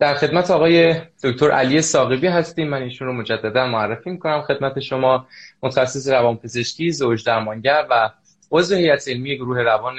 [0.00, 0.94] در خدمت آقای
[1.24, 2.68] دکتر علی ساقبی هستیم.
[2.68, 4.42] من ایشون رو مجددا معرفی می‌کنم.
[4.42, 5.26] خدمت شما
[5.62, 8.10] متخصص روانپزشکی زوج درمانگر و
[8.52, 9.96] عضو هیئت علمی گروه روان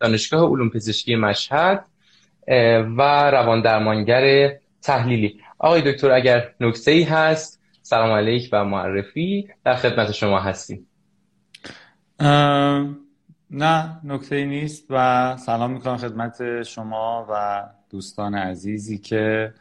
[0.00, 1.84] دانشگاه علوم پزشکی مشهد
[2.96, 5.40] و روان درمانگر تحلیلی.
[5.58, 9.48] آقای دکتر اگر نکته ای هست سلام علیک و معرفی.
[9.64, 10.86] در خدمت شما هستیم.
[13.50, 19.54] نه نکته ای نیست و سلام می‌کنم خدمت شما و دوستان عزیزی که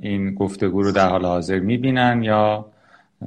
[0.00, 2.72] این گفتگو رو در حال حاضر می‌بینن یا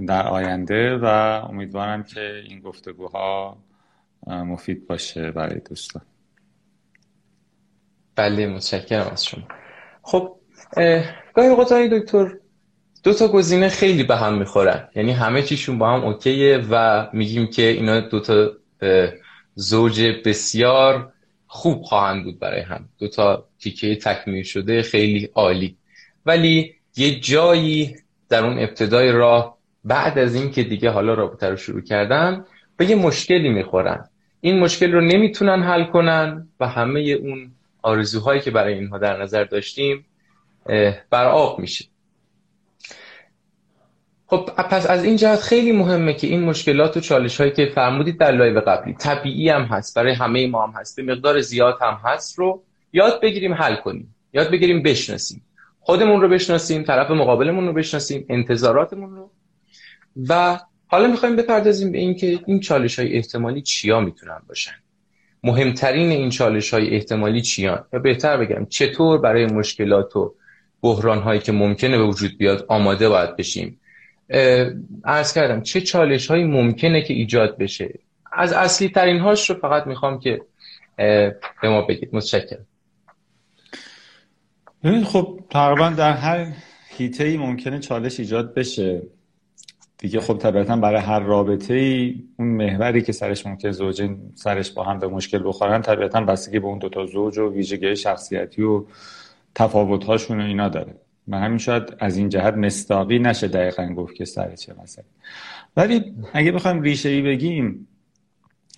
[0.07, 1.05] در آینده و
[1.49, 3.57] امیدوارم که این گفتگوها
[4.27, 6.03] مفید باشه برای دوستان.
[8.15, 9.43] بله متشکرم از شما.
[10.01, 10.35] خب
[11.33, 12.31] گاهی اوقات دکتر
[13.03, 14.89] دو تا گزینه خیلی به هم می‌خورن.
[14.95, 18.51] یعنی همه چیشون با هم اوکیه و میگیم که اینا دو تا
[19.55, 21.11] زوج بسیار
[21.47, 22.89] خوب خواهند بود برای هم.
[22.99, 25.77] دو تا تیکه تکمیل شده خیلی عالی.
[26.25, 27.95] ولی یه جایی
[28.29, 32.45] در اون ابتدای راه بعد از این که دیگه حالا رابطه رو شروع کردن
[32.77, 34.09] به یه مشکلی می‌خورن.
[34.41, 39.43] این مشکل رو نمی‌تونن حل کنن و همه اون آرزوهایی که برای اینها در نظر
[39.43, 40.05] داشتیم
[41.09, 41.85] بر آب میشه.
[44.27, 48.19] خب پس از این جهت خیلی مهمه که این مشکلات و چالش هایی که فرمودید
[48.19, 48.93] در live قبلی.
[48.93, 50.95] طبیعی هم هست برای همه ما هم هست.
[50.95, 54.15] به مقدار زیاد هم هست رو یاد بگیریم حل کنیم.
[54.33, 55.41] یاد بگیریم بشناسیم.
[55.79, 59.31] خودمون رو بشناسیم طرف مقابلمون رو بشناسیم انتظاراتمون رو.
[60.29, 64.75] و حالا می‌خوایم بپردازیم به اینکه این چالش های احتمالی چیا می‌تونن باشن.
[65.43, 70.35] مهمترین این چالش های احتمالی چیان یا بهتر بگم چطور برای مشکلات و
[70.81, 73.79] بحران هایی که ممکنه به وجود بیاد آماده باید بشیم؟
[75.03, 77.99] ارز کردم چه چالش هایی ممکنه که ایجاد بشه؟
[78.31, 80.41] از اصلی ترین هاش رو فقط می‌خوام که
[81.61, 82.09] به ما بگید.
[82.13, 82.65] متشکرم.
[85.03, 86.47] خب تقریبا در هر
[86.89, 89.01] هیته ای ممکنه چالش ایجاد بشه.
[89.97, 94.83] دیگه خب طبیعتا برای هر رابطه ای اون محوری که سرش ممکن زوجین سرش با
[94.83, 98.85] هم به مشکل بخورن طبیعتا بستگی به اون دوتا زوج و ویژگی شخصیتی و
[99.55, 100.95] تفاوت‌هاشون و اینا داره.
[101.27, 105.05] و همین شاید از این جهت مستاقی نشه دقیقا گفت که سر چه مسئله.
[105.77, 107.87] ولی اگه بخوایم ریشه ای بگیم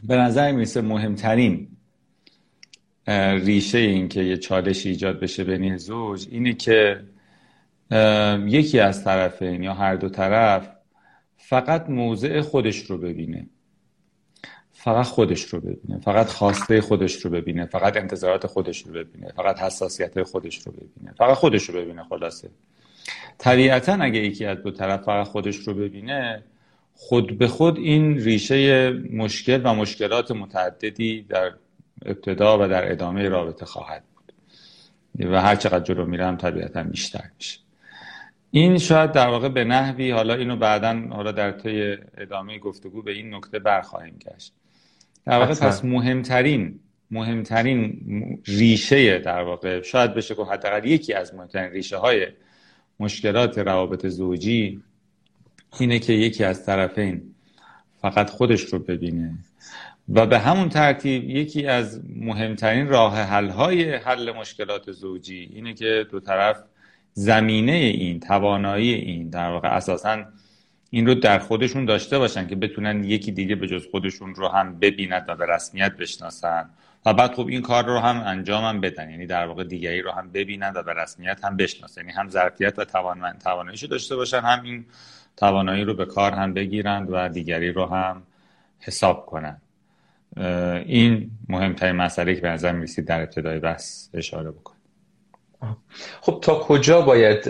[0.04, 1.68] به نظر می‌رسه مهمترین
[3.44, 7.04] ریشه این که یه چالش ایجاد بشه بین زوج اینه که
[8.48, 10.70] یکی از طرفین یا هر دو طرف
[11.38, 13.48] فقط موضع خودش رو ببینه.
[14.88, 19.60] فقط خودش رو ببینه فقط خواسته خودش رو ببینه فقط انتظارات خودش رو ببینه فقط
[19.60, 22.50] حساسیت خودش رو ببینه فقط خودش رو ببینه خلاصه.
[23.38, 26.44] طبیعتا اگه یکی از دو طرف فقط خودش رو ببینه
[26.96, 31.54] خود به خود این ریشه مشکل و مشکلات متعددی در
[32.06, 34.34] ابتدا و در ادامه رابطه خواهد بود.
[35.32, 37.60] و هر چقدر جلو میرم طبیعتا بیشتر میشه.
[38.52, 43.12] این شاید در واقع به نحوی حالا اینو بعدا حالا در طی ادامه گفتگو به
[43.12, 44.54] این نکته برخواهیم گشت.
[45.28, 46.80] در واقع پس مهمترین
[47.12, 48.02] مهمترین
[48.46, 52.28] ریشه در واقع شاید بشه که حداقل یکی از مهمترین ریشه های
[53.00, 54.82] مشکلات روابط زوجی
[55.80, 57.22] اینه که یکی از طرفین
[58.02, 59.38] فقط خودش رو ببینه.
[60.10, 66.08] و به همون ترتیب یکی از مهمترین راه حل های حل مشکلات زوجی اینه که
[66.12, 66.58] دو طرف
[67.14, 70.24] زمینه این توانایی این در واقع اساسا
[70.90, 74.80] این رو در خودشون داشته باشن که بتونن یکی دیگه به جز خودشون رو هم
[74.80, 76.70] ببیند و به رسمیت بشناسن.
[77.06, 79.10] و بعد خب این کار رو هم انجام هم بدن.
[79.10, 82.02] یعنی در واقع دیگری رو هم ببینند و به رسمیت هم بشناسن.
[82.02, 84.86] یعنی هم ظرفیت و توان تواناییشو داشته باشن هم این
[85.38, 88.24] توانایی رو به کار هم بگیرند و دیگری رو هم
[88.80, 89.62] حساب کنند
[90.86, 94.77] این مهمترین مسئله که به نظر می‌رسید در ابتدای بحث اشاره بکن
[96.22, 97.50] خب تا کجا باید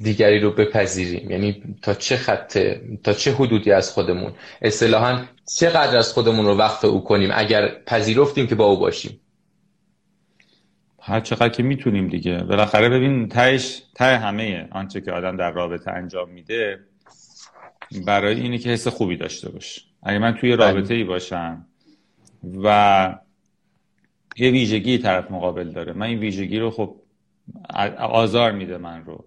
[0.00, 2.58] دیگری رو بپذیریم؟ یعنی تا چه خط
[3.04, 4.32] تا چه حدودی از خودمون؟
[4.62, 5.24] اصطلاحا
[5.58, 9.20] چقدر از خودمون رو وقت او کنیم اگر پذیرفتیم که با او باشیم؟
[11.00, 12.38] هر چقدر که می‌تونیم دیگه.
[12.38, 16.80] بالاخره ببین تهش ته همه آنچه که آدم در رابطه انجام میده
[18.06, 19.82] برای اینه که حس خوبی داشته باشه.
[20.02, 20.72] اگه من توی بله.
[20.72, 21.66] رابطه ای باشم
[22.64, 23.18] و
[24.36, 26.96] یه ویژگی طرف مقابل داره من این ویژگی رو خب
[27.98, 29.24] آزار میده من رو.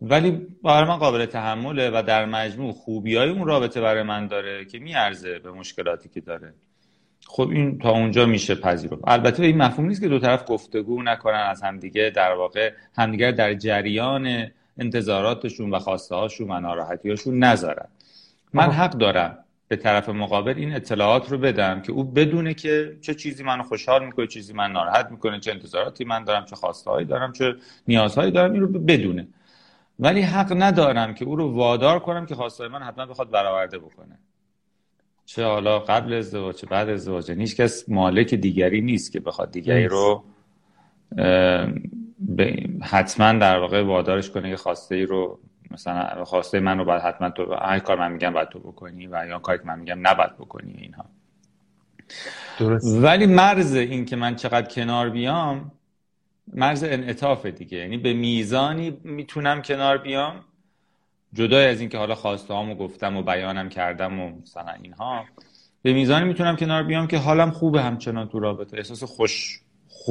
[0.00, 4.64] ولی برای من قابل تحمله و در مجموع خوبی های اون رابطه برای من داره
[4.64, 6.54] که میارزه به مشکلاتی که داره.
[7.26, 9.02] خب این تا اونجا میشه پذیرفت.
[9.06, 13.54] البته این مفهوم نیست که دو طرف گفتگو نکنن از همدیگه در واقع همدیگه در
[13.54, 17.88] جریان انتظاراتشون و خواسته هاشون و ناراحتی هاشون نذارن.
[18.52, 23.14] من حق دارم به طرف مقابل این اطلاعات رو بدم که او بدونه که چه
[23.14, 27.32] چیزی منو خوشحال می‌کنه چیزی من ناراحت می‌کنه چه انتظاراتی من دارم چه خواستهایی دارم
[27.32, 27.54] چه
[27.88, 29.28] نیازهایی دارم این رو بدونه.
[29.98, 34.18] ولی حق ندارم که او رو وادار کنم که خواستهای من حتما بخواد برآورده بکنه.
[35.26, 39.88] چه حالا قبل ازدواج چه بعد ازدواج هیچ کس مالک دیگری نیست که بخواد دیگری
[39.88, 40.24] رو
[42.82, 45.38] حتما در واقع وادارش کنه که خواسته ای رو
[45.70, 49.26] مثلا خواسته من رو باید حتما تو هر کار من میگم باید تو بکنی و
[49.28, 51.04] یا کاری که من میگم نباید بکنی اینها.
[52.58, 53.02] درست.
[53.02, 55.72] ولی مرز این که من چقدر کنار بیام
[56.52, 57.78] مرز انعطاف دیگه.
[57.78, 60.44] یعنی به میزانی می‌تونم کنار بیام.
[61.32, 65.24] جدای از اینکه حالا خواسته هامو گفتم و بیانم کردم و مثلا اینها
[65.82, 68.76] به میزانی می‌تونم کنار بیام که حالم خوبه همچنان تو رابطه.
[68.76, 69.60] احساس خوش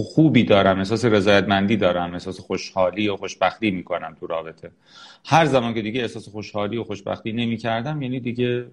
[0.04, 4.72] خوبی دارم احساس رضایتمندی دارم احساس خوشحالی و خوشبختی می‌کنم تو رابطه.
[5.26, 8.66] هر زمان که دیگه احساس خوشحالی و خوشبختی نمی‌کردم یعنی دیگه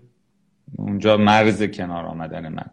[0.76, 2.70] اونجا مرز کنار آمدن من.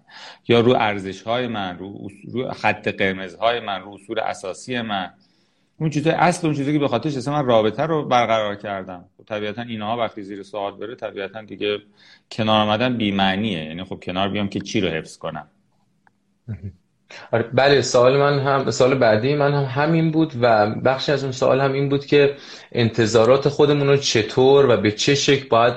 [0.48, 5.14] یا رو ارزش های من رو, رو خط قرمز های من رو اصول اساسی من.
[5.78, 9.06] اون چیزای اصل اون چیزی که به خاطرش من رابطه رو برقرار کردم.
[9.18, 11.78] خب طبیعتا اینها وقتی زیر سوال بره طبیعتا دیگه
[12.32, 13.66] کنار آمدن بی‌معنیه.
[13.66, 15.48] یعنی خب کنار بیام که چی رو حفظ کنم.
[17.32, 21.32] آره بله سوال من هم سوال بعدی من هم همین بود و بخشی از اون
[21.32, 22.36] سوال هم این بود که
[22.72, 25.74] انتظارات خودمون رو چطور و به چه شکل باید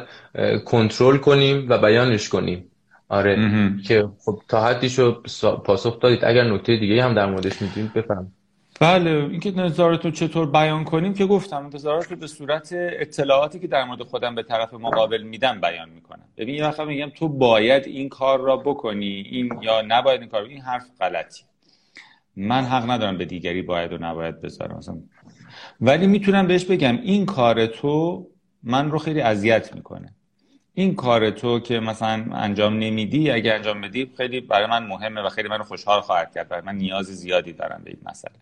[0.65, 2.71] کنترل کنیم و بیانش کنیم.
[3.09, 3.51] آره
[3.87, 5.23] که خب تا حدی شو
[5.65, 6.25] پاسخ دادید.
[6.25, 8.33] اگر نکته دیگه هم در موردش می‌دونید بفهم
[8.81, 13.67] بله اینکه نظارت رو چطور بیان کنیم که گفتم نظارت رو به صورت اطلاعاتی که
[13.67, 16.25] در مورد خودم به طرف مقابل میدم بیان می‌کنم.
[16.37, 20.43] ببین یه وقت میگم تو باید این کار را بکنی این یا نباید این کار
[20.43, 21.43] این حرف غلطی.
[22.37, 24.77] من حق ندارم به دیگری باید و نباید بذارم.
[24.77, 24.97] مثلا
[25.81, 28.27] ولی می‌تونم بهش بگم این کار تو
[28.63, 30.15] من رو خیلی اذیت می‌کنه.
[30.75, 35.29] این کار تو که مثلا انجام نمیدی اگه انجام بدی خیلی برای من مهمه و
[35.29, 38.35] خیلی منو خوشحال خواهد کرد برای من نیاز زیادی دارم به این مسئله.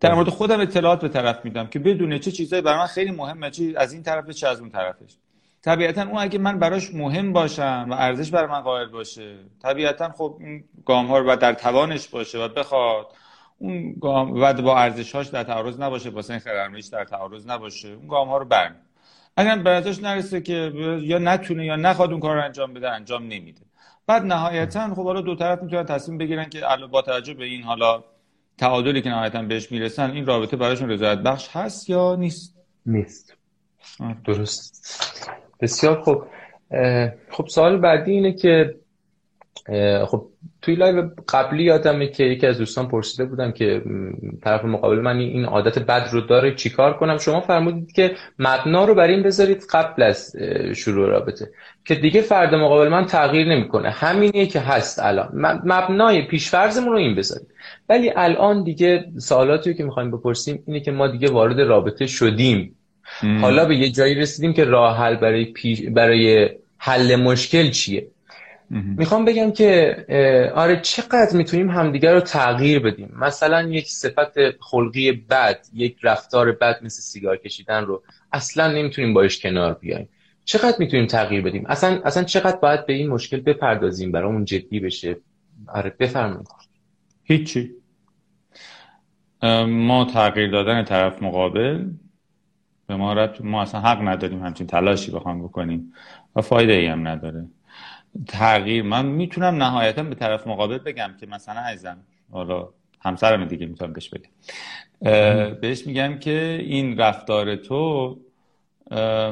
[0.00, 3.50] در مورد خودم اطلاعات به طرف میدم که بدونه چه چیزایی برای من خیلی مهمه
[3.50, 5.16] چی از این طرف چه از اون طرفش.
[5.62, 10.36] طبیعتا اون اگه من براش مهم باشم و ارزش برای من قائل باشه طبیعتا خب
[10.40, 13.06] این گام ها رو در توانش باشه و بخواد.
[13.58, 16.40] اون گام و با ارزشهاش در تعارض نباشه با سن
[16.92, 17.88] در تعارض نباشه.
[17.88, 18.76] اون گام ها رو برمی
[19.36, 19.70] اگر به
[20.02, 20.72] نرسه که
[21.02, 23.60] یا نتونه یا نخواد اون کار رو انجام بده انجام نمیده.
[24.06, 28.04] بعد نهایتا خب حالا دو طرف می‌تونن تصمیم بگیرن که با توجه به این حالا
[28.58, 32.54] تعادلی که نهایتا بهش می‌رسن این رابطه براشون رضایت بخش هست یا نیست؟
[32.86, 33.36] نیست.
[34.24, 35.00] درست.
[35.60, 36.24] بسیار خوب.
[37.30, 38.74] خب سوال بعدی اینه که
[40.06, 40.28] خب
[40.64, 43.82] توی لایو قبلی یادمه که یکی از دوستان پرسیده بودم که
[44.42, 48.94] طرف مقابل من این عادت بد رو داره چیکار کنم؟ شما فرمودید که مبنا رو
[48.94, 50.36] بر این بذارید قبل از
[50.76, 51.50] شروع رابطه.
[51.84, 53.90] که دیگه فرد مقابل من تغییر نمی‌کنه.
[53.90, 55.28] همینیه که هست الان.
[55.64, 57.48] مبنای پیشفرزمون رو این بذارید.
[57.88, 62.76] ولی الان دیگه سوالاتی که می‌خوایم بپرسیم اینه که ما دیگه وارد رابطه شدیم.
[63.40, 65.44] حالا به یه جایی رسیدیم که راه حل برای
[65.90, 68.06] برای حل مشکل چیه؟
[68.74, 69.96] می‌خوام بگم که
[70.54, 76.78] آره چقدر می‌تونیم همدیگر رو تغییر بدیم؟ مثلا یک صفت خلقی بد یک رفتار بد
[76.82, 80.08] مثل سیگار کشیدن رو اصلا نمی‌تونیم باش کنار بیایم.
[80.44, 85.16] چقدر می‌تونیم تغییر بدیم؟ اصلا اصلا چقدر باید به این مشکل بپردازیم برامون جدی بشه؟
[85.68, 86.48] آره بفرمایید.
[87.22, 87.70] هیچی.
[89.66, 91.84] ما تغییر دادن طرف مقابل
[92.86, 95.92] به ما ما اصلا حق نداریم همچین تلاشی بخوام بکنیم.
[96.36, 97.44] و فایده ای هم نداره.
[98.28, 98.82] تغییر.
[98.82, 101.96] من می‌تونم نهایتا به طرف مقابل بگم که مثلا عزیزم
[102.32, 102.68] حالا
[103.00, 104.30] همسرم دیگه می‌تونم بهش بگم.
[105.60, 108.18] بهش میگم که این رفتار تو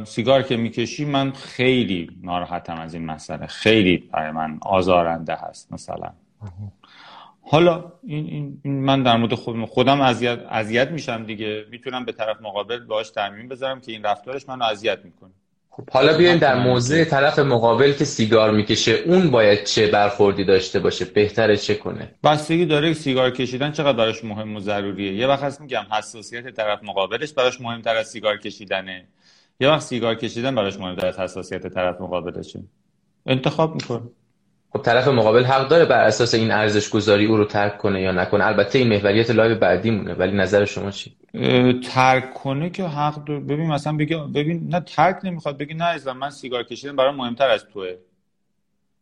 [0.04, 3.46] سیگار که می‌کشی من خیلی ناراحتم از این مسئله.
[3.46, 6.12] خیلی برای من آزارنده هست مثلا.
[7.42, 11.64] حالا این, این من در مورد خودم خودم اذیت میشم دیگه.
[11.70, 15.30] می‌تونم به طرف مقابل باهاش ترمیم بذارم که این رفتارش منو اذیت می‌کنه.
[15.74, 20.80] خب حالا بیایم در موضع طرف مقابل که سیگار می‌کشه اون باید چه برخوردی داشته
[20.80, 25.14] باشه؟ بهتره چه کنه؟ بستگی داره سیگار کشیدن چقدر براش مهم و ضروریه.
[25.14, 29.04] یه وقت هست میگم حساسیت طرف مقابلش براش مهمتر از سیگار کشیدنه.
[29.60, 32.60] یه وقت سیگار کشیدن براش مهمتر از حساسیت طرف مقابلشه.
[33.26, 34.02] انتخاب می‌کنه
[34.72, 38.12] خب طرف مقابل حق داره بر اساس این ارزش گذاری او رو ترک کنه یا
[38.12, 38.46] نکنه.
[38.46, 41.16] البته این محوریت live بعدی مونه ولی نظر شما چی؟
[41.90, 43.40] ترک کنه که حق داره.
[43.40, 45.58] ببین مثلا بگی ببین نه ترک نمی‌خواد.
[45.58, 47.94] بگی نه عزیزم من سیگار کشیدن برای مهمتر از توه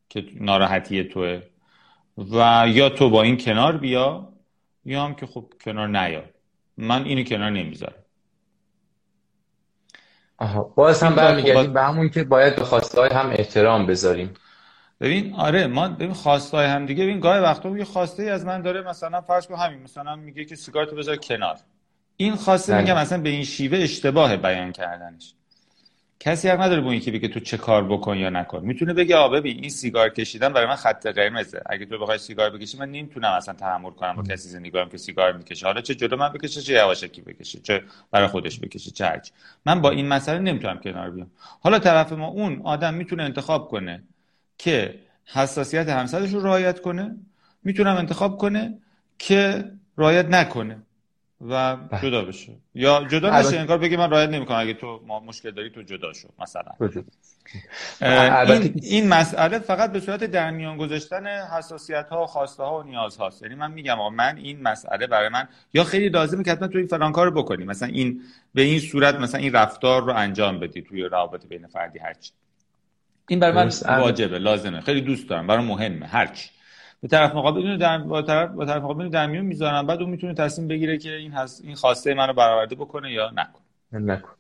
[0.09, 1.43] که ناراحتی توه.
[2.33, 4.29] و یا تو با این کنار بیا
[4.85, 6.23] یا هم که خب کنار نیا.
[6.77, 7.95] من اینو کنار نمی‌ذارم.
[10.39, 14.35] آها باز هم برمیگردیم به همون که باید به خواسته هم احترام بذاریم.
[15.01, 18.63] ببین آره ما ببین خواستای هم دیگه ببین گاهی وقتا یه خواسته ای از من
[18.63, 21.57] داره مثلا فرض کن همین مثلا میگه که سیگارتو بذار کنار.
[22.17, 22.83] این خواسته بله.
[22.83, 25.35] میگم مثلا به این شیوه اشتباه بیان کردنش.
[26.21, 28.61] کسی حق نداره با اینکه بگه تو چه کار بکن یا نکن.
[28.65, 31.63] می‌تونه بگه آ ببین این سیگار کشیدن برای من خط قرمزه.
[31.67, 34.17] اگه تو بخوای سیگار بکشی من نمی‌تونم اصلا تحمل کنم.
[34.17, 35.67] با کسی زندگی کنم که سیگار می‌کشه.
[35.67, 39.33] حالا چه جلو من بکشه چه یواشکی بکشه چه برای خودش بکشه چه هرچی.
[39.67, 41.31] من با این مسئله نمی‌تونم کنار بیام.
[41.61, 44.03] حالا طرف ما اون آدم می‌تونه انتخاب کنه.
[44.61, 47.17] که حساسیت همسرش رو رعایت کنه
[47.65, 48.79] می‌تونم انتخاب کنه
[49.19, 49.65] که
[49.99, 50.77] رعایت نکنه
[51.41, 52.01] و بله.
[52.03, 52.53] جدا بشه.
[52.75, 54.59] یا جدا نشه انگار بگی من رعایت نمی‌کنم.
[54.59, 56.73] اگه تو ما مشکل داری تو جدا شو مثلا.
[58.01, 62.83] این, این مسئله فقط به صورت در میان گذاشتن حساسیت ها و خواسته ها و
[62.83, 66.69] نیاز هاست یعنی من میگم من این مسئله برای من یا خیلی لازمه که حتما
[66.69, 67.65] تو این فلان کارو بکنی.
[67.65, 68.21] مثلا این
[68.55, 72.33] به این صورت مثلا این رفتار رو انجام بدی توی روابط بین فردی هرچی
[73.31, 74.81] این برای من واجبه لازمه.
[74.81, 75.47] خیلی دوست دارم.
[75.47, 76.51] برای مهمه هرچی
[77.03, 79.87] به طرف مقابل در با طرف با طرف مقابل در میون می‌ذارم.
[79.87, 84.13] بعد اون می‌تونه تصمیم بگیره که این هست این خواسته منو برآورده بکنه یا نکنه.
[84.13, 84.31] نکن.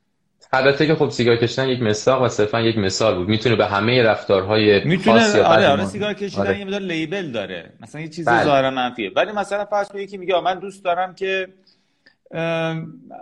[0.52, 3.28] البته که خب سیگار کشیدن یک مثال و صرفا یک مثال بود.
[3.28, 6.58] می‌تونه به همه رفتارهای می‌تونه خاص آره آره سیگار کشیدن آره.
[6.58, 7.72] یه مقدار لیبل داره.
[7.80, 8.44] مثلا یه چیزی بله.
[8.44, 9.12] ظاهرا منفیه.
[9.16, 11.48] ولی مثلا فرض کن یکی میگه من دوست دارم که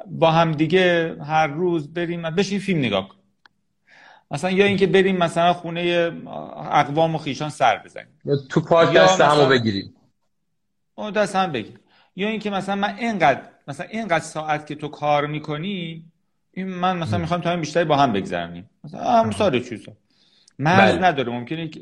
[0.07, 3.18] با هم دیگه هر روز بریم بشین فیلم نگاه
[4.31, 6.13] مثلا یا اینکه بریم مثلا خونه
[6.71, 8.21] اقوام و خیشان سر بزنیم.
[8.25, 9.95] یا تو پارک دست همو بگیریم.
[11.15, 11.81] دست هم بگیر.
[12.17, 16.05] یا اینکه مثلا من اینقدر مثلا اینقدر ساعت که تو کار می‌کنی
[16.53, 19.93] این من مثلا می‌خوام تا بیشتری با هم بگذرونیم مثلا هم ساده چیزا
[20.59, 21.05] مرز بله.
[21.05, 21.33] نداره.
[21.33, 21.81] ممکنه که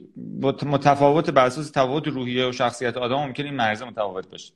[0.62, 4.52] متفاوت بر اساس تفاوت روحیه و شخصیت آدم ممکنه این مرز متفاوت باشه.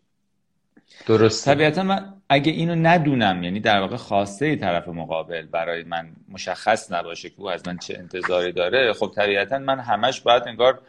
[1.07, 6.93] درست طبیعتا من اگه اینو ندونم یعنی در واقع خواسته طرف مقابل برای من مشخص
[6.93, 10.81] نباشه که او از من چه انتظاری داره خب طبیعتا من همش باید انگار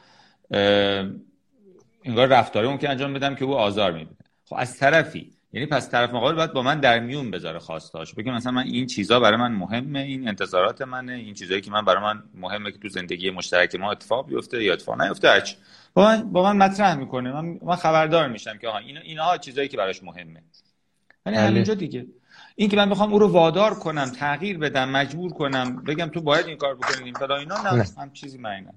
[2.03, 4.17] انگار رفتاری اون که انجام بدم که او آزار می‌بینه.
[4.45, 8.31] خب از طرفی یعنی پس طرف مقابل باید با من در میون بذاره خواستاش بگه
[8.31, 12.03] مثلا من این چیزا برای من مهمه این انتظارات منه این چیزایی که من برای
[12.03, 15.29] من مهمه که تو زندگی مشترک ما اتفاق بیفته یا اتفاق نیفته
[15.93, 17.31] با من, با من مطرح می‌کنه.
[17.31, 20.43] من, من خبردار میشم که آها این اینها چیزایی که براش مهمه.
[21.25, 22.05] یعنی همینجا دیگه.
[22.55, 26.45] این که من بخوام او رو وادار کنم تغییر بدم مجبور کنم بگم تو باید
[26.45, 28.67] این کار بکنی این فلا اینا نه, هم چیزی معنی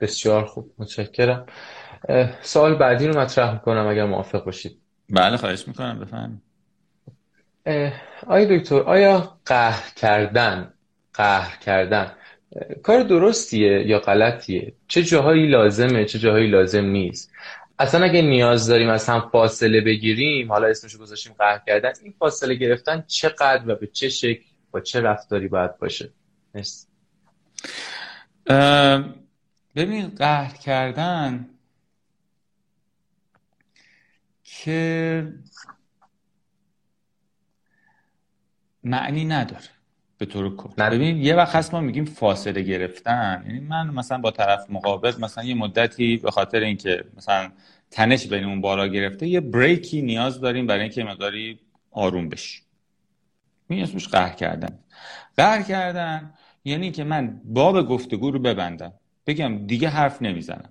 [0.00, 0.72] بسیار خوب.
[0.78, 1.46] متشکرم.
[2.42, 4.80] سوال بعدی رو مطرح می‌کنم اگر موافق باشید.
[5.10, 6.00] بله خواهش می‌کنم.
[6.00, 6.42] بفهم
[8.26, 10.72] آیا دکتر آیا قهر کردن
[11.14, 12.12] قهر کردن
[12.82, 17.32] کار درستیه یا غلطیه؟ چه جاهایی لازمه چه جاهایی لازم نیست؟
[17.78, 22.54] اصلا اگه نیاز داریم از هم فاصله بگیریم حالا اسمشو گذاشتیم قهر کردن این فاصله
[22.54, 26.10] گرفتن چقدر و به چه شکل با چه رفتاری باید باشه؟
[26.54, 26.86] مرسی.
[29.76, 31.48] ببین قهر کردن
[34.44, 35.32] که
[38.84, 39.77] معنی نداره.
[40.18, 43.44] به طور ببین یه وقت هست ما میگیم فاصله گرفتن.
[43.46, 47.50] یعنی من مثلا با طرف مقابل مثلا یه مدتی به خاطر اینکه مثلا
[47.90, 51.58] تنش بینمون بالا گرفته یه بریکی نیاز داریم برای اینکه مقداری
[51.90, 52.62] آروم بشی
[53.68, 54.78] این اسمش قهر کردن.
[55.36, 56.34] قهر کردن
[56.64, 58.92] یعنی که من باب گفتگو رو ببندم.
[59.26, 60.70] بگم دیگه حرف نمی‌زنم.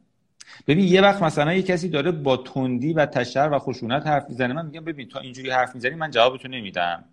[0.68, 4.54] ببین یه وقت مثلا یه کسی داره با تندی و تشر و خشونت حرف می‌زنه
[4.54, 7.04] من میگم ببین تا اینجوری حرف می‌زنی من جوابتو نمیدم.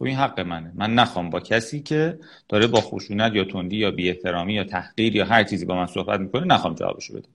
[0.00, 0.72] خب این حق منه.
[0.74, 5.16] من نخوام با کسی که داره با خشونت یا تندی یا بی احترامی یا تحقیر
[5.16, 7.28] یا هر چیزی با من صحبت می‌کنه نخوام جوابشو بدم.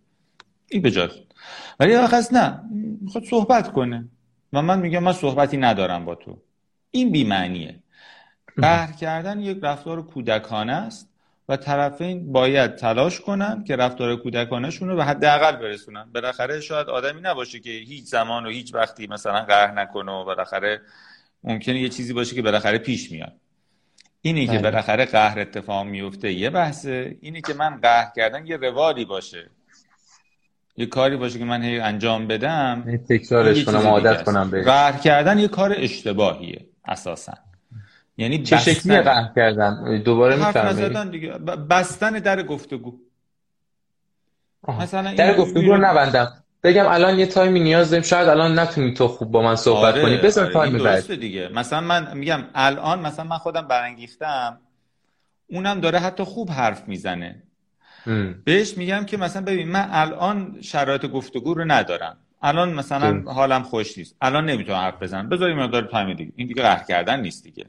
[0.69, 1.33] این به جای خود.
[1.79, 2.59] ولی وقت نه.
[3.01, 4.05] می‌خواد صحبت کنه.
[4.53, 6.37] و من میگم من صحبتی ندارم با تو.
[6.91, 7.75] این بی معنیه
[8.61, 11.09] قهر کردن یک رفتار کودکانه است
[11.49, 16.05] و طرفین باید تلاش کنن که رفتار کودکانشون رو به حداقل برسونن.
[16.13, 20.81] بالاخره شاید آدمی نباشه که هیچ زمان و هیچ وقتی مثلا قهر نکنه و بالاخره
[21.45, 23.33] ممکنه یه چیزی باشه که بالاخره پیش میاد.
[24.21, 24.61] اینی که بله.
[24.61, 27.17] بالاخره قهر اتفاق میفته یه بحثه.
[27.21, 29.49] اینی که من قهر کردن یه روالی باشه.
[30.77, 35.39] یه کاری باشه که من هی انجام بدم تکرارش کنم عادت کنم به قهر کردن
[35.39, 37.33] یه کار اشتباهیه اساسا.
[38.17, 41.31] یعنی چه شکلی قهر کردن؟ دوباره می‌فهمید دیگه.
[41.69, 42.99] بستن در گفتگو.
[44.67, 46.43] مثلا در گفتگو رو نبندم.
[46.65, 48.03] بگم الان یه تایمی نیاز داریم.
[48.03, 50.17] شاید الان نتونی تو خوب با من صحبت آره، کنی.
[50.17, 51.15] بذار آره، تایم بعد.
[51.15, 51.49] دیگه.
[51.53, 54.59] مثلا من میگم الان مثلا من خودم برانگیختم
[55.49, 57.43] اونم داره حتی خوب حرف می‌زنه.
[58.45, 62.17] بهش میگم که مثلا ببین من الان شرایط گفتگو رو ندارم.
[62.41, 64.15] الان مثلا حالم خوش نیست.
[64.21, 65.29] الان نمی‌تونم حرف بزنم.
[65.29, 66.31] بذاریم مقدار تایم دیگه.
[66.35, 67.65] این دیگه قهر کردن نیست دیگه.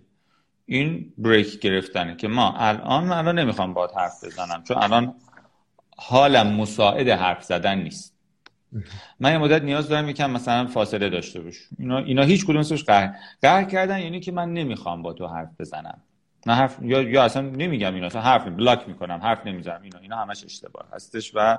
[0.66, 4.62] این بریک گرفتنه که ما الان من الان نمی‌خوام باهات حرف بزنم.
[4.68, 5.14] چون الان
[5.96, 8.15] حالم مساعد حرف زدن نیست.
[9.20, 13.14] من یه مدت نیاز دارم یکم مثلا فاصله داشته باش اینا اینا هیچ کدومش قهر
[13.42, 16.02] قهر کردن یعنی که من نمی‌خوام با تو حرف بزنم.
[16.46, 19.82] نه حرف یا یا اصلا نمیگم اینا اصلا حرف block می‌کنم حرف نمی‌زنم.
[19.82, 21.58] اینا اینا همش اشتباه هستش و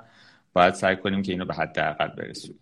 [0.54, 2.60] باید سعی کنیم که اینو به حداقل برسونیم.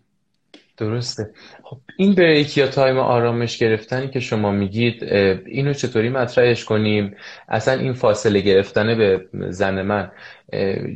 [0.76, 1.30] درسته.
[1.62, 7.16] خب این break یا time آرامش گرفتنی که شما میگید اینو چطوری مطرحش کنیم؟
[7.48, 10.10] اصلا این فاصله گرفتن به زعم من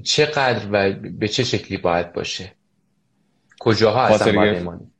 [0.04, 2.52] چقدر و به چه شکلی باید باشه؟
[3.61, 4.90] کجاها اصلا باید ایمانی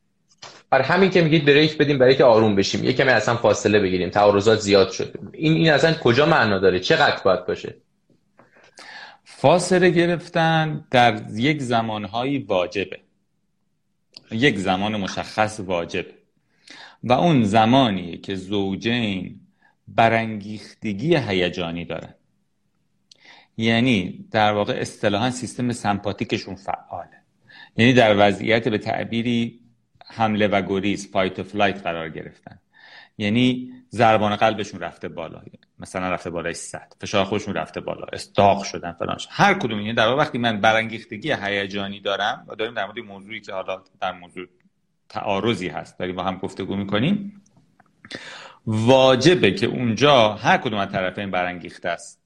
[0.73, 2.85] آره همین که میگید break بدیم برای که آروم بشیم.
[2.85, 4.11] یه کمی اصلا فاصله بگیریم.
[4.11, 5.19] تعارضات زیاد شد.
[5.33, 7.77] این این اصلا کجا معنا داره؟ چقدر باید باشه؟
[9.25, 13.01] فاصله گرفتن در یک زمانهایی واجبه.
[14.31, 16.07] یک زمان مشخص واجب
[17.05, 19.41] و اون زمانی که زوجین
[19.89, 22.15] برانگیختگی هیجانی دارن.
[23.57, 27.20] یعنی در واقع اصطلاحا سیستم سمپاتیکشون فعاله.
[27.77, 29.61] یعنی در وضعیت به تعبیری
[30.07, 32.59] حمله و گریز fight و flight قرار گرفتن.
[33.19, 35.43] یعنی ضربان قلبشون رفته بالا.
[35.79, 38.07] مثلا رفته بالای 100 فشار خودشون رفته بالا.
[38.13, 39.79] استاق شدن فلان هر کدوم.
[39.79, 43.83] این در واقع وقتی من برانگیختگی هیجانی دارم و داریم در مورد موضوعی که حالا
[44.01, 44.47] در موضوع
[45.09, 47.43] تعارضی هست داریم با هم گفتگو می‌کنیم
[48.67, 52.21] واجبه که اونجا هر کدوم از طرفین برانگیخته است.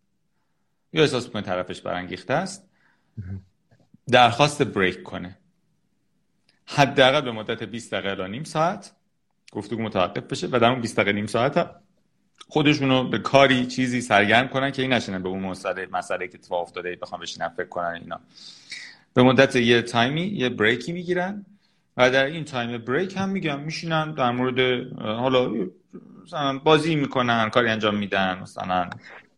[0.93, 2.71] یا احساس کنه طرفش برانگیخته است؟
[4.11, 5.39] درخواست بریک کنه.
[6.67, 8.93] حداقل به مدت 20 دقیقه الی نیم ساعت
[9.53, 11.71] گفتگو متوقف بشه و در اون 20 دقیقه نیم ساعت
[12.49, 16.63] خودشونو به کاری چیزی سرگرم کنن که این نشینن به اون مسئله مسئله که اتفاق
[16.63, 18.21] افتاده بخوام بشینن فکر کنن اینا.
[19.15, 21.47] به مدت یه time ی یه break ی می‌گیرن
[21.97, 25.53] و در این time break هم میگم میشینن در مورد حالا
[26.25, 28.91] مثلا بازی می‌کنن کاری انجام میدن مثلا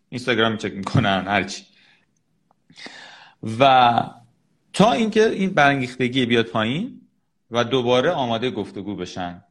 [0.09, 1.65] اینستاگرام چک می‌کنن هرچی
[3.61, 4.03] و
[4.77, 7.01] تا اینکه این برانگیختگی بیاد پایین
[7.51, 9.43] و دوباره آماده گفتگو بشن.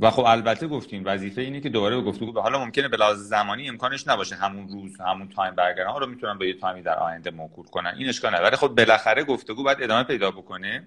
[0.00, 3.18] و خب البته گفتیم وظیفه اینه که دوباره به گفتگو به حالا ممکنه به لحاظ
[3.18, 5.90] زمانی امکانش نباشه همون روز همون تایم برگردن.
[5.90, 7.94] حالا می‌تونن به یه تایمی در آینده موکول کنن.
[7.98, 8.56] این اشکال نداره.
[8.56, 10.86] خب بالاخره گفتگو باید ادامه پیدا بکنه.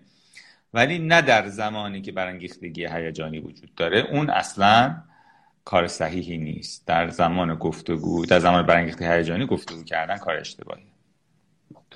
[0.73, 3.99] ولی نه در زمانی که برانگیختگی هیجانی وجود داره.
[4.11, 4.95] اون اصلا
[5.65, 6.87] کار صحیحی نیست.
[6.87, 10.91] در زمان گفتگو در زمان برانگیختگی هیجانی گفتگو کردن کار اشتباهی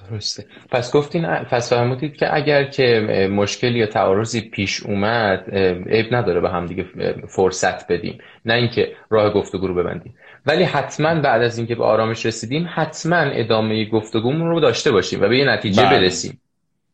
[0.09, 0.45] درسته.
[0.71, 2.99] پس گفتین پس فرمودید که اگر که
[3.31, 5.49] مشکلی یا تعارضی پیش اومد
[5.89, 6.85] عیب نداره به هم دیگه
[7.27, 8.17] فرصت بدیم.
[8.45, 10.15] نه اینکه راه گفتگو رو ببندیم.
[10.45, 15.27] ولی حتما بعد از اینکه به آرامش رسیدیم حتما ادامه گفتگومون رو داشته باشیم و
[15.27, 15.99] به یه نتیجه بله.
[15.99, 16.41] برسیم.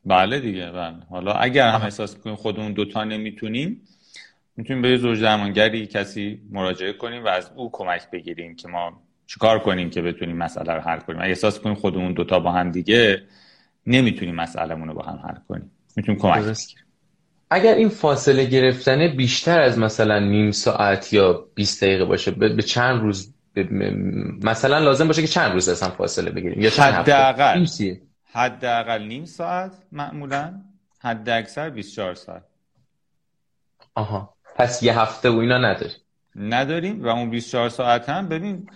[0.06, 0.95] بله دیگه بله.
[1.10, 3.82] حالا اگر هم احساس کنیم خودمون دوتا نمی‌تونیم
[4.58, 9.02] می‌تونیم به یه زوج درمانگری کسی مراجعه کنیم و از او کمک بگیریم که ما
[9.33, 12.71] چیکار کنیم که بتونیم مسئله رو حل کنیم؟ اگه احساس کنیم خودمون دوتا با هم
[12.71, 13.23] دیگه
[13.87, 15.71] نمی‌تونیم مسئلهمون رو با هم حل کنیم.
[15.95, 16.85] می‌تونیم کمک بگیریم
[17.49, 23.01] اگر این فاصله گرفتن بیشتر از مثلا نیم ساعت یا 20 دقیقه باشه به چند
[23.01, 23.33] روز
[24.43, 27.65] مثلا لازم باشه که چند روز اصلا فاصله بگیریم؟ یا چند حداقل.
[28.33, 30.61] حداقل نیم ساعت معمولا
[30.99, 32.43] حد اکثر 24 ساعت.
[33.95, 34.33] آها.
[34.55, 35.97] پس یه هفته و اینا نداریم.
[36.35, 38.69] نداریم و اون 24 ساعت هم ببین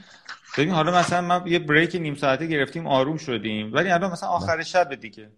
[0.58, 3.74] ببین حالا مثلا ما یه بریک نیم ساعته گرفتیم آروم شدیم.
[3.74, 5.30] ولی الان مثلا آخر شب دیگه.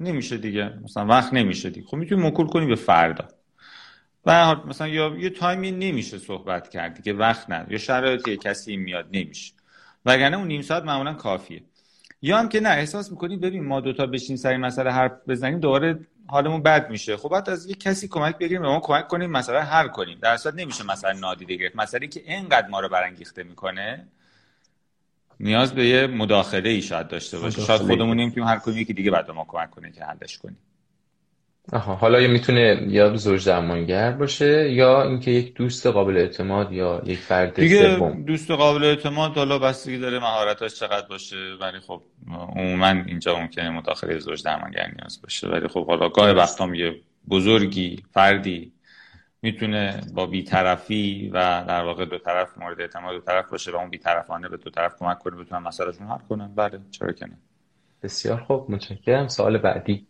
[0.00, 0.72] نمیشه دیگه.
[0.84, 1.86] مثلا وقت نمیشه دیگه.
[1.86, 3.28] خب می‌تونیم مکول کنیم به فردا.
[4.26, 7.12] و مثلا یا یه تایمی نمیشه صحبت کرد دیگه.
[7.12, 7.72] وقت نداره.
[7.72, 9.52] یا شرایطی کسی میاد نمیشه.
[10.06, 11.62] وگرنه اون نیم ساعت معمولا کافیه.
[12.22, 15.98] یا هم که نه احساس می‌کنید ببین ما دوتا بشین سری مسئله حرف بزنیم دوباره
[16.26, 17.16] حالمون بد میشه.
[17.16, 20.18] خب بعد از یه کسی کمک بگیریم به ما کمک کنیم مسئله حل کنیم.
[20.22, 21.76] در اصل نمیشه مثلا نادیده گرفت.
[21.76, 24.08] مسئله که اینقدر ما رو برانگیخته می‌کنه.
[25.42, 29.10] نیاز به یه مداخله ای شاید داشته باشه شاید خودمون نمی‌تونیم هر کنیم که دیگه
[29.10, 30.56] بعد ما کمک کنه که حلش کنیم.
[31.72, 37.02] آها حالا یا می‌تونه یا زوج درمانگر باشه یا اینکه یک دوست قابل اعتماد یا
[37.06, 42.02] یک فرد دیگه دوست قابل اعتماد حالا بستگی داره مهارتاش چقدر باشه ولی خب
[42.56, 45.48] عموما اینجا ممکنه مداخله زوج درمانگر نیاز باشه.
[45.48, 46.94] ولی خب حالا گاه وقتا یه
[47.28, 48.71] بزرگی فردی
[49.42, 53.90] می‌تونه با بیطرفی و در واقع دو طرف مورد اعتماد دو طرف باشه و اون
[53.90, 56.54] بیطرفانه به دو طرف کمک کنه بتونن مسئلهشون حل کنن.
[56.54, 57.38] بله چرا که نه.
[58.02, 59.28] بسیار خوب متشکرم.
[59.28, 60.06] سوال بعدی.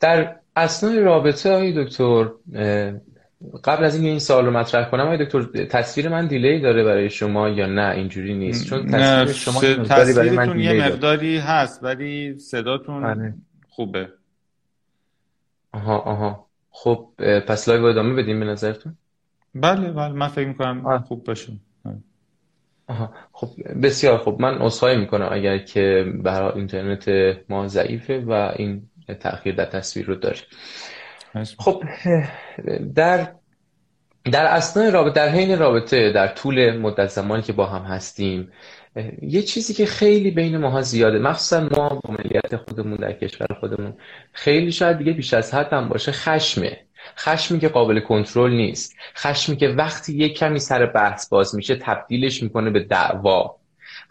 [0.00, 2.24] در اسنای رابطه های دکتر
[3.64, 7.10] قبل از اینکه این سوال رو مطرح کنم های دکتر تصویر من دیلی داره برای
[7.10, 8.66] شما یا نه؟ اینجوری نیست.
[8.66, 13.34] چون تصویر شما تصویرتون یه مقداری هست ولی صداتون بله.
[13.68, 14.08] خوبه.
[15.72, 16.47] آها آها.
[16.82, 17.08] خب
[17.46, 18.96] پس live ادامه بدیم به نظرتون؟
[19.54, 21.52] بله بله من فکر می‌کنم خوب باشه.
[23.32, 23.48] خب
[23.82, 27.08] بسیار خب من عذرخواهی می‌کنم اگر که برای اینترنت
[27.48, 28.82] ما ضعیفه و این
[29.20, 30.38] تاخیر در تصویر رو داره.
[31.58, 31.84] خب
[32.94, 33.32] در
[34.32, 38.52] در اثناء رابطه در حین رابطه در طول مدت زمانی که با هم هستیم
[39.22, 43.94] یه چیزی که خیلی بین ماها زیاده مخصوصا ما با ملیت خودمون در کشور خودمون
[44.32, 46.80] خیلی شاید دیگه بیش از حد هم باشه خشمه.
[47.18, 48.96] خشمی که قابل کنترل نیست.
[49.16, 53.56] خشمی که وقتی یک کمی سر بحث باز میشه تبدیلش می‌کنه به دعوا.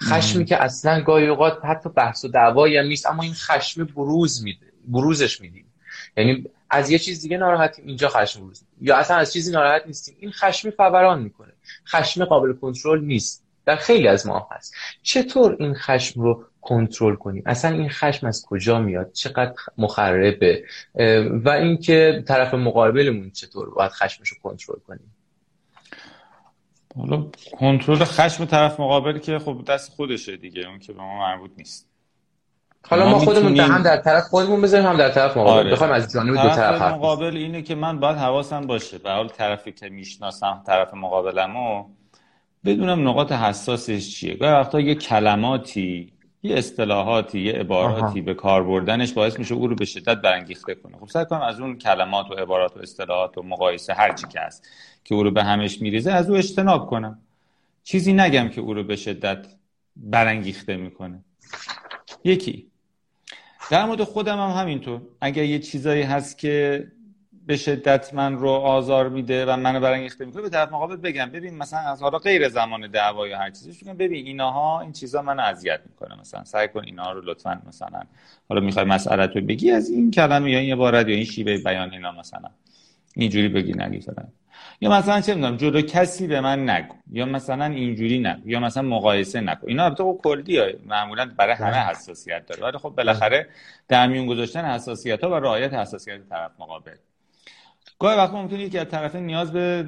[0.01, 4.43] خشمی که اصلا گاهی اوقات حتی بحث و دعوایی هم نیست اما این خشم بروز
[4.43, 5.73] میده بروزش میدیم.
[6.17, 8.63] یعنی از یه چیز دیگه ناراحتیم اینجا خشم بروز.
[8.81, 10.15] یا اصلا از چیزی ناراحت نیستیم.
[10.19, 11.53] این خشم فوران می‌کنه.
[11.87, 13.46] خشم قابل کنترل نیست.
[13.67, 14.75] در خیلی از ما هست.
[15.03, 20.63] چطور این خشم رو کنترل کنیم؟ اصلا این خشم از کجا میاد؟ چقدر مخربه؟
[21.45, 25.15] و اینکه طرف مقابلمون چطور باید خشمش رو کنترل کنیم؟
[26.97, 27.27] حالا
[27.59, 31.89] کنترل خشم طرف مقابل که خب دست خودشه دیگه اون که به ما مربوط نیست.
[32.89, 33.71] حالا ما, خودمون می‌تونیم...
[33.71, 35.59] هم در طرف خودمون بذاریم هم در طرف مقابل.
[35.59, 35.71] آره.
[35.71, 38.97] بخوایم از جانب دو طرف مقابل اینه که من باید حواسم باشه.
[38.97, 41.85] به حال طرفی که می‌شناسم طرف مقابلمو
[42.65, 44.33] بدونم نقاط حساسش چیه.
[44.33, 49.75] گاهی وقتا یه کلماتی یه اصطلاحاتی یه عباراتی به کار بردنش باعث میشه او رو
[49.75, 50.97] به شدت برانگیخته کنه.
[50.97, 54.39] خب سعی کنم از اون کلمات و عبارات و اصطلاحات و مقایسه هر چی که
[54.39, 54.69] هست
[55.03, 57.19] که او رو به همش میریزه از او اجتناب کنم.
[57.83, 59.47] چیزی نگم که او رو به شدت
[59.95, 61.23] برانگیخته می‌کنه.
[62.23, 62.67] یکی.
[63.69, 65.01] در مورد خودم هم همینطور.
[65.21, 66.87] اگر یه چیزایی هست که
[67.47, 71.57] به شدت من رو آزار میده و منو برانگیخته می‌کنه به طرف مقابل بگم ببین
[71.57, 75.41] مثلا از حالا غیر زمان دعوا یا هر چیزی بگم ببین ایناها این چیزا منو
[75.41, 76.19] اذیت می‌کنه.
[76.21, 78.01] مثلا سعی کن اینا رو لطفا مثلا
[78.49, 81.91] حالا می‌خوای مسئله رو بگی از این کلمه یا این عبارت یا این شیوه بیان
[81.91, 82.49] اینا مثلا.
[83.15, 84.27] اینجوری بگی نگی فلان
[84.81, 86.95] یا مثلا چه می‌دونم جلو کسی به من نگو.
[87.11, 88.49] یا مثلا اینجوری نگو.
[88.49, 89.67] یا مثلا مقایسه نکن.
[89.67, 92.63] اینا البته خب کلی معمولا برای همه حساسیت داره.
[92.63, 93.47] ولی خب بالاخره
[93.87, 96.91] در میون گذاشتن حساسیت ها و رعایت حساسیت طرف مقابل.
[97.99, 99.83] گاهی وقت ممکنه یکی از طرفین نیاز به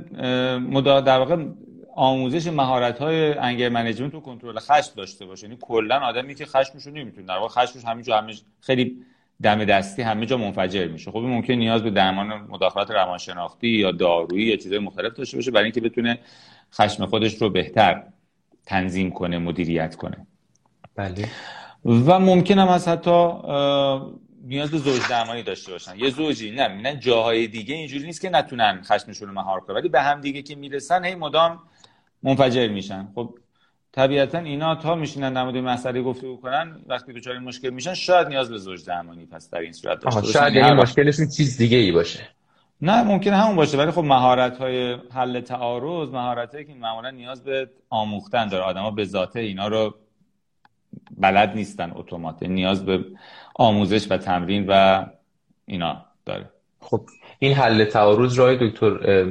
[0.60, 1.46] مدا در واقع
[1.96, 5.48] آموزش مهارت های انگر منیجمنت و کنترل خشم داشته باشه.
[5.48, 8.98] یعنی کلا آدمی که خشمش رو نمی‌تونه در واقع خشمش همینجا همه خیلی
[9.42, 11.12] دم دستی همه جا منفجر میشه.
[11.12, 15.64] خب ممکن نیاز به درمان مداخلات روانشناختی یا دارویی یا چیزهای مختلف داشته باشه برای
[15.64, 16.20] اینکه بتونه
[16.74, 18.04] خشم خودش رو بهتر
[18.66, 20.28] تنظیم کنه مدیریت کنه.
[20.96, 21.26] بله.
[21.86, 23.30] و ممکن هم از حتی
[24.44, 26.00] نیاز به زوج درمانی داشته باشن.
[26.00, 29.76] یه زوجی نه نه جاهای دیگه اینجوری نیست که نتونن خشمشون رو مهار کنن.
[29.76, 31.60] ولی به هم دیگه که می‌رسن هی مدام
[32.24, 33.08] منفجر میشن.
[33.16, 33.34] خب
[33.92, 38.28] طبیعتا اینا تا میشینن در مورد مسئله گفتگو کنن وقتی دچار این مشکل میشن شاید
[38.28, 40.34] نیاز به زوج درمانی پس در این صورت داشته باشن.
[40.34, 42.20] شاید یعنی مشکلشون چیز دیگه ای باشه.
[42.82, 47.44] نه ممکن همون باشه ولی خب مهارت های حل تعارض مهارت هایی که معمولا نیاز
[47.44, 48.64] به آموختن داره.
[48.64, 49.96] آدما به ذاته اینا رو
[51.18, 52.44] بلد نیستن اتومات.
[52.44, 53.06] نیاز به
[53.60, 55.06] آموزش و تمرین و
[55.66, 56.50] اینا داره.
[56.80, 57.02] خب
[57.40, 59.26] این حل تعارض رای دکتر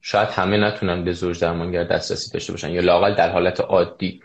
[0.00, 4.20] شاید همه نتونن به زوج درمانگر دسترسی داشته باشن یا لااقل در حالت عادی.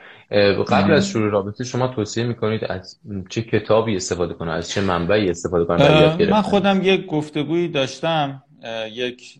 [0.69, 2.99] قبل از شروع رابطه شما توصیه می‌کنید از
[3.29, 8.43] چه کتابی استفاده کنن از چه منبعی استفاده کنن من خودم یک گفتگویی داشتم
[8.91, 9.39] یک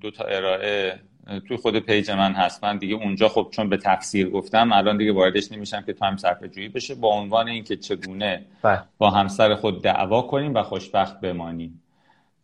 [0.00, 1.00] دو تا ارائه
[1.48, 2.64] توی خود page من هست.
[2.64, 6.48] من دیگه اونجا خب چون به تفصیل گفتم الان دیگه واردش نمیشم که time صرفه
[6.48, 6.94] جویی بشه.
[6.94, 8.82] با عنوان اینکه چگونه بله.
[8.98, 11.82] با همسر خود دعوا کنیم و خوشبخت بمانیم.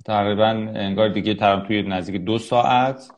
[0.04, 3.10] تقریبا انگار دیگه تقریبا توی نزدیک دو ساعت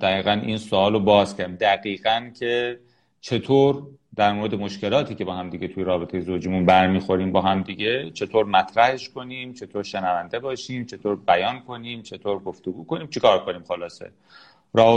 [0.00, 1.56] دقیقا این سوال رو باز کردم.
[1.56, 2.78] دقیقا که
[3.20, 3.82] چطور
[4.20, 8.46] در مورد مشکلاتی که با هم دیگه توی رابطه زوجیمون برمیخوریم با هم دیگه چطور
[8.46, 14.12] مطرحش کنیم چطور شنونده باشیم چطور بیان کنیم چطور گفتگو کنیم چیکار کنیم؟ خلاصه.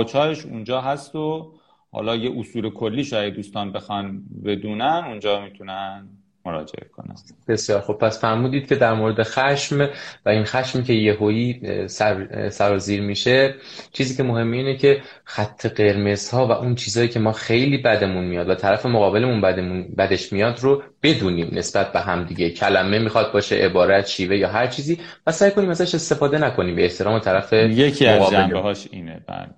[0.08, 1.54] چایش اونجا هست و
[1.92, 6.08] حالا یه اصول کلی شاید دوستان بخوان بدونن اونجا می‌تونن
[6.46, 7.16] مراجعه کنم.
[7.48, 9.90] بسیار خب پس فرمودید که در مورد خشم
[10.26, 13.56] و این خشم که یهویی سر سرازیر میشه
[13.92, 18.24] چیزی که مهمه اینه که خط قرمز ها و اون چیزهایی که ما خیلی بدمون
[18.24, 22.50] میاد و طرف مقابلمون بدمون بدش میاد رو بدونیم نسبت به هم دیگه.
[22.50, 26.76] کلمه می‌خواد باشه عبارت شیوه یا هر چیزی و سعی کنیم ازش استفاده نکنیم.
[26.76, 29.50] به احترام طرف یکی از جنبه هاش اینه بله.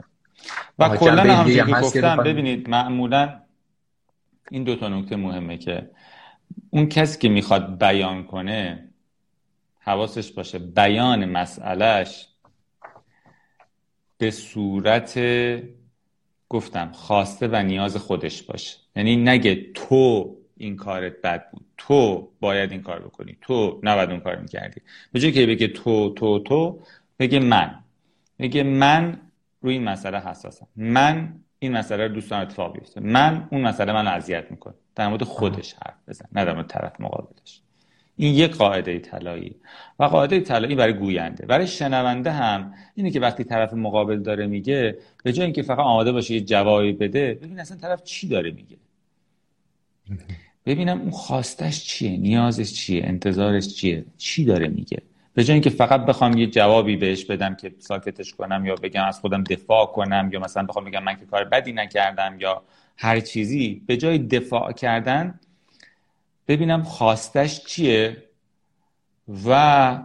[0.80, 3.34] و کلا هم گفتم ببینید معمولا
[4.52, 5.90] این دو تا نکته مهمه که
[6.70, 8.90] اون کسی که می‌خواد بیان کنه
[9.80, 12.28] حواسش باشه بیان مسئلهش
[14.18, 15.20] به صورت
[16.50, 18.78] گفتم خواسته و نیاز خودش باشه.
[18.96, 21.66] یعنی نگه تو این کارت بد بود.
[21.78, 23.38] تو باید این کار بکنی.
[23.42, 24.82] تو نباید اون کار می‌کردی.
[25.12, 26.84] به جای که بگه تو تو تو
[27.20, 27.84] بگه من.
[28.40, 29.22] بگه من
[29.62, 30.68] روی این مسئله حساسم.
[30.76, 33.02] من این مسئله رو دوستان اتفاق بیفته.
[33.02, 34.74] من اون مسئله من اذیت می‌کنه.
[34.96, 37.62] در مورد خودش حرف بزن نه در مورد طرف مقابلش.
[38.18, 39.56] این یک قاعده طلایی.
[40.00, 41.46] و قاعده طلایی برای گوینده.
[41.46, 46.12] برای شنونده هم اینه که وقتی طرف مقابل داره میگه به جای اینکه فقط آماده
[46.12, 48.78] باشه یه جوابی بده ببین اصلا طرف چی داره میگه.
[50.66, 55.02] ببینم اون خواستش چیه نیازش چیه انتظارش چیه چی داره میگه.
[55.36, 59.20] به جای اینکه فقط بخوام یه جوابی بهش بدم که ساکتش کنم یا بگم از
[59.20, 62.64] خودم دفاع کنم یا مثلا بخوام بگم من که کار بدی نکردم یا
[62.98, 65.40] هر چیزی به جای دفاع کردن
[66.48, 68.24] ببینم خواستش چیه
[69.46, 70.00] و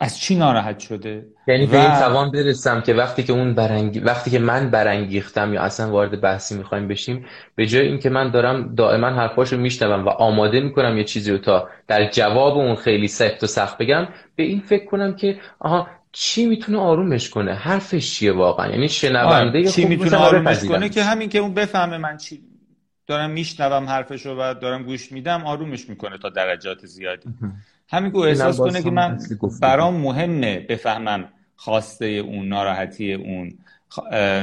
[0.00, 1.26] از چی ناراحت شده.
[1.46, 4.02] یعنی به این توان برسم که وقتی که اون برنگ...
[4.04, 8.74] وقتی که من برانگیختم یا اصلا وارد بحثی می‌خوایم بشیم به جای اینکه من دارم
[8.74, 13.44] دائما حرفاشو میشنوم و آماده می‌کنم یه چیزی رو تا در جواب اون خیلی سخت
[13.44, 18.32] و سخت بگم به این فکر کنم که آها چی می‌تونه آرومش کنه؟ حرفش چیه
[18.32, 19.68] واقعا؟ یعنی شنونده آره.
[19.68, 22.40] چی می‌تونه آرومش کنه که همین که اون بفهمه من چی
[23.06, 27.28] دارم میشنوم حرفش رو و دارم گوش میدم آرومش می‌کنه تا درجات زیادی.
[27.88, 29.18] همین که احساس کنه که من
[29.62, 33.58] برام مهمه بفهمم خواسته اون ناراحتی اون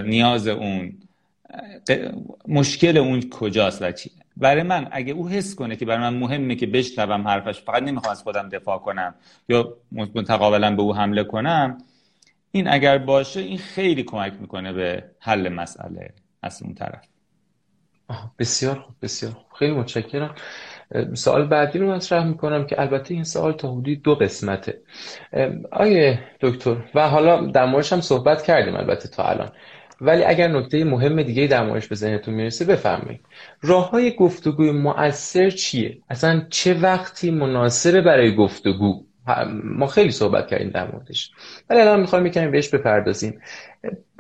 [0.06, 0.94] نیاز اون
[2.48, 4.12] مشکل اون کجاست و چی.
[4.38, 8.12] برای من اگه او حس کنه که برای من مهمه که بشنوم حرفش فقط نمی‌خوام
[8.12, 9.16] از خودم دفاع کنم
[9.50, 11.78] یا متقابلا به او حمله کنم
[12.52, 17.09] این اگر باشه این خیلی کمک می‌کنه به حل مسئله از اون طرف.
[18.40, 19.46] بسیار خوب بسیار خوب.
[19.60, 20.36] خیلی متشکرم.
[21.14, 24.82] سوال بعدی رو مطرح می‌کنم که البته این سوال تا حدودی دو قسمته.
[25.72, 29.50] آیه دکتر و حالا در موردش هم صحبت کردیم البته تا الان.
[30.02, 33.22] ولی اگر نکته مهم دیگه در موردش به ذهنتون می‌رسه بفرمایید.
[33.62, 39.06] راه های گفتگوی مؤثر چیه؟ اصلا چه وقتی مناسب برای گفتگو؟
[39.64, 41.32] ما خیلی صحبت کردیم در موردش.
[41.70, 43.42] ولی الان می‌خوایم یکمی بهش بپردازیم.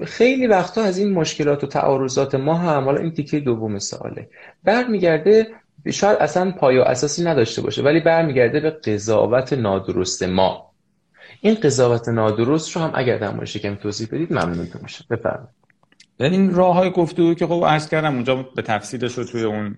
[0.05, 4.29] خیلی وقتا از این مشکلات و تعارضات ما هم حالا این تیکه دوم سواله.
[4.63, 5.47] برمیگرده
[5.91, 10.71] شاید اصلا پایه اساسی نداشته باشه ولی برمیگرده به قضاوت نادرست ما.
[11.41, 15.59] این قضاوت نادرست رو هم اگر در موردش کمی توضیح بدید ممنونتون میشه بفرمایید.
[16.19, 19.77] این راه های گفتگو که خب عرض کردم اونجا به تفصیلش رو توی اون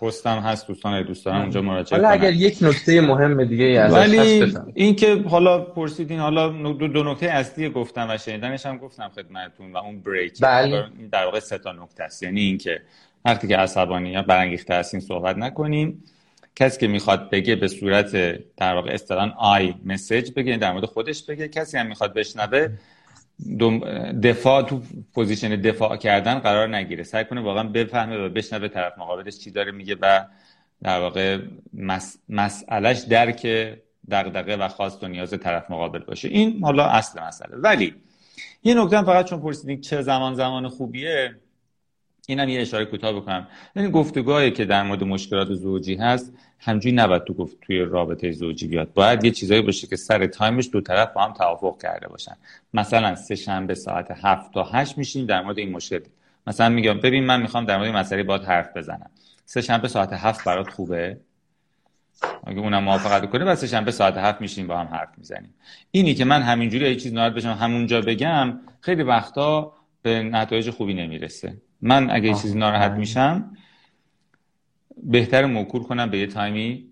[0.00, 4.96] پستم هست دوستان دوستان اونجا مراجعه حالا اگر یک نکته مهم دیگه ازش ولی این
[4.96, 9.76] که حالا پرسیدین حالا دو, دو نکته اصلی گفتم و شنیدنش هم گفتم خدمتتون و
[9.76, 10.84] اون بریک بله.
[11.12, 12.22] در واقع سه تا نکته است.
[12.22, 12.80] یعنی اینکه
[13.24, 16.04] وقتی که عصبانی یا برانگیخته هستین صحبت نکنیم
[16.56, 18.12] کسی که می‌خواد بگه به صورت
[18.56, 21.48] در واقع اصطلاحاً آی مسیج بگه در مورد خودش بگه.
[21.48, 22.68] کسی هم می‌خواد بشنوه
[24.22, 24.82] دفاع تو
[25.14, 27.02] position دفاع کردن قرار نگیره.
[27.02, 30.24] سعی کنه واقعا بفهمه و بشنوه طرف مقابلش چی داره میگه و
[30.82, 31.38] در واقع
[31.74, 32.18] مس...
[32.28, 33.46] مسئلهش درک
[34.10, 36.28] دغدغه و خواست و نیاز طرف مقابل باشه.
[36.28, 37.56] این حالا اصل مسئله.
[37.56, 37.94] ولی
[38.64, 41.36] یه نکته فقط چون پرسیدین چه زمان زمان خوبیه
[42.28, 43.48] اینم یه اشاره کوتاه بکنم.
[43.76, 48.66] یعنی گفتگوهایی که در مورد مشکلات زوجی هست همجوری نباید تو گفت توی رابطه زوجی
[48.66, 48.92] بیاد.
[48.92, 52.36] باید یه چیزایی باشه که سر time ش دو طرف با هم توافق کرده باشن.
[52.74, 56.00] مثلا سه شنبه ساعت هفت تا هشت میشیم در مورد این مشکل.
[56.46, 59.10] مثلا میگم ببین من می‌خوام در مورد مسئله باید حرف بزنم.
[59.44, 61.16] سه شنبه ساعت هفت برات خوبه؟
[62.46, 65.54] اگه اونم موافقت کنه بس شنبه ساعت هفت میشیم با هم حرف می‌زنیم.
[65.90, 70.94] اینی که من همینجوری یه چیز ناراحت بشم همونجا بگم خیلی وقتا به نتایج خوبی
[70.94, 71.56] نمی‌رسه.
[71.82, 73.56] من اگه چیزی ناراحت میشم
[75.02, 76.86] بهتر موکول کنم به یه تایمی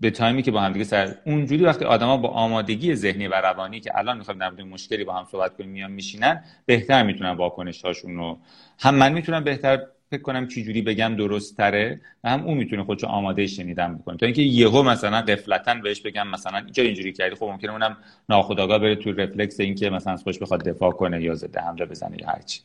[0.00, 3.80] به تایمی که با هم دیگه سر اونجوری وقتی آدما با آمادگی ذهنی و روانی
[3.80, 8.16] که الان می‌خوایم در مشکلی با هم صحبت کنیم میان میشینن بهتر می‌تونن واکنش هاشون
[8.16, 8.38] رو
[8.78, 12.84] هم من می‌تونم بهتر فکر کنم چی جوری بگم درست تره و هم اون می‌تونه
[12.84, 14.16] خودشو آماده شنیدن بکنه.
[14.16, 17.96] تا اینکه یهو مثلا غفلتا بهش بگم مثلا اینجا اینجوری کردی؟ خب ممکنه اونم
[18.28, 22.28] ناخودآگاه بره تو رفلکس اینکه مثلا خودش بخواد دفاع کنه یا ضد حمله بزنه یا
[22.28, 22.60] هرچی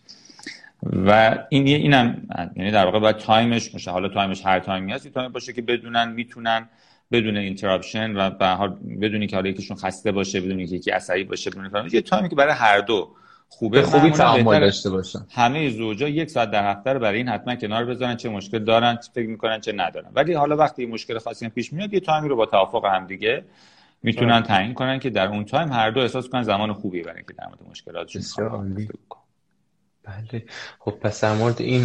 [0.85, 3.91] و این اینم یعنی در واقع باید time ش باشه.
[3.91, 6.69] حالا time ش هر time ی هست time باشه که بدونن می‌تونن
[7.11, 8.67] بدون interruption و به
[9.01, 12.29] بدونی که حالا یکیشون خسته باشه بدونی که یکی عصبی باشه بدون یه time ی
[12.29, 13.09] که برای هر دو
[13.49, 13.81] خوبه.
[13.81, 15.19] خوبی تعامل داشته باشن.
[15.31, 18.95] همه زوجا یک ساعت در هفته رو برای این حتما کنار بذارن چه مشکل دارن
[18.95, 20.11] چه فکر می‌کنن چه ندارن.
[20.15, 23.43] ولی حالا وقتی مشکل خاصی پیش میاد یه time ی رو با توافق هم دیگه
[24.03, 27.33] می‌تونن تعیین کنن که در اون time هر دو احساس کنن زمان خوبی برای اینکه
[27.33, 28.21] در مورد مشکلاتشون
[30.03, 30.45] بله.
[30.79, 31.81] خب پس در مورد این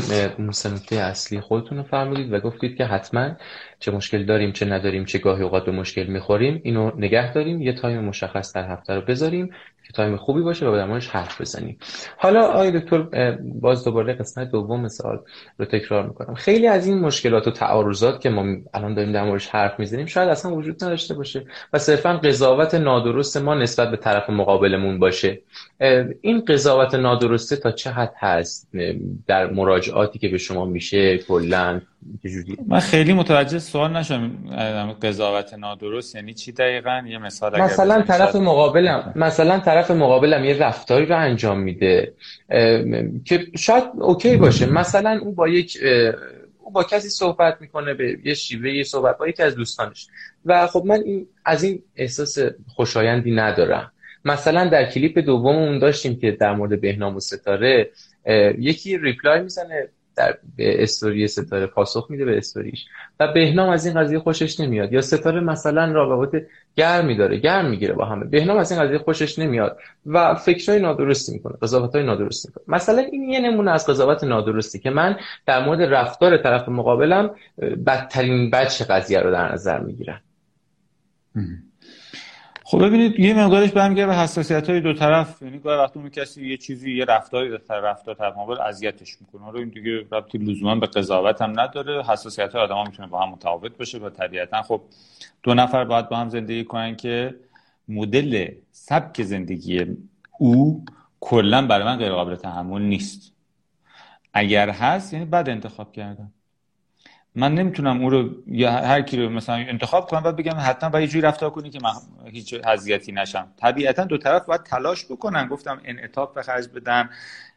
[0.69, 3.37] نکته اصلی خودتون رو فرمودید و گفتید که حتما
[3.79, 7.63] چه مشکل داریم چه نداریم چه گاهی اوقات به مشکل می‌خوریم اینو نگه داریم.
[7.63, 9.51] یه time مشخص در هفته رو بذاریم.
[9.89, 11.79] که تایم خوبی باشه و در موردش حرف بزنیم.
[12.17, 15.21] حالا آقای دکتر باز دوباره قسمت دوم سال
[15.59, 16.35] رو تکرار می‌کنم.
[16.35, 20.29] خیلی از این مشکلات و تعارضات که ما الان داریم در موردش حرف می‌زنیم شاید
[20.29, 25.41] اصلا وجود نداشته باشه و صرفا قضاوت نادرست ما نسبت به طرف مقابلمون باشه.
[26.21, 28.69] این قضاوت نادرسته تا چه حد هست؟
[29.27, 31.81] در مراجعاتی که به شما میشه کلا؟
[32.67, 34.31] من خیلی متوجه سوال نشم
[35.03, 41.07] قضاوت نادرست یعنی چی دقیقا؟ یه مثال مثلا طرف مقابلم مثلا طرف مقابلم یه رفتاری
[41.07, 42.15] رو انجام میده
[43.25, 44.67] که شاید okay باشه.
[44.67, 45.79] مثلا او با یک
[46.59, 50.09] او با کسی صحبت می‌کنه به یه شیوه یه صحبت با یکی از دوستانش.
[50.45, 53.93] و خب من این از این احساس خوشایندی ندارم.
[54.25, 57.91] مثلا در کلیپ دوممون داشتیم که در مورد بهنام و ستاره
[58.59, 62.87] یکی reply می‌زنه در به استوری ستاره پاسخ میده به استوریش.
[63.21, 64.93] و بهنام از این قضیه خوشش نمیاد.
[64.93, 68.25] یا ستاره مثلا رابطه گرمی داره گرم می‌گیره با همه.
[68.25, 72.65] بهنام از این قضیه خوشش نمیاد و فکرهای نادرستی می‌کنه قضاوتهای نادرستی می‌کنه.
[72.69, 77.31] مثلا این یه نمونه از قضاوت نادرستی که من در مورد رفتار طرف مقابلم
[77.87, 80.21] بدترین بچه قضیه رو در نظر می‌گیرم.
[82.71, 85.43] خب ببینید یه مقدارش برمیگرده به حساسیت های دو طرف.
[85.43, 89.17] یعنی گاهی وقت اون کسی یه چیزی یه رفتاری در طرف رفتار طرف مقابل اذیتش
[89.21, 89.43] می‌کنه.
[89.43, 92.05] حالا این دیگه ربطی لزوما به قضاوت هم نداره.
[92.05, 94.81] حساسیت های آدم می‌تونه با هم متفاوت باشه و طبیعتا خب
[95.43, 97.35] دو نفر باید با هم زندگی کنن که
[97.89, 99.87] مدل سبک زندگی
[100.39, 100.85] او
[101.21, 103.33] کلا برای من غیر قابل تحمل نیست.
[104.33, 106.33] اگر هست یعنی بد انتخاب کردم
[107.39, 111.11] من نمی‌تونم اون رو یا هر کی رو مثلا انتخاب کنم و بگم حتما باید
[111.11, 111.93] جوری رفتار کنی که من
[112.33, 113.49] هیچ اذیتی نشم.
[113.57, 115.47] طبیعتا دو طرف باید تلاش بکنن.
[115.47, 117.11] گفتم انعطاف به خرج بدن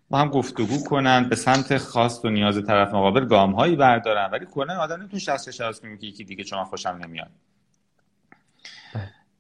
[0.10, 4.30] با هم گفتگو کنن به سمت خواست و نیاز طرف مقابل گام هایی بردارن.
[4.32, 7.30] ولی کلا آدم نمی‌تونه شخص شخص کنه که یکی دیگه چون خوشم نمیاد.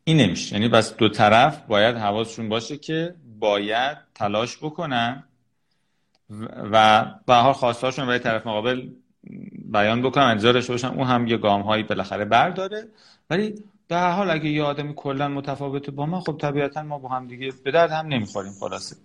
[0.04, 0.56] این نمیشه.
[0.56, 5.24] یعنی پس دو طرف باید حواسشون باشه که باید تلاش بکنن
[6.72, 8.88] و به حال خواستاشون برای طرف مقابل
[9.72, 12.84] بیان بکنم انتظار داشته باشم اون هم یه گام هایی بالاخره برداره.
[13.30, 13.56] ولی
[13.90, 17.54] در حال اگه یه آدمی کلا متفاوته با من خب طبیعتا ما با هم دیگه
[17.64, 18.96] به درد هم نمی‌خوریم خلاصه.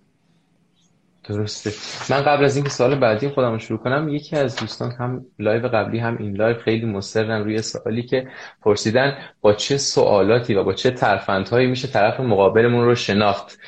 [1.29, 1.71] درسته.
[2.09, 5.67] من قبل از اینکه سوال بعدی خودم رو شروع کنم یکی از دوستان هم live
[5.67, 8.27] قبلی هم این live خیلی مصرن روی سوالی که
[8.61, 13.59] پرسیدن با چه سوالاتی و با چه ترفندهایی میشه طرف مقابلمون رو شناخت.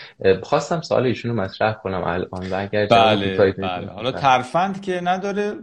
[0.44, 3.88] خواستم سوال ایشون رو مطرح کنم الان و اگر بله, بله.
[3.88, 5.54] حالا ترفند که نداره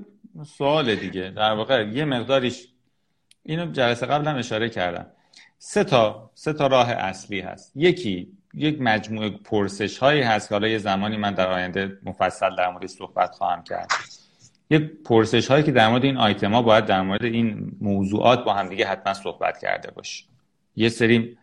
[0.45, 1.31] سوال دیگه.
[1.31, 2.69] در واقع یه مقداریش
[3.43, 5.07] اینو جلسه قبل هم اشاره کردم.
[5.59, 7.73] سه تا سه تا راه اصلی هست.
[7.77, 12.71] یکی یک مجموعه پرسش هایی هست که حالا یه زمانی من در آینده مفصل در
[12.71, 13.89] مورد صحبت خواهم کرد.
[14.71, 18.69] یه پرسش هایی که در مورد این آیتما باید در مورد این موضوعات با هم
[18.69, 20.25] دیگه حتما صحبت کرده باشه
[20.77, 21.39] یه سری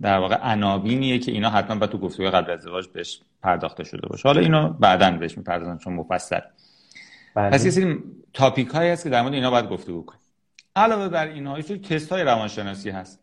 [0.00, 4.08] در واقع عناوینیه که اینا حتما باید تو گفتگوی قبل از ازدواج بهش پرداخته شده
[4.08, 4.28] باشه.
[4.28, 6.40] حالا اینو بعدا بهش می‌پردازم چون مفصل.
[7.36, 7.50] بله.
[7.50, 7.98] پس یه سری
[8.32, 10.20] تاپیک هایی هست که در مورد اینا باید گفتگو کنیم.
[10.76, 13.20] علاوه بر اینها یه تست های روانشناسی هست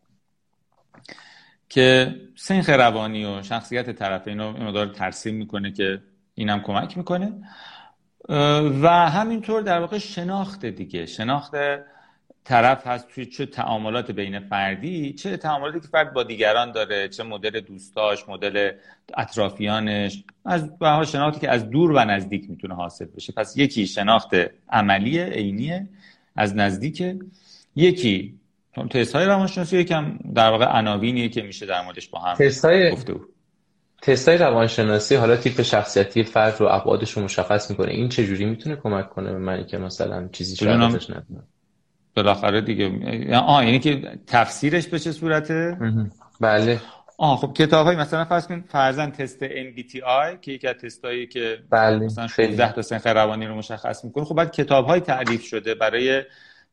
[1.69, 6.01] که سنخ روانی و شخصیت طرف اینو مقدار ترسیم می‌کنه که
[6.35, 7.33] اینم کمک می‌کنه.
[8.81, 11.05] و همینطور در واقع شناخت دیگه.
[11.05, 11.53] شناخت
[12.43, 17.23] طرف هست توی چه تعاملات بین فردی چه تعاملاتی که فرد با دیگران داره چه
[17.23, 18.71] مدل دوستاش مدل
[19.17, 20.23] اطرافیانش.
[20.45, 23.33] از به شناختی که از دور و نزدیک می‌تونه حاصل بشه.
[23.33, 24.29] پس یکی شناخت
[24.69, 25.87] عملی عینیه
[26.35, 27.03] از نزدیک.
[27.75, 28.39] یکی
[28.89, 32.95] تست های روانشناسی یکم در واقع عناوینیه که میشه در موردش با هم تست های...
[34.01, 37.91] تست های روانشناسی حالا تیپ شخصیتی فرد رو ابعادش رو مشخص می‌کنه.
[37.91, 40.79] این چه جوری می‌تونه کمک کنه به من که مثلا چیزی شاید
[42.15, 42.91] بالاخره دیگه
[43.37, 45.77] آه یعنی که تفسیرش به چه صورته؟
[46.41, 46.79] بله.
[47.17, 51.59] آه خب کتاب های مثلا فرض کن فرزن تست MBTI که یکی از تستایی که
[51.69, 52.05] بله.
[52.05, 56.23] مثلا 16 تا سنخ روانی رو مشخص می‌کنه خب بعد کتاب های تعریف شده برای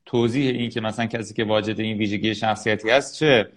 [0.07, 3.49] توضیح این که مثلا کسی که واجد این ویژگی شخصیتی هست چه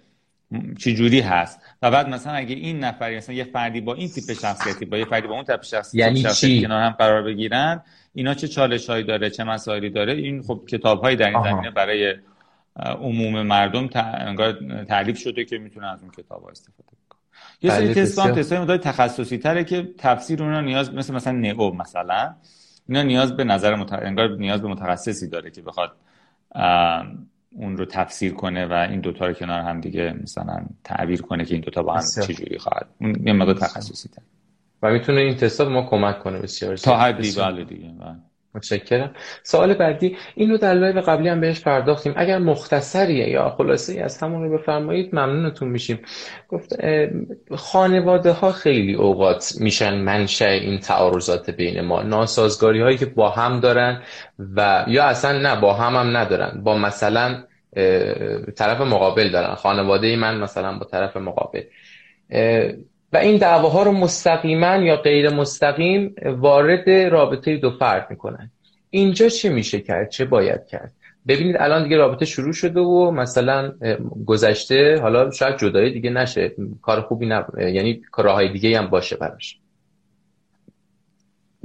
[0.80, 1.60] چه جوری هست.
[1.82, 5.06] و بعد مثلا اگه این نفری مثلا یه فردی با این تیپ شخصیتی با یه
[5.06, 7.82] فردی با اون تیپ شخصیتی یعنی شخصیتی کنار هم قرار بگیرن
[8.13, 11.71] اینا چه چالش هایی داره چه مسائلی داره این خب کتاب هایی در این زمینه
[11.71, 12.15] برای
[12.76, 17.19] عموم مردم انگار تعریف شده که می‌تونن از اون کتاب ها استفاده کنن
[17.62, 21.34] یه سری بله، تست هم تست های تخصصی تره که تفسیر اونا نیاز مثل مثلا
[21.34, 22.36] نئو مثلا
[22.89, 23.93] اینا نیاز به نظر مت...
[23.93, 25.91] انگار نیاز به متخصصی داره که بخواد
[27.52, 31.54] اون رو تفسیر کنه و این دوتا رو کنار هم دیگه مثلا تعبیر کنه که
[31.54, 32.87] این دوتا با هم چجوری خواهد.
[33.02, 34.21] اون یه مقدار تخصصی تر
[34.84, 36.40] و می‌تونه این تستا ما کمک کنه.
[36.40, 38.15] بسیار تا حدی بله دیگه بله.
[38.56, 39.12] متشکرم.
[39.44, 42.13] سوال بعدی این رو در live قبلی هم بهش پرداختیم.
[42.15, 46.00] اگر مختصریه یا خلاصه ای از همون رو بفرمایید ممنونتون میشیم.
[46.50, 46.75] گفت
[47.56, 52.02] خانواده ها خیلی اوقات میشن منشأ این تعارضات بین ما.
[52.02, 54.02] ناسازگاری هایی که با هم دارن
[54.56, 56.62] و یا اصلا نه با هم هم ندارن.
[56.63, 57.44] با مثلا
[58.56, 59.56] طرف مقابل دارن.
[59.56, 61.62] خانواده من مثلا با طرف مقابل.
[63.13, 68.51] و این دعواها رو مستقیما یا غیر مستقیم وارد رابطه دو فرد می‌کنن.
[68.89, 70.93] اینجا چه میشه کرد؟ چه باید کرد؟
[71.27, 73.73] ببینید الان دیگه رابطه شروع شده و مثلا
[74.25, 76.55] گذشته حالا شاید جدایی دیگه نشه.
[76.81, 77.59] کار خوبی نب...
[77.59, 79.57] یعنی راههای دیگه هم باشه براش.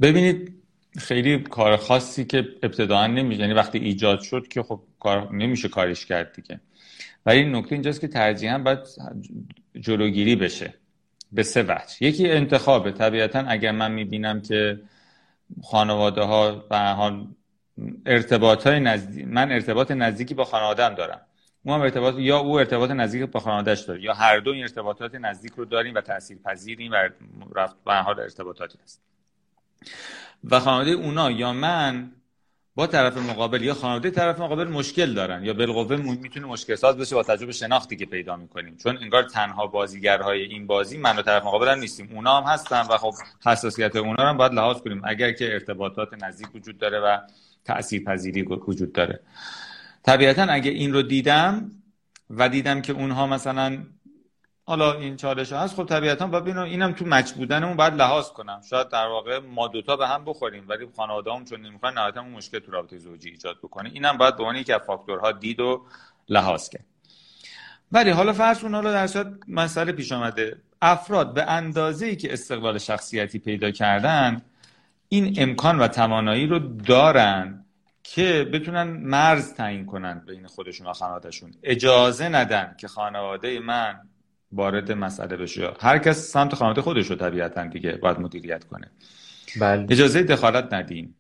[0.02, 0.52] ببینید
[0.98, 6.06] خیلی کار خاصی که ابتداعا نمیشه یعنی وقتی ایجاد شد که خب کار نمیشه کارش
[6.06, 6.60] کرد دیگه.
[7.26, 8.78] ولی نکته اینجاست که ترجیحاً باید
[9.80, 10.74] جلوگیری بشه.
[11.32, 11.96] به سه وجه.
[12.00, 12.92] یکی انتخابه.
[12.92, 14.80] طبیعتا اگر من می‌بینم که
[15.62, 17.26] خانواده ها به حال
[18.06, 21.20] ارتباط های نزدیک من ارتباط نزدیکی با خانوادم دارم.
[21.64, 25.14] اون هم ارتباط یا او ارتباط نزدیک با خانوادهش داره یا هر دو این ارتباطات
[25.14, 27.08] نزدیک رو داریم و تاثیر پذیریم و
[27.54, 29.02] رفت به حال ارتباطاتی هست.
[30.44, 32.12] و خانواده اونا یا من
[32.78, 35.44] با طرف مقابل یا خانواده طرف مقابل مشکل دارن.
[35.44, 38.76] یا بالقوه می‌تونه مشکل ساز بشه با تجربه شناختی که پیدا می‌کنیم.
[38.76, 42.08] چون انگار تنها بازیگرهای این بازی من و طرف مقابل هم نیستیم.
[42.14, 43.14] اونا هم هستن و خب
[43.46, 45.02] حساسیت اونا هم باید لحاظ کنیم.
[45.04, 47.18] اگر که ارتباطات نزدیک وجود داره و
[47.64, 49.20] تاثیر پذیری وجود داره.
[50.02, 51.70] طبیعتا اگه این رو دیدم
[52.30, 53.78] و دیدم که اونها مثلا
[54.68, 58.60] حالا این چالش هست خب طبیعتا باید ببینم اینم تو مچ بودنمون باید لحاظ کنم.
[58.70, 60.86] شاید در واقع ما دوتا به هم بخوریم ولی
[61.26, 63.90] هم چون نمی‌خوان نهایتا اون مشکل تو رابطه زوجی ایجاد بکنه.
[63.92, 65.86] اینم باید به عنوان از فاکتورها دید و
[66.28, 66.84] لحاظ کرد.
[67.92, 72.32] ولی حالا فرض کن حالا در صورت مسئله پیش آمده افراد به اندازه ای که
[72.32, 74.42] استقلال شخصیتی پیدا کردن
[75.08, 77.64] این امکان و توانایی رو دارن
[78.02, 81.54] که بتونن مرز تعیین کنن بین خودشون و خانوادهشون.
[81.62, 84.00] اجازه ندن که خانواده من
[84.52, 85.72] وارد مسئله بشه.
[85.80, 88.90] هر کس سمت خانواده خودش رو طبیعتا دیگه باید مدیریت کنه.
[89.60, 89.86] بله.
[89.90, 91.14] اجازه دخالت ندیم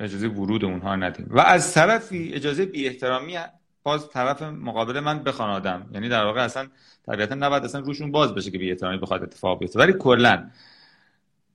[0.00, 3.36] اجازه ورود اونها ندیم و از طرفی اجازه بی احترامی
[3.82, 6.66] باز طرف مقابل من بخوانادم یعنی در واقع اصلا
[7.06, 9.78] طبیعتا نباید اصلا روشون باز بشه که بی احترامی بخواد اتفاق بیفته.
[9.78, 10.50] ولی کلا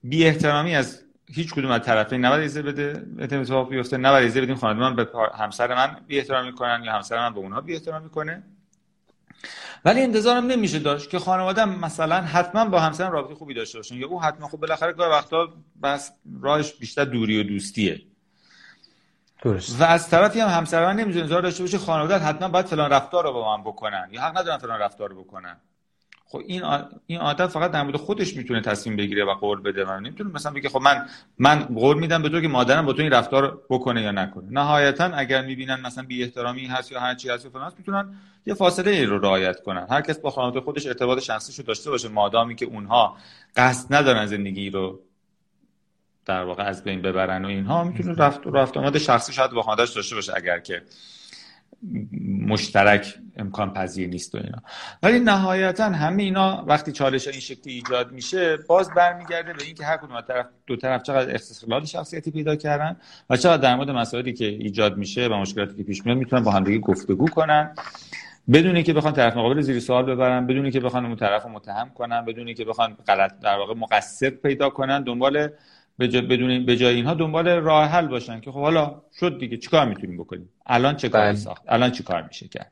[0.03, 3.97] بی احترامی از هیچ کدوم از طرفین نباید ایزه بده اتفاق بیفته.
[3.97, 5.07] نباید ایزه بدیم خانواده من به
[5.37, 8.43] همسر من بی احترامی کنن یا همسر من به اونها بی احترامی کنه.
[9.85, 14.07] ولی انتظارم نمیشه داشت که خانواده مثلا حتما با همسرم رابطه خوبی داشته باشن یا
[14.07, 15.47] او حتما خب بالاخره گاهی وقتا
[15.83, 16.11] بس
[16.41, 18.01] راهش بیشتر دوری و دوستیه
[19.43, 19.81] درست.
[19.81, 23.23] و از طرفی هم همسر من نمی‌تونه انتظار داشته باشه خانواده حتما باید فلان رفتار
[23.23, 25.57] رو با من بکنن یا حق ندارن فلان رفتار رو بکنن
[26.31, 26.63] خب این
[27.05, 30.51] این عادت فقط در مورد خودش می‌تونه تصمیم بگیره و قول بده من نمی‌تونه مثلا
[30.51, 31.05] بگه خب من
[31.37, 34.47] من قول میدم به تو که مادرم با تو این رفتار بکنه یا نکنه.
[34.51, 38.15] نهایتا اگر می‌بینن مثلا بی احترامی هست یا هر چی هست فلان می‌تونن
[38.45, 39.87] یه فاصله ای رو رعایت کنن.
[39.89, 42.07] هر کس با خانواده خودش ارتباط شخصیشو داشته باشه.
[42.07, 43.17] مادامی که اونها
[43.55, 44.99] قصد ندارن زندگی رو
[46.25, 49.95] در واقع از بین ببرن و اینها می‌تونه رفت رفت آمد شخصی شاید با خانواده‌اش
[49.95, 50.81] داشته باشه اگر که
[52.47, 54.57] مشترک امکان پذیر نیست و اینا.
[55.03, 59.97] ولی نهایتا همه اینا وقتی چالش این شکلی ایجاد میشه باز برمیگرده به اینکه هر
[59.97, 62.97] کدوم طرف دو طرف چقدر استقلال شخصیتی پیدا کردن
[63.29, 66.51] و چقدر در مورد مسائلی که ایجاد میشه و مشکلاتی که پیش میاد می‌تونن با
[66.51, 67.75] همدیگه گفتگو کنن.
[68.53, 72.25] بدون که بخوان طرف مقابل زیر سوال ببرن بدون که بخوان اون طرف متهم کنن
[72.25, 75.49] بدون که بخوان غلط در واقع مقصر پیدا کنن دنبال
[75.99, 80.17] بدون به جای اینها دنبال راه حل باشن که خب حالا شد دیگه چیکار می‌تونیم
[80.17, 81.35] بکنیم؟ الان چه کاری بله.
[81.35, 82.71] ساخت؟ الان چیکار میشه کرد؟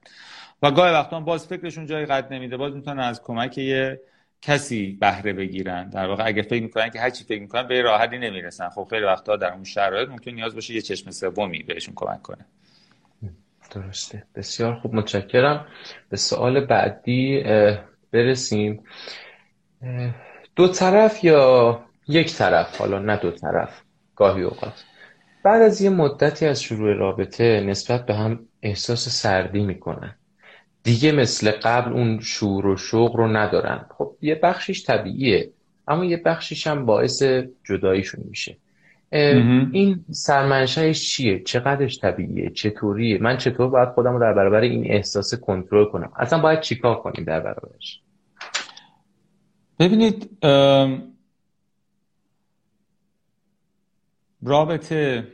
[0.63, 2.57] و گاهی وقتا باز فکرشون جای قد نمیده.
[2.57, 4.01] باز می‌تونن از کمک یه
[4.41, 5.89] کسی بهره بگیرن.
[5.89, 8.69] در واقع اگه فکر می‌کنن که هر چی فکر می‌کنن به راه حلی نمی‌رسن.
[8.69, 12.45] خب خیلی وقتا در اون شرایط ممکن نیاز باشه یه چشم سومی بهشون کمک کنه.
[13.71, 14.23] درسته.
[14.35, 14.95] بسیار خوب.
[14.95, 15.67] متشکرم.
[16.09, 17.43] به سوال بعدی
[18.11, 18.83] برسیم.
[20.55, 23.81] دو طرف یا یک طرف حالا نه دو طرف
[24.15, 24.83] گاهی اوقات.
[25.43, 30.15] بعد از یه مدتی از شروع رابطه نسبت به هم احساس سردی می‌کنن.
[30.83, 33.85] دیگه مثل قبل اون شور و شوق رو ندارن.
[33.97, 35.49] خب یه بخشش طبیعیه
[35.87, 37.23] اما یه بخشش هم باعث
[37.63, 38.57] جداییشون میشه.
[39.71, 45.35] این سرمنشهش چیه؟ چقدرش طبیعیه؟ چطوریه؟ من چطور باید خودم رو در برابر این احساس
[45.35, 48.01] کنترل کنم؟ اصلا باید چیکار کنیم در برابرش؟
[49.79, 50.29] ببینید
[54.47, 55.27] رابطه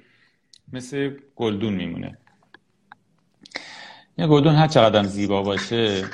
[0.74, 2.18] مثل گلدون میمونه.
[4.18, 6.06] یه گلدون هر چقدر زیبا باشه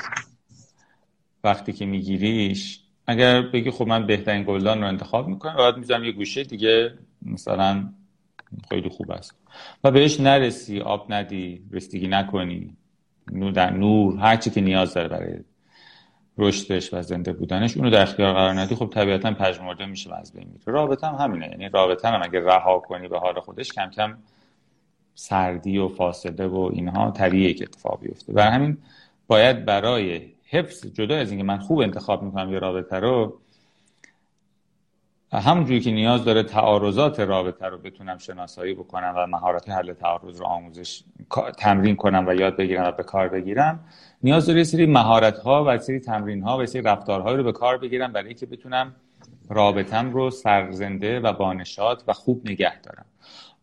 [1.44, 6.12] وقتی که میگیریش اگر بگی خب من بهترین گلدان رو انتخاب می‌کنم باید می‌ذارم یه
[6.12, 7.94] گوشه دیگه مثلا
[8.70, 9.36] خیلی خوب است.
[9.84, 12.78] و بهش نرسی آب ندی رسیدگی نکنی
[13.32, 15.40] نور در نور هر چی که نیاز داره برای
[16.40, 20.34] رشدش و زنده بودنش اونو در اختیار قرار ندی خب طبیعتا پژمرده میشه و از
[20.34, 20.64] بین میره.
[20.66, 24.18] رابطه هم همینه یعنی رابطه هم اگه رها کنی به حال خودش کم کم
[25.16, 28.34] سردی و فاصله و اینها طبیعیه که اتفاق بیفته.
[28.34, 28.78] برای همین
[29.28, 33.40] باید برای حفظ جدا از اینکه من خوب انتخاب می‌کنم یه رابطه رو
[35.32, 40.46] همونجوری که نیاز داره تعارضات رابطه رو بتونم شناسایی بکنم و مهارت حل تعارض رو
[40.46, 41.04] آموزش
[41.58, 43.80] تمرین کنم و یاد بگیرم و به کار بگیرم
[44.24, 47.78] نیاز داره سری مهارت ها و سری تمرین ها و سری رفتارهایی رو به کار
[47.78, 48.96] بگیرم برای اینکه بتونم
[49.50, 53.06] رابطم رو سرزنده و بانشات و خوب نگه دارم.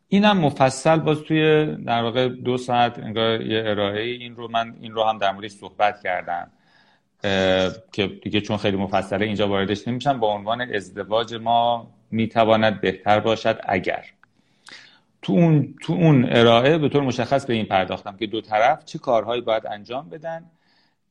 [0.09, 4.93] اینم مفصل باز توی در واقع دو ساعت انگار یه ارائه این رو من این
[4.93, 6.51] رو هم در موردش صحبت کردم.
[7.93, 13.61] که دیگه چون خیلی مفصله اینجا واردش نمیشم با عنوان ازدواج ما می‌تواند بهتر باشد
[13.69, 14.05] اگر.
[15.23, 18.99] تو اون, تو اون ارائه به طور مشخص به این پرداختم که دو طرف چه
[18.99, 20.45] کارهایی باید انجام بدن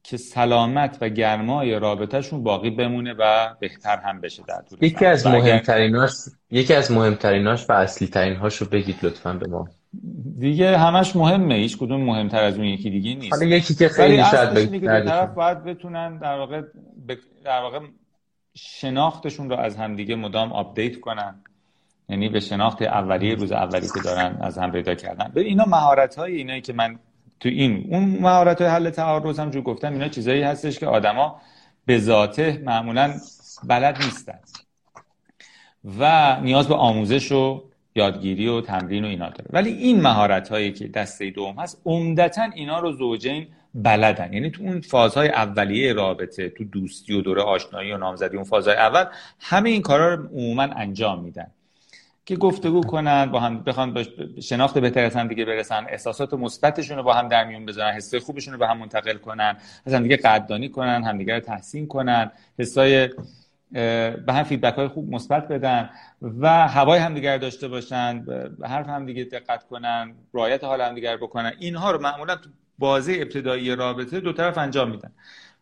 [0.03, 5.27] که سلامت و گرمای رابطهشون باقی بمونه و بهتر هم بشه در طول یکی از
[5.27, 6.11] مهمتریناش
[6.51, 9.67] یکی از مهمتریناش و اصلی رو بگید لطفا به ما.
[10.39, 11.55] دیگه همش مهمه.
[11.55, 13.33] هیچ کدوم مهمتر از اون یکی دیگه نیست.
[13.33, 16.61] حالا یکی که خیلی شاید بگید طرف باید بتونن در واقع
[17.45, 17.79] در واقع
[18.53, 21.35] شناختشون رو از همدیگه مدام update کنن.
[22.09, 25.31] یعنی به شناخت اولیه روز اولی که دارن از هم پیدا کردن.
[25.33, 26.99] به اینا مهارت های اینایی که من
[27.39, 31.41] تو این اون مهارت های حل تعارض هم جو گفتم اینا چیزایی هستش که آدما
[31.85, 33.13] به ذاته معمولا
[33.63, 34.39] بلد نیستن.
[35.99, 37.63] و نیاز به آموزش و
[37.95, 39.49] یادگیری و تمرین و اینا داره.
[39.49, 44.33] ولی این مهارت هایی که دسته دوم هست عمدتا اینا رو زوجین بلدن.
[44.33, 48.75] یعنی تو اون فازهای اولیه رابطه تو دوستی و دوره آشنایی و نامزدی اون فازهای
[48.75, 49.05] اول
[49.39, 51.47] همه این کارا رو عموما انجام میدن.
[52.25, 54.05] که گفتگو کنن با هم بخوان
[54.41, 58.19] شناخت بهتر از هم دیگه برسن احساسات مثبتشون رو با هم در میون بذارن حسای
[58.19, 62.31] خوبشون رو به هم منتقل کنن از هم دیگه قدردانی کنن همدیگه رو تحسین کنن
[62.59, 63.09] حسای
[64.25, 65.89] به هم فیدبک های خوب مثبت بدن
[66.21, 71.51] و هوای همدیگر داشته باشن به حرف همدیگه دقت کنن رعایت حال همدیگر بکنن.
[71.59, 72.49] اینها رو معمولا تو
[72.79, 75.11] بازه ابتدایی رابطه دو طرف انجام میدن.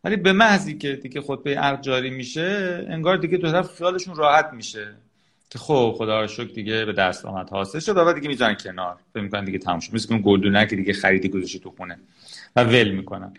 [0.03, 4.49] ولی به محضی که دیگه خطبه عقد جاری میشه انگار دیگه دو طرف خیالشون راحت
[4.53, 4.88] میشه
[5.49, 7.97] که خب خدا رو شکر دیگه به دست آمد حاصل شد.
[7.97, 8.97] و دیگه می‌ذارن کنار.
[9.14, 9.93] فکر می‌کنن دیگه تموم شد.
[9.93, 11.97] مثل گلدونه که دیگه خریدی گذاشتی تو خونه
[12.55, 13.34] و ول می‌کنن.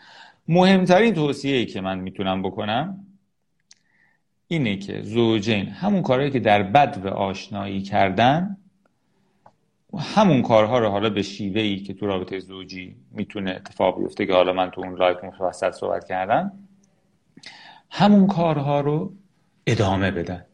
[0.48, 3.06] مهمترین توصیه ای که من می‌تونم بکنم
[4.48, 8.56] اینه که زوجین همون کارهایی که در بد و آشنایی کردن
[9.98, 14.32] همون کارها رو حالا به شیوه ای که تو رابطه زوجی می‌تونه اتفاق بیفته که
[14.32, 16.52] حالا من تو اون live مفصل صحبت کردم
[17.90, 19.12] همون کارها رو
[19.66, 20.44] ادامه بدن.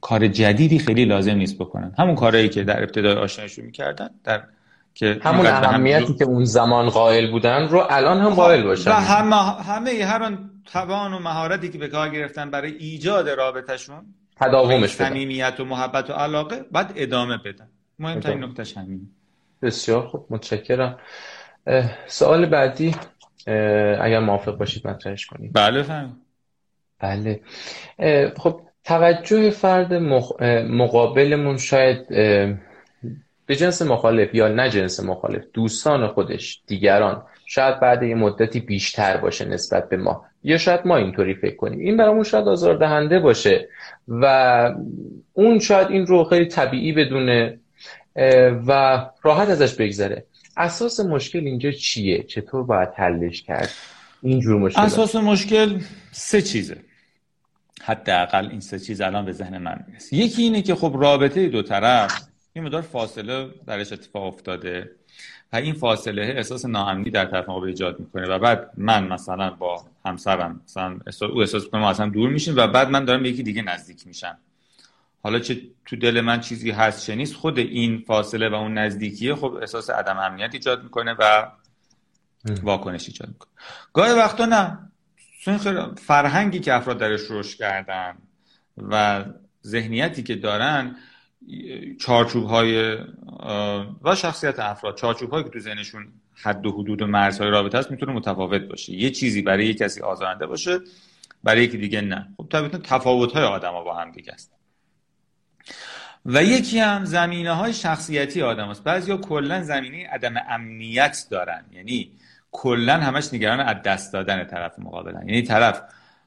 [0.00, 1.94] کار جدیدی خیلی لازم نیست بکنن.
[1.98, 4.42] همون کارهایی که در ابتدای آشنایشون می‌کردن در
[4.94, 8.90] که همون اهمیتی که اون زمان قائل بودن رو الان هم قائل باشن.
[8.90, 14.04] و همه همه هر آن توان و مهارتی که به کار گرفتن برای ایجاد رابطهشون
[14.36, 17.68] تداومش صمیمیت و محبت و علاقه بعد ادامه بدن.
[17.98, 19.10] مهمترین نکتهش همین
[19.62, 20.26] بسیار خوب.
[20.30, 20.98] متشکرم.
[22.06, 22.96] سوال بعدی
[24.00, 26.20] اگر موافق باشید مطرحش کنید بله فهم.
[26.98, 27.40] بله.
[28.36, 29.94] خب توجه فرد
[30.70, 32.08] مقابلمون شاید
[33.46, 39.16] به جنس مخالف یا نه جنس مخالف دوستان خودش دیگران شاید بعد یه مدتی بیشتر
[39.16, 40.24] باشه نسبت به ما.
[40.42, 41.78] یا شاید ما اینطوری فکر کنیم.
[41.78, 43.68] این برامون شاید آزاردهنده باشه
[44.08, 44.74] و
[45.32, 47.58] اون شاید این رو خیلی طبیعی بدونه
[48.66, 50.24] و راحت ازش بگذره.
[50.56, 53.70] اساس مشکل اینجا چیه؟ چطور باید حلش کرد؟
[54.22, 55.78] اینجور مشکل اساس مشکل
[56.12, 56.76] سه چیزه.
[57.82, 60.16] حداقل این سه چیز الان به ذهن من می‌رسه.
[60.16, 62.20] یکی اینه که خب رابطه دو طرف
[62.56, 64.90] یه مدار فاصله درش اتفاق افتاده.
[65.62, 70.60] این فاصله احساس ناامنی در طرف مقابل ایجاد می‌کنه و بعد من مثلا با همسرم
[70.64, 70.98] مثلا
[71.32, 74.38] او احساس کنم اصلا دور میشیم و بعد من دارم به یکی دیگه نزدیک میشم.
[75.22, 79.34] حالا چه تو دل من چیزی هست چه نیست خود این فاصله و اون نزدیکیه
[79.34, 81.46] خب احساس عدم امنیت ایجاد می‌کنه و
[82.62, 83.50] واکنش ایجاد می‌کنه.
[83.92, 84.78] گاهی وقتا نه.
[85.96, 88.14] فرهنگی که افراد درش رشد کردن
[88.90, 89.24] و
[89.66, 90.96] ذهنیتی که دارن
[92.00, 92.98] چارچوب های
[94.02, 94.96] و شخصیت افراد.
[94.96, 98.92] چارچوب هایی که تو ذهنشون حد و حدود و مرزهای رابطه هست می‌تونه متفاوت باشه.
[98.92, 100.80] یه چیزی برای یه کسی آزارنده باشه
[101.44, 102.28] برای یکی دیگه نه.
[102.36, 104.52] خب طبیعتا تفاوت های آدم ها با هم دیگه است.
[106.26, 111.64] و یکی هم زمینه های شخصیتی آدم هست بعضی ها کلا زمینه عدم امنیت دارن.
[111.72, 112.12] یعنی
[112.52, 115.28] کلا همش نگران از دست دادن طرف مقابلن.
[115.28, 115.82] یعنی طرف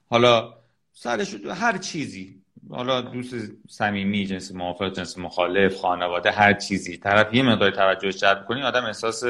[0.10, 0.54] حالا
[0.94, 3.36] سرش هر چیزی حالا دوست
[3.70, 6.98] صمیمی جنس موافق جنس مخالف خانواده هر چیزی.
[6.98, 9.24] طرف یه مقدار توجه جلب کنی آدم احساس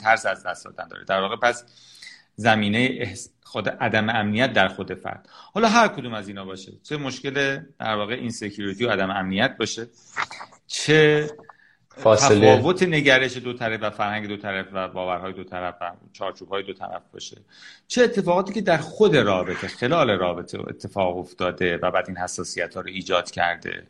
[0.00, 1.04] ترس از دست دادن داره.
[1.04, 1.64] در واقع پس
[2.36, 5.28] زمینه خود عدم امنیت در خود فرد.
[5.52, 6.72] حالا هر کدوم از اینا باشه.
[6.82, 9.86] چه مشکل در واقع این سکیوریتی و عدم امنیت باشه.
[10.66, 11.30] چه
[11.96, 12.56] فاصله.
[12.56, 16.62] تفاوت نگرش دو طرف و فرهنگ دو طرف و باورهای دو طرف و چارچوب های
[16.62, 17.36] دو طرف باشه.
[17.88, 22.80] چه اتفاقاتی که در خود رابطه خلال رابطه اتفاق افتاده و بعد این حساسیت ها
[22.80, 23.86] رو ایجاد کرده؟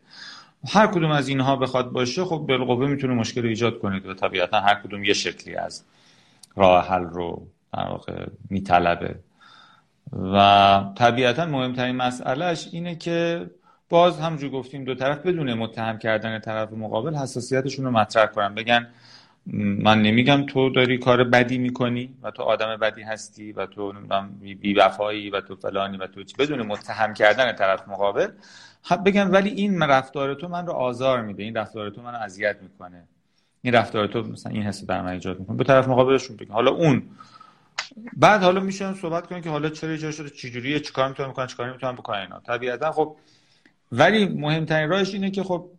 [0.68, 4.60] هر کدوم از اینها بخواد باشه خب بالقوه می‌تونه مشکل رو ایجاد کنید و طبیعتا
[4.60, 5.84] هر کدوم یه شکلی از
[6.56, 9.14] راه حل رو در واقع میطلبه.
[10.12, 13.46] و طبیعتا مهمترین مسئلهش اینه که
[13.94, 18.54] باز همجور گفتیم دو طرف بدون متهم کردن طرف مقابل حساسیتشون رو مطرح کنن.
[18.54, 18.88] بگن
[19.46, 23.92] من نمیگم تو داری کار بدی می‌کنی و تو آدم بدی هستی و تو
[24.40, 26.34] بی وفایی و تو فلانی و تو چی.
[26.38, 28.28] بدون متهم کردن طرف مقابل
[29.06, 31.42] بگم ولی این رفتار تو من رو آزار میده.
[31.42, 33.04] این رفتار تو من اذیت می‌کنه.
[33.62, 35.56] این رفتار تو مثلا این حس در من ایجاد می‌کنه.
[35.56, 37.02] به طرف مقابلشون بگم حالا اون.
[38.16, 41.68] بعد حالا میشن صحبت کنن که حالا چرا ایجاد شده؟ چجوریه؟ چیکار می‌تونن بکنن؟ چیکار
[41.68, 43.16] نمی‌تونن بکنن اینا؟ طبیعتا خب
[43.92, 45.70] ولی مهمترین راهش اینه که خب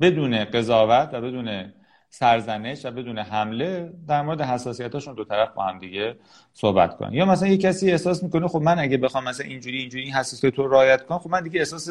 [0.00, 1.72] بدون قضاوت و بدون
[2.10, 6.16] سرزنش و بدون حمله در مورد حساسیتاشون دو طرف با هم دیگه
[6.52, 7.12] صحبت کنن.
[7.12, 10.58] یا مثلا یه کسی احساس می‌کنه خب من اگه بخوام مثلا اینجوری اینجوری این حساسیت
[10.58, 11.88] رو رعایت کنم خب من دیگه احساس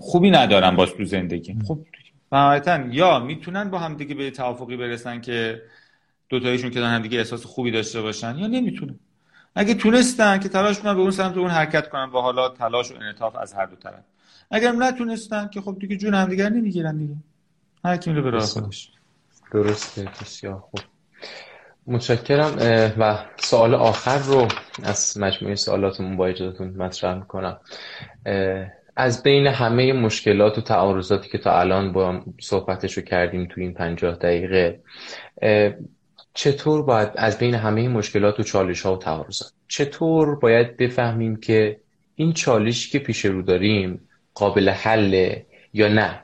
[0.00, 1.56] خوبی ندارم باز تو زندگی.
[1.68, 1.78] خب
[2.32, 5.62] نهایتا یا می‌تونن با هم دیگه به توافقی برسن که
[6.28, 8.98] دو تایشون که هم دیگه احساس خوبی داشته باشن یا نمی‌تونن.
[9.54, 12.94] اگه تونستن که تلاش کنن به اون سمت اون حرکت کنن با حالا تلاش و
[12.94, 14.04] انعطاف از هر دو طرف.
[14.50, 17.14] اگر نتونستن که خب دیگه جون همدیگر نمی‌گیرن دیگه.
[17.84, 18.90] هر کی به راه خودش.
[19.52, 20.08] درسته.
[20.20, 20.80] بسیار خوب.
[21.86, 22.56] متشکرم.
[22.98, 24.48] و سوال آخر رو
[24.82, 27.60] از مجموعه سوالاتمون با اجازهتون مطرح می‌کنم.
[28.96, 33.74] از بین همه مشکلات و تعارضاتی که تا الان با صحبتش رو کردیم تو این
[33.74, 34.80] پنجاه دقیقه
[36.34, 41.80] چطور باید از بین همه مشکلات و چالش ها و تعارضات چطور باید بفهمیم که
[42.14, 46.22] این چالشی که پیش رو داریم قابل حله یا نه؟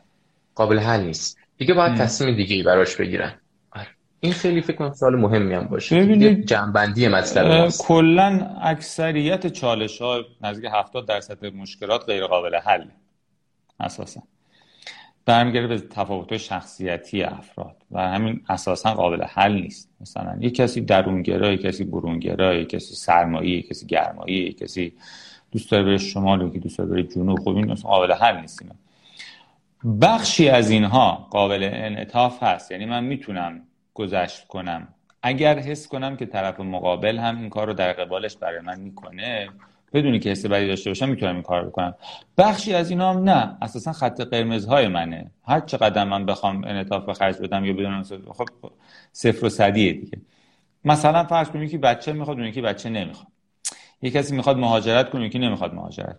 [0.54, 1.38] قابل حل نیست.
[1.58, 3.34] دیگه باید تصمیم دیگه براش بگیرن.
[3.70, 3.86] آره.
[4.20, 6.00] این خیلی فکر کنم سوال مهمی هم باشه.
[6.00, 12.84] ببینید جنبندی مطلب کلا اکثریت چالش ها نزدیک 70 درصد مشکلات غیر قابل حل
[13.80, 14.22] اساسا.
[15.28, 19.90] برمیگرده به تفاوت شخصیتی افراد و همین اساسا قابل حل نیست.
[20.00, 24.92] مثلا یک کسی درونگرا یک کسی برونگرا یک کسی سرمایی کسی گرمایی کسی
[25.52, 27.40] دوست داره بره شمال یکی دوست داره بره جنوب.
[27.40, 28.62] خب این قابل حل نیست.
[28.62, 28.74] اینا
[30.00, 32.70] بخشی از اینها قابل انعطاف هست.
[32.70, 33.60] یعنی من می‌تونم
[33.94, 34.88] گذشت کنم.
[35.22, 39.48] اگر حس کنم که طرف مقابل هم این کار رو در قبالش برای من می‌کنه
[39.92, 41.94] بدونی که حس بدی داشته باشم می‌تونم این کار بکنم.
[42.38, 43.56] بخشی از اینا هم نه.
[43.62, 45.30] اساسا خط قرمزهای منه.
[45.46, 48.48] هر چقدر من بخوام انعطاف به خرج بدم یا بدونم خب
[49.12, 50.18] صفر و صدیه دیگه.
[50.84, 53.32] مثلا فرض کنیم که بچه می‌خواد اون که بچه نمی‌خواد.
[54.02, 56.18] یه کسی می‌خواد مهاجرت کنه یکی نمی‌خواد مهاجرت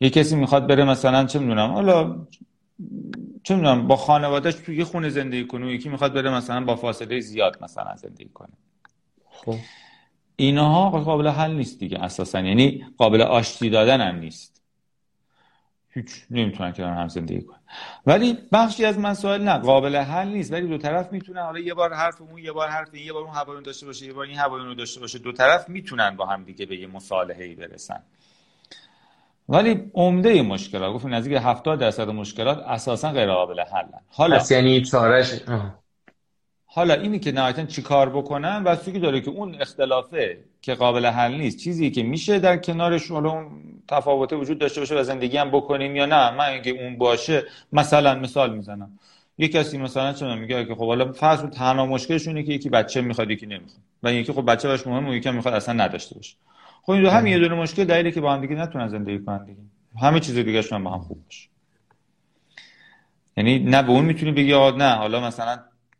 [0.00, 2.26] یه کسی می‌خواد بره مثلا چه می‌دونم حالا
[3.42, 5.72] چه می‌دونم با خانوادهش توی یه خونه زندگی کنه.
[5.72, 8.52] یکی می‌خواد بره مثلا با فاصله زیاد مثلا زندگی کنه.
[9.30, 9.54] خب.
[10.40, 12.40] اینها قابل حل نیست دیگه اساسا.
[12.40, 14.62] یعنی قابل آشتی دادن هم نیست.
[15.90, 17.58] هیچ نمی‌تونن که هم زندگی کنن.
[18.06, 20.52] ولی بخشی از مسائل نه قابل حل نیست.
[20.52, 23.22] ولی دو طرف می‌تونن حالا یه بار حرف اون یه بار حرف این یه بار
[23.22, 25.18] اون هوایون داشته باشه یه بار این هوایون رو داشته باشه.
[25.18, 28.02] دو طرف می‌تونن با هم دیگه به یه مصالحه ای برسن.
[29.48, 34.00] ولی عمده مشکلات گفتم نزدیک 70 درصد مشکلات اساسا غیر قابل حلن.
[34.08, 35.40] حالا یعنی چارش
[36.70, 41.34] حالا اینی که نهایتا چی کار بکنن بستگی داره که اون اختلافه که قابل حل
[41.34, 43.46] نیست چیزی که میشه در کنارش حالا اون
[43.88, 47.42] تفاوته وجود داشته باشه و زندگی هم بکنیم یا نه؟ من اینکه اون باشه
[47.72, 48.98] مثلا مثال می‌زنم.
[49.38, 53.00] یه کسی مثلا چه میگه که خب حالا فرض تنها مشکلش اینه که یکی بچه
[53.00, 53.82] می‌خواد یکی نمی‌خواد.
[54.02, 56.36] و یکی خب بچه باش مهمه یکی می‌خواد اصلا نداشته باشه.
[56.82, 59.44] خب این دو هم یه دونه مشکل دلیلی که با هم دیگه نتونن زندگی کنن
[59.44, 59.58] دیگه.
[60.00, 61.48] همه چیز دیگه با هم خوب باشه.
[63.36, 65.58] یعنی نه به اون می‌تونی بگی نه حالا مثلا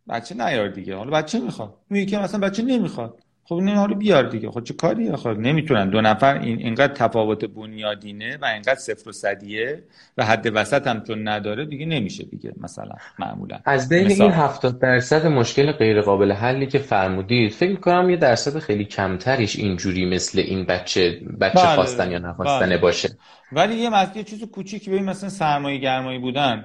[0.08, 0.96] بچه نیار دیگه.
[0.96, 1.74] حالا بچه می‌خواد.
[1.90, 3.18] میگه که مثلا بچه نمی‌خواد.
[3.44, 4.50] خب نه حالا بیار دیگه.
[4.50, 5.90] خب چه کاری آخه؟ نمی‌تونن.
[5.90, 9.82] دو نفر این اینقدر تفاوت بنیادینه و اینقدر صفر و صدیه
[10.18, 13.58] و حد وسط هم چون نداره دیگه نمیشه دیگه مثلا معمولا.
[13.64, 18.58] از بین این 70 درصد مشکل غیر قابل حلی که فرمودید فکر کنم یه درصد
[18.58, 21.74] خیلی کمتریش اینجوری مثل این بچه بچه بله.
[21.74, 22.78] خواستن یا نخواستن بله.
[22.78, 23.08] باشه.
[23.52, 26.64] ولی یه مسئله چیز کوچیکی ببین مثلا سرمایه گرمایی بودن.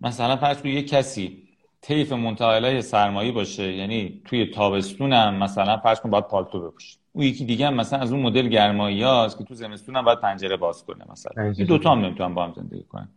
[0.00, 1.47] مثلا فرض یه کسی
[1.80, 7.44] طیف منتقله سرمایی باشه یعنی توی تابستونم مثلا فرض کن باید پالتو بپوشه اون یکی
[7.44, 10.84] دیگه هم مثلا از اون مدل گرمایی هاست که تو زمستون هم باید پنجره باز
[10.84, 11.52] کنه مثلا.
[11.56, 13.08] این دوتا هم نمی‌تونن با هم زندگی کنن.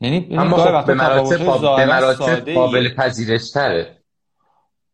[0.00, 0.94] یعنی اما خب به
[1.84, 3.98] مراتب قابل پذیرش تره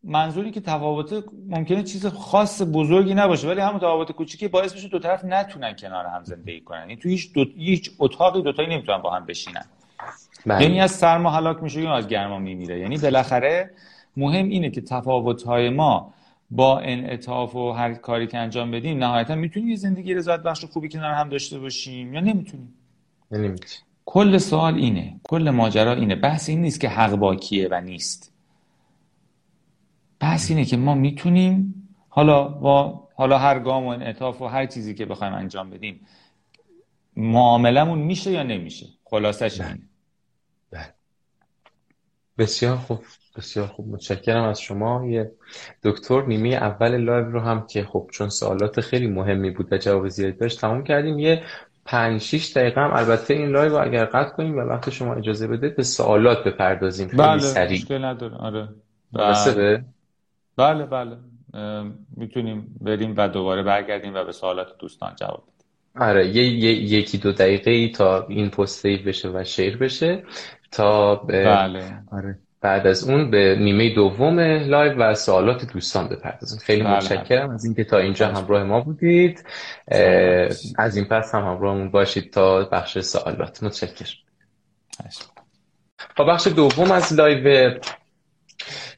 [0.02, 4.98] منظوری که تفاوت ممکنه چیز خاص بزرگی نباشه ولی همون تفاوت کوچیکی باعث میشه دو
[4.98, 6.78] طرف نتونن کنار هم زندگی کنن.
[6.78, 7.44] یعنی تو هیچ دو...
[7.56, 9.64] هیچ اتاقی دوتایی نمی‌تونن با هم بشینن.
[10.46, 10.62] بله.
[10.62, 12.78] یعنی از سرما هلاک میشه یا از گرما میمیره.
[12.80, 13.70] یعنی بالاخره
[14.16, 16.14] مهم اینه که تفاوت های ما
[16.50, 20.88] با انعطاف و هر کاری که انجام بدیم نهایتا می‌تونیم یه زندگی رضایت بخش خوبی
[20.88, 22.74] کنار هم داشته باشیم یا نمی‌تونیم؟
[23.30, 23.84] نمی‌تونیم.
[24.06, 26.14] کل سوال اینه کل ماجرا اینه.
[26.14, 28.32] بحث این نیست که حق با کیه و نیست.
[30.20, 34.94] بحث اینه که ما می‌تونیم حالا با حالا هر گام و انعطاف و هر چیزی
[34.94, 36.00] که بخوایم انجام بدیم
[37.16, 39.78] معاملمون میشه یا نمیشه؟ خلاصش اینه.
[42.38, 43.00] بسیار خوب
[43.36, 43.88] بسیار خوب.
[43.88, 45.06] متشکرم از شما.
[45.06, 45.32] یه
[45.82, 50.08] دکتر نیمه اول live رو هم که خب چون سوالات خیلی مهمی بود و جواب
[50.08, 51.18] زیادی داشت تموم کردیم.
[51.18, 51.42] یه
[51.84, 55.46] پنج شیش دقیقه هم البته این live رو اگر قطع کنیم و وقت شما اجازه
[55.46, 57.08] بده به سوالات بپردازیم.
[57.08, 57.78] خیلی بله سریع.
[57.78, 58.36] مشکل نداره.
[58.36, 58.68] آره.
[59.12, 59.84] بله.
[60.56, 61.16] بله, بله.
[62.16, 66.02] می‌تونیم بریم و دوباره برگردیم و به سوالات دوستان جواب بدیم.
[66.08, 70.22] آره یه, یکی دو دقیقه ای تا این پست بشه و share بشه.
[70.74, 72.02] تا بله.
[72.12, 72.38] آره.
[72.60, 76.58] بعد از اون به نیمه دوم live و سوالات دوستان بپردازیم.
[76.58, 76.96] خیلی بله.
[76.96, 79.44] متشکرم از اینکه تا اینجا همراه ما بودید.
[80.78, 83.62] از این پس هم همراهمون باشید تا بخش سوالات.
[83.62, 84.08] متشکرم.
[86.16, 87.74] با بخش دوم از live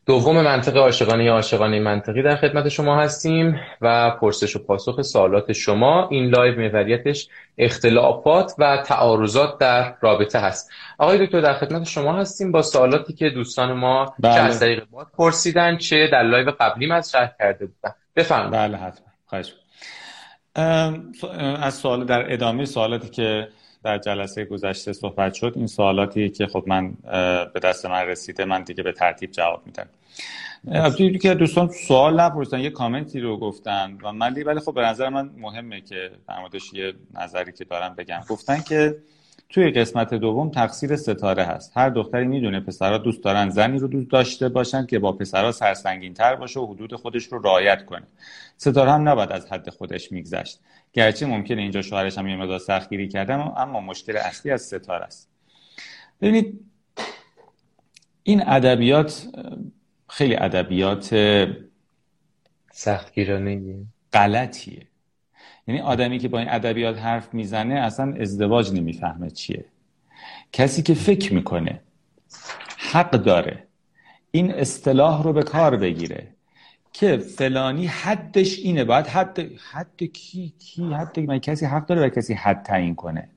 [0.06, 5.52] دوم منطق عاشقانه یا عاشقانه منطقی در خدمت شما هستیم و پرسش و پاسخ سوالات
[5.52, 7.28] شما این live محوریتش
[7.58, 10.70] اختلافات و تعارضات در رابطه هست.
[10.98, 14.34] آقای دکتر در خدمت شما هستیم با سوالاتی که دوستان ما بله.
[14.34, 17.94] چه از طریق bot پرسیدن چه در live قبلی مطرح کرده بودن.
[18.16, 18.52] بفرمایید.
[18.52, 19.06] بله حتما.
[19.26, 19.54] خواهش
[21.62, 23.48] از سوال در ادامه سوالاتی که
[23.86, 26.94] در جلسه گذشته صحبت شد این سوالاتی که خب من
[27.54, 29.86] به دست من رسیده من دیگه به ترتیب جواب میدم.
[30.90, 35.08] توی که دوستان سوال نپرسن یه کامنتی رو گفتن و من ولی خب به نظر
[35.08, 36.34] من مهمه که در
[36.72, 38.20] یه نظری که دارم بگم.
[38.28, 38.96] گفتن که
[39.48, 41.72] توی قسمت دوم تقصیر ستاره هست.
[41.76, 46.14] هر دختری می‌دونه پسرها دوست دارن زنی رو دوست داشته باشن که با پسرها سرسنگین
[46.14, 48.06] تر باشه و حدود خودش رو رعایت کنه.
[48.56, 50.60] ستاره هم نباید از حد خودش میگذشت.
[50.96, 55.30] گرچه ممکنه اینجا شوهرش هم یه مقدار سختگیری کردم اما مشکل اصلی از ستاره است.
[56.20, 56.60] ببینید
[58.22, 59.28] این ادبیات
[60.08, 61.14] خیلی ادبیات
[62.72, 64.86] سختگیرانه غلطیه.
[65.68, 69.64] یعنی آدمی که با این ادبیات حرف می‌زنه اصلا ازدواج نمی‌فهمه چیه.
[70.52, 71.80] کسی که فکر می‌کنه
[72.76, 73.66] حق داره
[74.30, 76.35] این اصطلاح رو به کار بگیره.
[76.98, 79.38] که فلانی حدش اینه باید حد
[79.70, 83.28] حد کی کی حد من کسی حق داره و کسی حد تعیین کنه.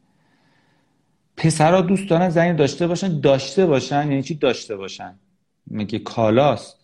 [1.38, 5.16] پسرا دوست دارن زنی داشته باشن داشته باشن یعنی چی داشته باشن؟
[5.68, 6.78] میگه کالاست.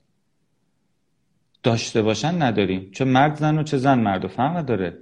[1.64, 2.92] داشته باشن نداریم.
[2.92, 4.98] چه مرد زن و چه زن مرد و فرق نداره.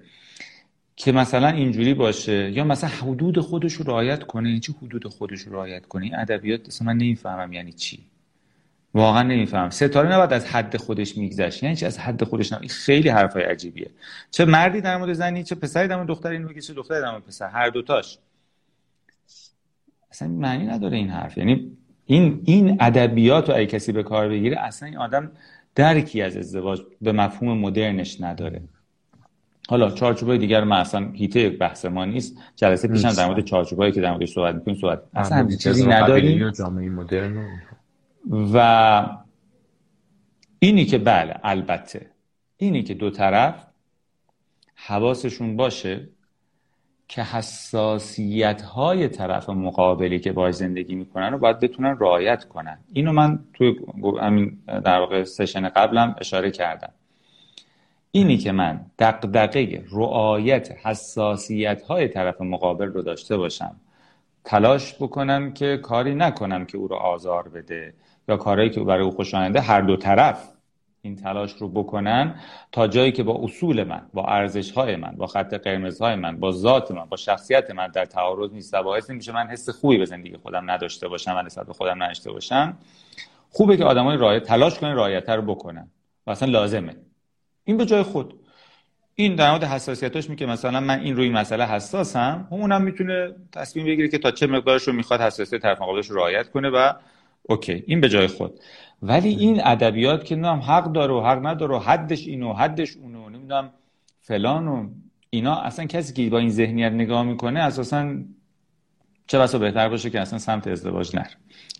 [0.95, 4.49] که مثلا اینجوری باشه یا مثلا حدود خودش رو رعایت کنه.
[4.49, 8.12] یعنی چی حدود خودش رو رعایت کنه؟ ادبیات اصلا من نمی‌فهمم یعنی چی.
[8.93, 9.69] واقعا نمی‌فهمم.
[9.69, 11.63] ستاره نباید از حد خودش میگذشت.
[11.63, 12.71] یعنی چی؟ از حد خودش نباید.
[12.71, 13.89] خیلی حرفای عجیبیه.
[14.31, 17.23] چه مردی در مورد زنی چه پسری در مورد دختری اینو چه دختری در مورد
[17.23, 17.47] پسر.
[17.47, 18.17] هر دوتاش.
[20.11, 21.37] اصلا معنی نداره این حرف.
[21.37, 25.31] یعنی این این ادبیات رو اگه کسی به کار بگیره اصلا این آدم
[25.75, 28.61] درکی از ازدواج به مفهوم مدرنش نداره.
[29.69, 32.37] حالا چارچوبای دیگر ما اصلا هیته بحث ما نیست.
[32.55, 36.51] جلسه پیشم در مورد چارچوبایی که در مورد صحبت می‌کنیم صحبت اصلا چیزی نداریم.
[36.51, 37.45] جامعه مدرن
[38.31, 39.07] و
[40.59, 42.09] اینی که بله البته.
[42.57, 43.67] اینی که دو طرف
[44.75, 46.09] حواسشون باشه
[47.07, 52.77] که حساسیت های طرف مقابلی که باید زندگی می‌کنن رو باید بتونن رعایت کنن.
[52.93, 53.75] اینو من توی
[54.21, 56.93] همین در واقع سشن قبلم اشاره کردم.
[58.11, 63.75] اینی که من دقدقه رعایت حساسیت های طرف مقابل رو داشته باشم
[64.45, 67.93] تلاش بکنم که کاری نکنم که او رو آزار بده.
[68.27, 70.49] یا کارهایی که برای او خوشاینده هر دو طرف
[71.01, 72.35] این تلاش رو بکنن
[72.71, 76.39] تا جایی که با اصول من با ارزش های من با خط قرمز های من
[76.39, 79.97] با ذات من با شخصیت من در تعارض نیست و باعث میشه من حس خوبی
[79.97, 82.77] به زندگی خودم نداشته باشم و نسبت به خودم نداشته باشم.
[83.49, 85.87] خوبه که آدمای رایت تلاش کنن رایت رو بکنن
[86.27, 86.95] و اصلا لازمه.
[87.63, 88.39] این به جای خود.
[89.15, 94.07] این در مورد حساسیتاش میگه مثلا من این روی مسئله حساسم اونم می‌تونه تصمیم بگیره
[94.07, 96.93] که تا چه مقدارش رو می‌خواد حساسیت طرف مقابلش رو رعایت کنه و
[97.43, 98.59] اوکی این به جای خود.
[99.01, 103.29] ولی این ادبیات که نمی‌دونم حق داره و حق نداره و حدش اینو حدش اونو
[103.29, 103.69] نمی‌دونم
[104.21, 104.89] فلان و
[105.29, 108.15] اینا اصلا کسی که با این ذهنیت نگاه می‌کنه اساسا
[109.27, 111.27] چه بسا بهتر باشه که اصلا سمت ازدواج نر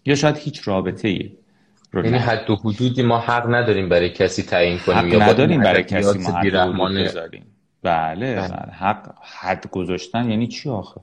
[0.05, 1.31] یا شاید هیچ رابطه ای
[1.93, 5.83] یعنی حد و حدودی ما حق نداریم برای کسی تعیین کنیم حق یا نداریم برای
[5.83, 6.55] کسی ما حد
[7.83, 8.71] بله, بله.
[8.71, 11.01] حق حد گذاشتن یعنی چی آخه؟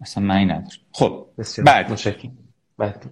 [0.00, 0.76] اصلا معنی نداره.
[0.92, 1.26] خب
[1.64, 1.90] بعد.
[2.82, 3.04] بعد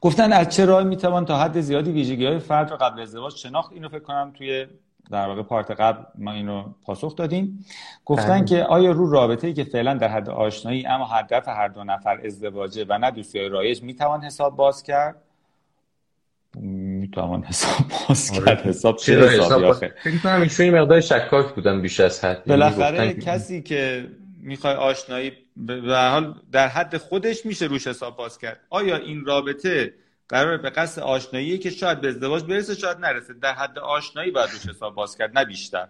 [0.00, 3.72] گفتن از چه راه می‌توان تا حد زیادی ویژگی های فرد رو قبل ازدواج شناخت؟
[3.72, 4.66] اینو فکر کنم توی
[5.10, 7.64] در واقع پارت قبل ما اینو پاسخ دادیم.
[8.04, 8.44] گفتن بله.
[8.44, 12.20] که آیا رو رابطه ای که فعلا در حد آشنایی اما هدف هر دو نفر
[12.24, 15.16] ازدواجه و نه دوستی های رایج می‌توان حساب باز کرد؟
[16.54, 18.44] می‌توان حساب باز آره.
[18.44, 18.66] کرد.
[18.66, 22.42] حساب چه حسابی آخه؟ فکر کنم مقدار شکاک بودن بیش از حد.
[22.46, 24.08] یعنی بالاخره کسی که
[24.42, 25.32] می‌خوای آشنایی
[25.66, 28.60] به حال در حد خودش میشه روش حساب باز کرد.
[28.70, 29.94] آیا این رابطه
[30.28, 34.50] قرار به قصد آشنایی که شاید به ازدواج برسه شاید نرسه؟ در حد آشنایی باید
[34.50, 35.88] روش حساب باز کرد نه بیشتر.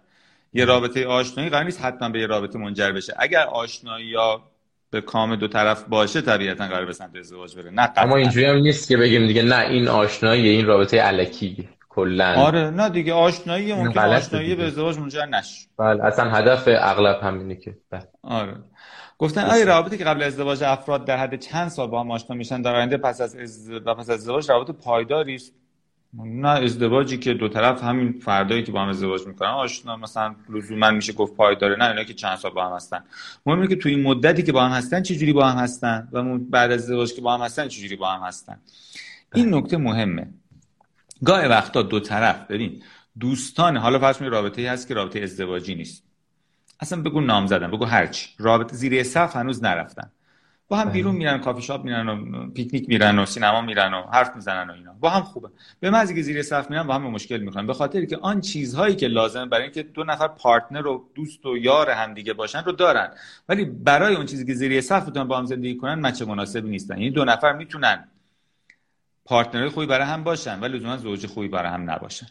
[0.52, 3.14] یه رابطه آشنایی قرار نیست حتما به یه رابطه منجر بشه.
[3.18, 4.42] اگر آشنایی یا
[4.90, 8.56] به کام دو طرف باشه طبیعتا قرار به سمت ازدواج بره نه اما اینجوری هم
[8.56, 12.34] نیست که بگیم دیگه نه این آشنایی این رابطه علکی کلا.
[12.34, 15.68] آره نه دیگه آشنایی ممکن آشنایی به ازدواج منجر نشه.
[15.78, 18.08] بله اصلا هدف اغلب همینه که بله.
[18.22, 18.56] آره.
[19.20, 22.62] گفتن آیا رابطه که قبل ازدواج افراد در حد چند سال با هم آشنا میشن
[22.62, 23.70] در آینده پس از از...
[23.70, 25.52] و پس از ازدواج رابطه پایداری است.
[26.14, 30.90] نه ازدواجی که دو طرف همین فردایی که با هم ازدواج می‌کنن آشنا مثلا لزوما
[30.90, 33.04] میشه گفت پایداره نه اینا که چند سال با هم هستن.
[33.46, 36.38] مهمه که تو این مدتی که با هم هستن چه جوری با هم هستن و
[36.38, 38.60] بعد از ازدواج که با هم هستن چه جوری با هم هستن.
[39.34, 40.28] این نکته مهمه.
[41.24, 42.82] گاه وقتا دو طرف ببین
[43.20, 46.09] دوستان حالا فرض رابطه ای هست که رابطه ازدواجی نیست.
[46.80, 50.10] اصلا بگو نام زدن بگو هرچی رابطه زیر صف هنوز نرفتن.
[50.68, 54.36] با هم بیرون میرن کافی شاپ میرن و پیکنیک میرن و سینما میرن و حرف
[54.36, 54.92] می‌زنن و اینا.
[55.00, 55.48] با هم خوبه.
[55.80, 58.96] به از که زیر صف میرن با هم مشکل می‌کنن به خاطر که آن چیزهایی
[58.96, 63.10] که لازم برای اینکه دو نفر پارتنر و دوست و یار همدیگه باشن رو دارن.
[63.48, 66.98] ولی برای اون چیزی که زیر صف بتونن با هم زندگی کنن مچ مناسبی نیستن.
[66.98, 68.08] یعنی دو نفر می‌تونن
[69.24, 72.26] پارتنر خوبی برای هم باشن ولی لزوما زوج خوبی برای هم نباشن.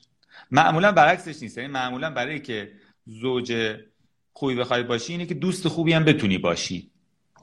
[0.51, 1.57] معمولا برعکسش نیست.
[1.57, 2.71] یعنی معمولا برای که
[3.05, 3.75] زوج
[4.39, 6.91] خوبی بخوای باشی اینه که دوست خوبی هم بتونی باشی.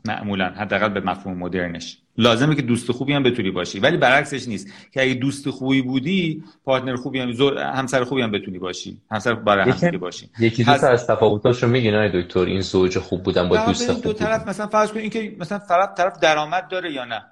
[0.04, 1.98] معمولا حداقل به مفهوم مدرنش.
[2.18, 3.80] لازمه که دوست خوبی هم بتونی باشی.
[3.80, 4.68] ولی برعکسش نیست.
[4.92, 9.02] که اگه دوست خوبی بودی پارتنر خوبی هم همسر خوبی هم بتونی باشی.
[9.10, 10.30] همسر برای هم باشی.
[10.38, 12.40] یکی دو تا از تفاوتاش رو میگین دکتر.
[12.40, 15.94] این زوج خوب بودن با دوست خوب دو طرف مثلا فرض کن اینکه مثلا طرف
[15.96, 17.24] طرف درآمد داره یا نه؟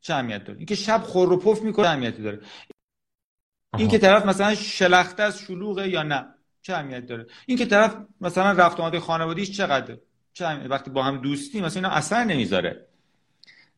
[0.00, 2.40] چه اهمیت داره؟ اینکه شب خور و پف می‌کنه اهمیتی داره؟
[3.78, 6.26] اینکه طرف مثلا شلخته از شلوغه یا نه؟
[6.68, 10.00] چه اهمیت داره؟ این که طرف مثلا رفت آمده خانوادیش چقدره
[10.32, 12.86] چه وقتی با هم دوستی مثلا اینا اثر نمی‌ذاره.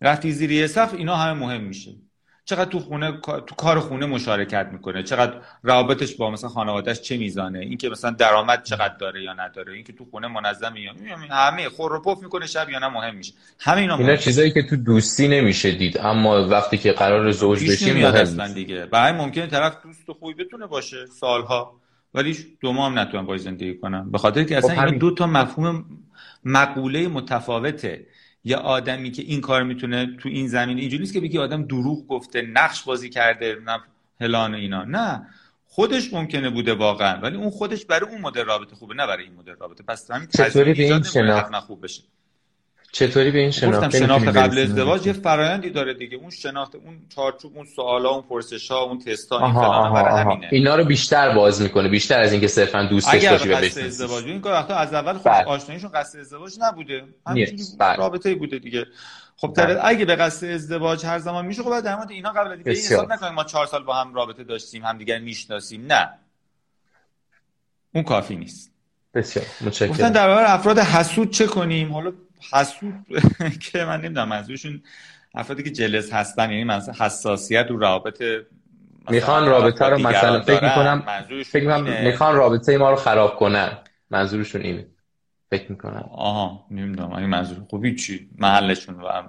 [0.00, 1.90] رفتی زیر صف اینا همه مهم میشه.
[2.44, 7.58] چقدر تو خونه تو کار خونه مشارکت می‌کنه چقدر روابطش با مثلا خانوادهش چه میزانه
[7.58, 10.92] اینکه مثلا درآمد چقدر داره یا نداره اینکه تو خونه منظم یا
[11.30, 13.32] همه خور و پف می‌کنه شب یا نه مهم میشه.
[13.60, 17.96] همه اینا اینا چیزایی که تو دوستی نمیشه دید اما وقتی که قرار زوج بشیم
[17.96, 18.86] مهم دیگه.
[18.86, 21.79] برای ممکنه طرف دوست خوبی بتونه باشه سالها.
[22.14, 24.10] ولی دو ماه هم نتونم باید زندگی کنم.
[24.10, 25.84] به خاطر که اصلا خب این دو تا مفهوم
[26.44, 28.06] مقوله متفاوته.
[28.44, 32.06] یا آدمی که این کار می‌تونه تو این زمینه اینجوری نیست که بگی آدم دروغ
[32.06, 33.80] گفته نقش بازی کرده نه
[34.20, 34.84] هلان اینا.
[34.84, 35.26] نه.
[35.66, 39.34] خودش ممکنه بوده واقعا ولی اون خودش برای اون مدل رابطه خوبه نه برای این
[39.34, 39.84] مدل رابطه.
[39.84, 42.02] پس همین چطوری به این شناخت؟ خوب بشه.
[42.92, 46.16] چطوری به این شناخت؟ شناخت قبل ازدواج یه فرایندی داره دیگه.
[46.16, 50.48] اون شناخت اون چارچوب اون سوالا اون پرسش ها اون تست ها این فلان همینه.
[50.52, 54.52] اینا رو بیشتر باز می‌کنه بیشتر از اینکه صرفا دوستش باشی به ازدواج این کار
[54.52, 55.44] وقتا از اول خود بله.
[55.44, 57.04] آشناییشون قصد ازدواج نبوده.
[57.26, 57.96] همینجوری بله.
[57.96, 58.86] رابطه بوده دیگه.
[59.36, 59.80] خب بله.
[59.82, 63.34] اگه به قصد ازدواج هر زمان میشه خب در مورد اینا قبل دیگه حساب نکنیم.
[63.34, 65.86] ما چهار سال با هم رابطه داشتیم همدیگر می‌شناسیم.
[65.86, 66.08] نه.
[67.94, 68.72] اون کافی نیست.
[69.14, 69.46] بسیار.
[69.60, 70.08] متشکرم.
[70.08, 72.12] در برابر افراد حسود چه کنیم؟ حالا
[72.52, 72.94] حسود
[73.72, 74.82] که من نمی‌دونم منظورشون
[75.34, 78.22] افرادی که جلس هستن یعنی حساسیت و روابط
[79.10, 81.02] می‌خوان رابطه رو مثلا فکر می‌کنم
[81.44, 83.78] فکر می‌کنم می‌خوان رابطه ما رو خراب کنن.
[84.10, 84.86] منظورشون اینه.
[85.50, 86.08] فکر می‌کنم.
[86.12, 87.12] آها نمی‌دونم.
[87.12, 89.22] این منظور خوبی چی؟ محلشون و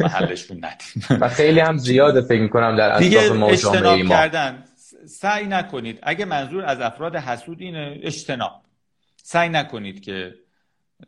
[0.00, 1.18] محلشون ندیم.
[1.22, 4.08] و خیلی هم زیاده فکر می‌کنم در اطراف ما جامعه ما.
[4.08, 4.64] کردن.
[5.06, 5.98] سعی نکنید.
[6.02, 8.62] اگه منظور از افراد حسود اینه اجتناب.
[9.16, 10.34] سعی نکنید که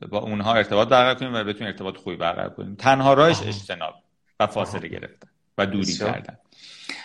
[0.08, 2.74] با اونها ارتباط برقرار کنیم و بتونیم ارتباط خوبی برقرار کنیم.
[2.74, 3.94] تنها راهش اجتناب
[4.40, 5.28] و فاصله گرفتن
[5.58, 6.38] و دوری کردن.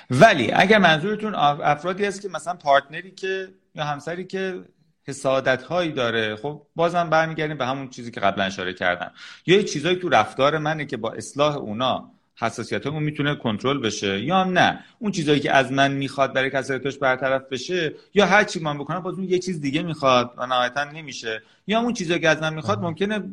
[0.10, 4.64] ولی اگر منظورتون افرادی هست که مثلا پارتنری که یا همسری که
[5.08, 9.12] حسادت هایی داره خب بازم برمیگردیم به همون چیزی که قبلا اشاره کردم.
[9.46, 14.20] یا یه چیزایی تو رفتار منه که با اصلاح اونا حساسیت اون می‌تونه کنترل بشه
[14.20, 18.60] یا نه؟ اون چیزایی که از من می‌خواد برای کسریتش برطرف بشه یا هر چی
[18.60, 21.42] من بکنم باز اون یه چیز دیگه می‌خواد و نهایتا نمیشه.
[21.68, 23.24] یا اون چیزایی که از من می‌خواد ممکنه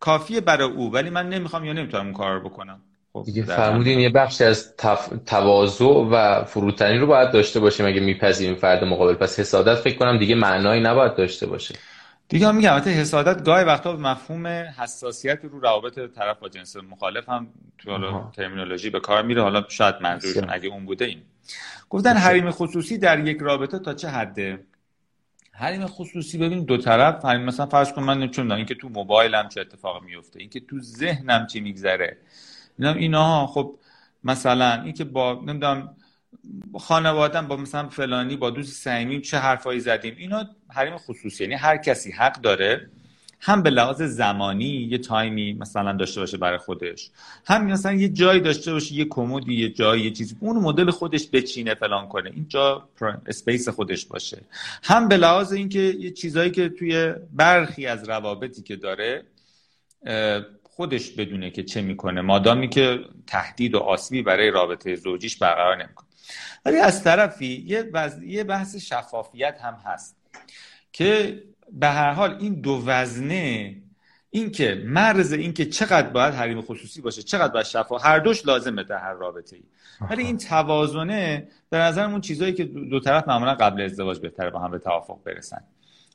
[0.00, 2.80] کافیه برای او ولی من نمی‌خوام یا نمی‌تونم اون کار رو بکنم.
[3.12, 5.08] خب دیگه فرمودین یه بخشی از تف...
[5.26, 7.86] تواضع و فروتنی رو باید داشته باشیم.
[7.86, 11.74] اگه میپذیریم فرد مقابل پس حسادت فکر کنم دیگه معنایی نباید داشته باشه.
[12.30, 17.46] دیگه میگم البته حسادت گاهی وقتا مفهوم حساسیت رو روابط طرف با جنس مخالف هم
[17.78, 19.42] تو حالا ترمینولوژی به کار میره.
[19.42, 21.22] حالا شاید منظورشون اگه اون بوده این.
[21.90, 24.64] گفتن حریم خصوصی در یک رابطه تا چه حده
[25.52, 29.60] حریم خصوصی ببین دو طرف حریم مثلا فرض کن من نمی‌تونم اینکه تو موبایلم چه
[29.60, 32.16] اتفاق میفته اینکه تو ذهنم چی میگذره.
[32.78, 33.78] اینا اینا خب
[34.24, 35.96] مثلا اینکه با نمی‌دونم
[36.78, 41.76] خانوادم با مثلا فلانی با دوست صمیمی چه حرفایی زدیم؟ اینا حریم خصوصی یعنی هر
[41.76, 42.90] کسی حق داره
[43.42, 47.10] هم به لحاظ زمانی یه تایمی مثلا داشته باشه برای خودش
[47.46, 50.36] هم مثلا یه جایی داشته باشه یه کمدی یه جایی یه چیزی.
[50.40, 52.30] اون مدل خودش بچینه فلان کنه.
[52.34, 52.88] اینجا
[53.26, 54.42] اسپیس خودش باشه.
[54.82, 59.22] هم به لحاظ اینکه یه چیزایی که توی برخی از روابطی که داره
[60.62, 62.20] خودش بدونه که چه می‌کنه.
[62.20, 66.09] مادامی که تهدید و آسیبی برای رابطه زوجیش برقرار نمی‌کنه.
[66.64, 67.90] ولی از طرفی یه,
[68.22, 70.16] یه بحث شفافیت هم هست
[70.92, 73.76] که به هر حال این دو وزنه
[74.30, 78.46] این که مرز این که چقدر باید حریم خصوصی باشه چقدر باید شفاف هر دوش
[78.46, 79.62] لازمه در هر رابطه ای
[80.10, 84.70] ولی این توازنه به نظرمون چیزایی که دو طرف معمولا قبل ازدواج بهتره با هم
[84.70, 85.64] به توافق برسن.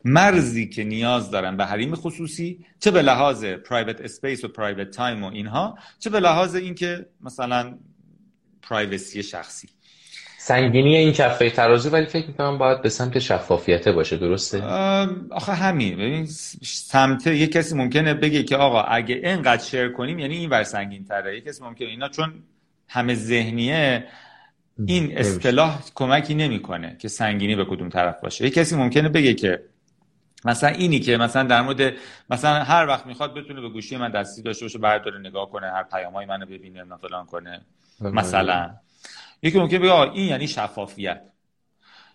[0.06, 5.24] مرزی که نیاز دارن به حریم خصوصی چه به لحاظ private space و private time
[5.24, 7.78] و اینها چه به لحاظ اینکه مثلا
[8.62, 9.70] privacy شخصی.
[10.48, 14.64] سنگینی این کفه ترازو ولی فکر می‌کنم باید به سمت شفافیت باشه درسته؟
[15.32, 15.96] آخه همین.
[15.96, 16.26] ببین
[16.66, 21.06] سمت یه کسی ممکنه بگه که آقا اگه اینقدر share کنیم یعنی این ور سنگین
[21.06, 22.34] تره یه کسی ممکنه اینا چون
[22.88, 24.04] همه ذهنیه
[24.86, 28.44] این اصطلاح کمکی نمی‌کنه که سنگینی به کدوم طرف باشه.
[28.44, 29.64] یه کسی ممکنه بگه که
[30.46, 31.94] مثلا اینی که مثلا در مورد
[32.30, 35.84] مثلا هر وقت می‌خواد بتونه به گوشی من دستی داشته باشه برداره نگاه کنه هر
[35.84, 37.62] پیامای منو ببینه نه فلان کنه
[38.02, 38.76] مثلا.
[39.46, 41.22] یکی ممکنه بگه این یعنی شفافیت.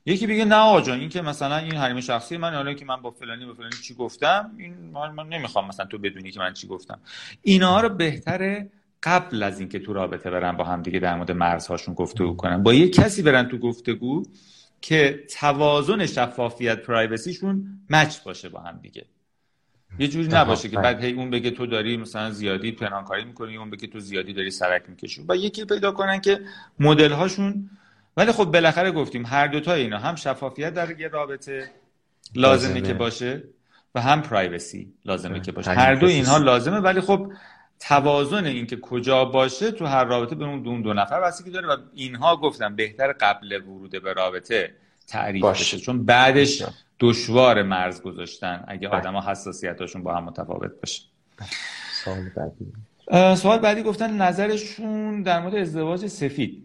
[0.06, 3.02] یکی بگه نه آقا جان این که مثلا این حریم شخصی من حالا که من
[3.02, 4.74] با فلانی با فلانی چی گفتم این
[5.14, 7.00] من, نمی‌خوام مثلا تو بدونی که من چی گفتم.
[7.42, 8.70] اینا رو بهتره
[9.02, 12.62] قبل از اینکه تو رابطه برن با هم دیگه در مورد مرزهاشون گفتگو کنن.
[12.62, 14.22] با یه کسی برن تو گفتگو
[14.80, 19.06] که توازن شفافیت پرایوسیشون مچ باشه با هم دیگه.
[19.98, 23.70] یه جوری نباشه که بعد هی اون بگه تو داری مثلا زیادی پنهانکاری می‌کنی اون
[23.70, 25.24] بگه تو زیادی داری سرک می‌کشی.
[25.28, 26.40] و یکی پیدا کنن که
[26.78, 27.70] مدل هاشون
[28.16, 31.70] ولی خب بالاخره گفتیم هر دوتا اینا هم شفافیت در یه رابطه
[32.34, 33.42] لازمه, که باشه
[33.94, 35.70] و هم پرایوسی لازمه که باشه.
[35.70, 37.32] هر دو اینها لازمه ولی خب
[37.80, 41.76] توازن اینکه کجا باشه تو هر رابطه به اون دو, دو نفر بستگی داره و
[41.94, 44.74] اینها گفتم بهتر قبل ورود به رابطه
[45.06, 45.78] تعریف باشه.
[45.78, 46.62] چون بعدش
[47.00, 48.98] دشوار مرز گذاشتن اگه بله.
[48.98, 51.02] آدما حساسیتاشون با هم متفاوت باشه.
[52.04, 53.36] سوال بعدی.
[53.36, 56.64] سوال بعدی گفتن نظرشون در مورد ازدواج سفید.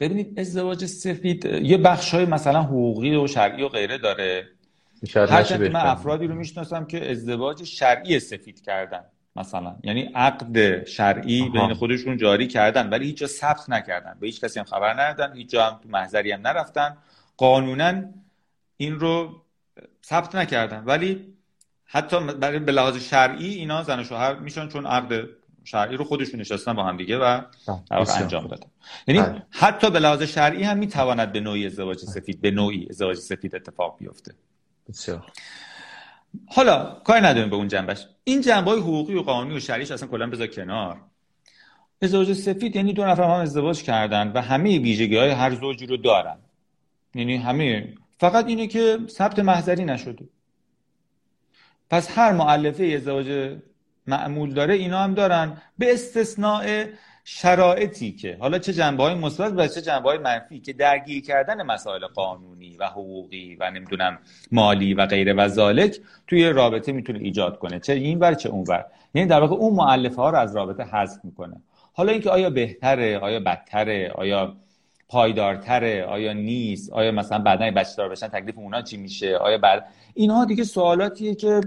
[0.00, 4.48] ببینید ازدواج سفید یه بخش های مثلا حقوقی و شرعی و غیره داره.
[5.14, 9.00] هرچند من افرادی رو می‌شناسم که ازدواج شرعی سفید کردن
[9.36, 9.76] مثلا.
[9.84, 14.16] یعنی عقد شرعی بین خودشون جاری کردن ولی هیچ جا ثبت نکردن.
[14.20, 16.96] به هیچ کسی هم خبر ندادن هیچ جا هم تو محضری هم نرفتن.
[17.36, 18.02] قانونا
[18.76, 19.42] این رو
[20.04, 20.84] ثبت نکردن.
[20.84, 21.34] ولی
[21.84, 25.28] حتی برای به لحاظ شرعی اینا زن و شوهر میشن چون عقد
[25.64, 27.40] شرعی رو خودشون نشستن با هم دیگه و
[27.90, 28.66] انجام دادن.
[29.06, 29.42] یعنی بله.
[29.50, 33.98] حتی به لحاظ شرعی هم می‌تواند به نوعی ازدواج سفید به نوعی ازدواج سفید اتفاق
[33.98, 34.34] بیفته.
[34.88, 35.32] بسیار.
[36.46, 38.06] حالا کاری نداریم به اون جنبش.
[38.24, 41.00] این جنبه های حقوقی و قانونی و شرعیش اصلا کلا بذار کنار.
[42.02, 45.96] ازدواج سفید یعنی دو نفر هم ازدواج کردن و همه ویژگی های هر زوجی رو
[45.96, 46.38] دارن.
[47.14, 50.28] یعنی همه فقط اینه که ثبت محضری نشده.
[51.90, 53.56] پس هر معلفه ازدواج
[54.06, 56.84] معمول داره اینا هم دارن به استثناء
[57.24, 61.62] شرایطی که حالا چه جنبه های مثبت و چه جنبه های منفی که درگیر کردن
[61.62, 64.18] مسائل قانونی و حقوقی و نمی‌دونم
[64.52, 67.80] مالی و غیره و ذالک توی رابطه می‌تونه ایجاد کنه.
[67.80, 68.84] چه این ور چه اون ور.
[69.14, 71.62] یعنی در واقع اون معلفه ها رو از رابطه حذف می‌کنه.
[71.92, 74.56] حالا اینکه آیا بهتره آیا بدتره آیا
[75.08, 79.86] پایدارتره آیا نیست؟ آیا مثلا بعدا بچه دار بشن تکلیف اونا چی میشه؟ آیا بعد
[80.14, 81.60] اینها دیگه سوالاتیه که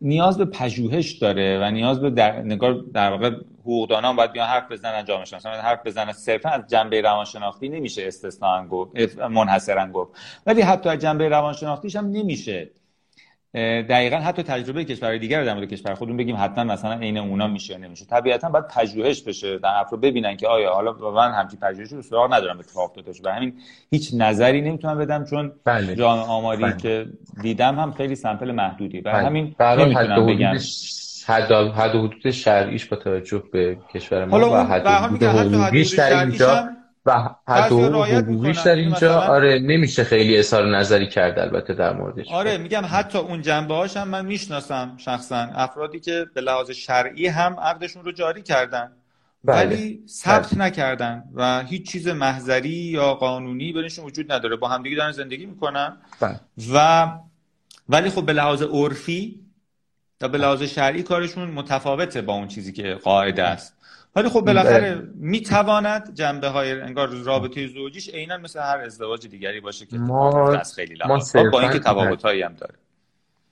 [0.00, 4.72] نیاز به پژوهش داره و نیاز به در نگار در واقع حقوقدانان باید بیان حرف
[4.72, 10.12] بزنن جامعه شناسان حرف بزنن صرفا از جنبه روانشناختی نمیشه استثنا گفت منحصرا گفت.
[10.46, 12.70] ولی حتی از جنبه روانشناختیش هم نمیشه.
[13.54, 17.72] دقیقا حتی تجربه کشور دیگر در مورد کشور خودمون بگیم حتما مثلا عین اونا میشه
[17.72, 21.96] یا نمیشه طبیعتا باید پژوهش بشه در افراد ببینن که آیا حالا من همچین پژوهشی
[21.96, 23.54] رو سراغ ندارم اتفاق افتاده باشه همین
[23.90, 25.94] هیچ نظری نمی‌تونم بدم چون بله.
[25.94, 26.76] جامعه آماری بله.
[26.76, 27.06] که
[27.42, 29.26] دیدم هم خیلی سمپل محدودی و بله.
[29.26, 30.56] همین نمی‌تونم بگم
[31.26, 36.68] حد حد حدود شرعیش با توجه به کشور ما و حد حدود حقوقیش در اینجا
[37.08, 42.58] و حد حقوقیش در اینجا آره نمیشه خیلی اظهار نظری کرد البته در موردش آره
[42.58, 48.04] میگم حتی اون جنبه هم من می‌شناسم شخصا افرادی که به لحاظ شرعی هم عقدشون
[48.04, 48.92] رو جاری کردن
[49.44, 49.56] بله.
[49.56, 50.64] ولی ثبت بله.
[50.64, 55.96] نکردن و هیچ چیز محضری یا قانونی برایشون وجود نداره با همدیگه دارن زندگی می‌کنن
[56.20, 56.40] بله.
[56.74, 57.08] و
[57.88, 59.40] ولی خب به لحاظ عرفی
[60.20, 63.77] و به لحاظ شرعی کارشون متفاوته با اون چیزی که قاعده است
[64.16, 69.86] ولی خب بالاخره می‌تواند جنبه های انگار رابطه زوجیش عینا مثل هر ازدواج دیگری باشه
[69.86, 71.20] که ما خیلی ما
[71.52, 72.74] با اینکه تفاوتایی هم داره.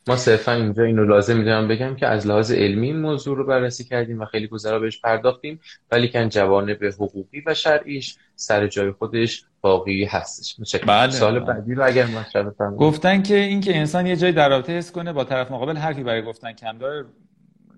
[0.09, 3.85] ما صرفا اینجا اینو لازم می‌دونم بگم که از لحاظ علمی این موضوع رو بررسی
[3.85, 9.45] کردیم و خیلی گذرا بهش پرداختیم ولی کن جوانب حقوقی و شرعیش سر جای خودش
[9.61, 10.77] باقی هستش.
[10.87, 11.11] بله.
[11.11, 15.13] سال بعدی رو اگر مطرح گفتن که اینکه انسان یه جای در رابطه حس کنه
[15.13, 17.05] با طرف مقابل حرفی برای گفتن کم داره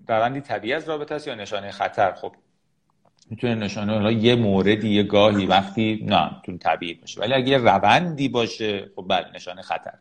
[0.07, 2.35] روندی طبیعی از رابطه است یا نشانه خطر؟ خب
[3.29, 7.21] می‌تونه نشانه حالا یه موردی یه گاهی وقتی نه تو طبیعی باشه.
[7.21, 9.93] ولی اگه یه روندی باشه خب بله نشانه خطر.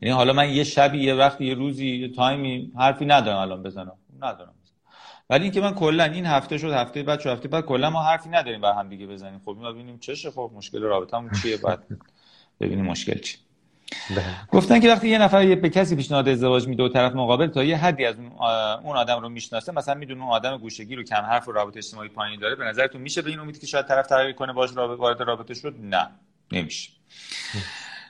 [0.00, 3.96] یعنی حالا من یه شبی یه وقتی یه روزی یه تایمی حرفی ندارم الان بزنم.
[4.20, 4.54] ندارم.
[5.30, 8.28] ولی اینکه من کلا این هفته شد هفته بعد شد هفته بعد کلا ما حرفی
[8.28, 9.40] نداریم بر هم دیگه بزنیم.
[9.44, 11.86] خب ببینیم چشه خب مشکل رابطمون چیه بعد
[12.60, 13.40] ببینیم مشکل چیه.
[14.48, 17.76] گفتن که وقتی یه نفر به کسی پیشنهاد ازدواج میده و طرف مقابل تا یه
[17.76, 18.14] حدی از
[18.84, 22.08] اون آدم رو می‌شناسه مثلا می‌دونه اون آدم گوشگیر و کم حرف و رابطه اجتماعی
[22.08, 25.00] پایین داره به نظرتون میشه به این امید که شاید طرف تغییر کنه باش رابطه
[25.00, 26.06] وارد رابطه شد؟ نه.
[26.52, 26.90] نمیشه.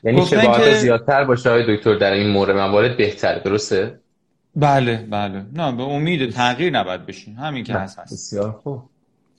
[0.05, 0.75] یعنی شباهت که...
[0.75, 4.01] زیادتر باشه های دکتر در این مورد موارد بهتر درسته؟
[4.57, 5.47] بله بله.
[5.53, 7.37] نه به امید تغییر نباید بشین.
[7.37, 8.13] همین که هست هست.
[8.13, 8.83] بسیار خوب.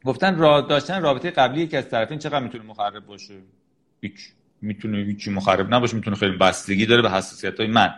[0.05, 3.33] گفتن را داشتن رابطه قبلی یکی از طرفین چقدر می‌تونه مخرب باشه؟
[4.01, 4.29] هیچ.
[4.61, 7.95] می‌تونه هیچی مخرب نباشه می‌تونه خیلی بستگی داره به حساسیت های من.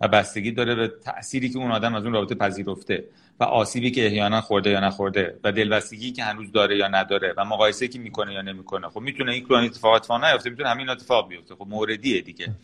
[0.00, 3.04] و بستگی داره به تأثیری که اون آدم از اون رابطه پذیرفته
[3.40, 7.44] و آسیبی که احیانا خورده یا نخورده و دلبستگی که هنوز داره یا نداره و
[7.44, 8.88] مقایسه که می‌کنه یا نمی‌کنه.
[8.88, 11.54] خب می‌تونه این کلون اتفاقات اتفاق نیفته می‌تونه همین اتفاق بیفته.
[11.54, 12.54] خب موردیه دیگه.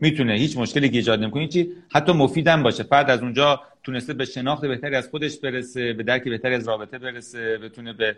[0.00, 2.82] می‌تونه هیچ مشکلی که ایجاد نمی‌کنه چی حتی مفیدم باشه.
[2.82, 6.98] فرد از اونجا تونسته به شناخت بهتری از خودش برسه به درک بهتری از رابطه
[6.98, 8.16] برسه بتونه به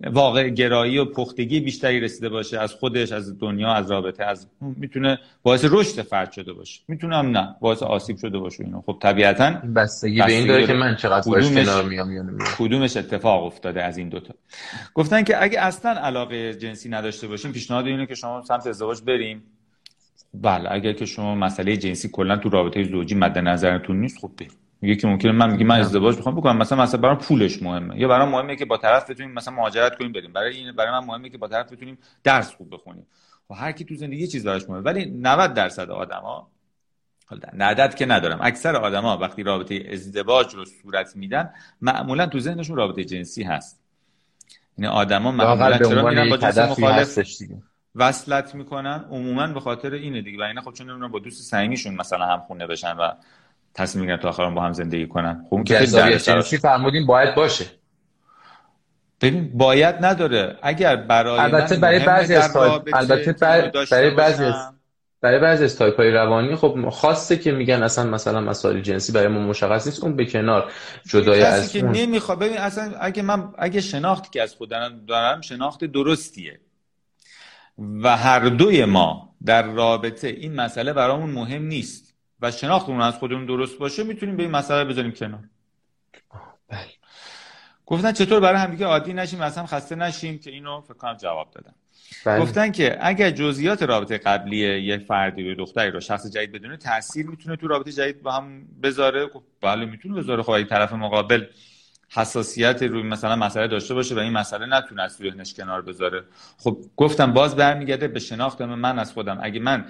[0.00, 5.18] واقع گرایی و پختگی بیشتری رسیده باشه از خودش از دنیا از رابطه از می‌تونه
[5.42, 6.80] باعث رشد فرد شده باشه.
[6.88, 8.80] می‌تونه هم نه باعث آسیب شده باشه اینو.
[8.80, 12.24] خب طبیعتا بستگی به این داره که من چقدر باش کنار میام یا
[12.58, 14.34] کدومش اتفاق افتاده از این دوتا.
[14.94, 19.42] گفتن که اگه اصلا علاقه جنسی نداشته باشیم پیشنهاد اینه که شما سمت ازدواج بریم.
[20.34, 24.50] بله اگر که شما مسئله جنسی کلا تو رابطه زوجی مد نظرتون نیست خب بریم.
[24.80, 28.00] میگه که ممکنه من میگم من ازدواج می‌خوام بکنم مثلا مثلا برام پولش مهمه.
[28.00, 30.32] یا برام مهمه که با طرف بتونیم مثلا مهاجرت کنیم بریم.
[30.32, 33.06] برای این برای من مهمه که با طرف بتونیم درس خوب بخونیم.
[33.50, 34.82] و خب هر کی تو زندگی یه چیز براش مهمه.
[34.82, 36.50] ولی 90 درصد آدما
[37.26, 38.38] حالا عدد که ندارم.
[38.42, 43.80] اکثر آدما وقتی رابطه ازدواج رو صورت میدن معمولا تو ذهنشون رابطه جنسی هست.
[44.78, 47.18] یعنی آدما معمولا چرا میرن با جنس مخالف؟
[47.94, 50.38] وصلت می‌کنن عموما به خاطر اینه دیگه.
[50.38, 53.10] و اینا خب چون نمی‌دونم با دوست صمیمیشون مثلا هم خونه بشن و
[53.74, 55.46] تصمیم می‌گیرن تا آخر با هم زندگی کنن.
[55.50, 57.64] خب که خیلی فرمودین؟ باید باشه.
[59.20, 60.58] ببین باید نداره.
[60.62, 63.32] اگر برای البته برای بعضی از البته
[63.90, 64.72] برای بعضی از
[65.20, 69.28] برای بعضی از تایپ های روانی خب خواسته که میگن اصلا مثلا مسائل جنسی برای
[69.28, 70.72] ما مشخص نیست اون به کنار
[71.06, 75.84] جدای از که نمی‌خواد ببین اصلا اگه من اگه شناختی که از خودم دارم شناخت
[75.84, 76.60] درستیه.
[77.78, 83.46] و هر دوی ما در رابطه این مسئله برامون مهم نیست و شناختمون از خودمون
[83.46, 85.44] درست باشه می‌تونیم به این مسئله بذاریم کنار.
[86.68, 86.86] بله.
[87.86, 91.74] گفتن چطور برای همدیگه عادی نشیم اصلا خسته نشیم که اینو فکر کنم جواب دادن.
[92.26, 92.40] بله.
[92.40, 97.26] گفتن که اگر جزئیات رابطه قبلی یه فردی و دختری رو شخص جدید بدونه تاثیر
[97.26, 99.30] می‌تونه تو رابطه جدید با هم بذاره.
[99.60, 100.42] بله می‌تونه بذاره.
[100.42, 101.44] خب طرف مقابل
[102.14, 106.24] حساسیت روی مثلا مسئله داشته باشه و این مسئله نتونه از ذهنش کنار بذاره.
[106.58, 109.38] خب گفتم باز برمیگرده به شناخت من از خودم.
[109.42, 109.84] اگه من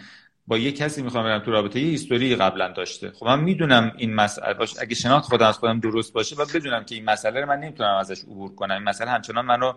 [0.47, 3.11] با یه کسی می‌خوام برم تو رابطه یه هیستوری قبلا داشته.
[3.11, 6.85] خب من می‌دونم این مسئله باشه اگه شناخت خودم از خودم درست باشه و بدونم
[6.85, 8.75] که این مسئله رو من نمی‌تونم ازش عبور کنم.
[8.75, 9.73] این مسئله همچنان منو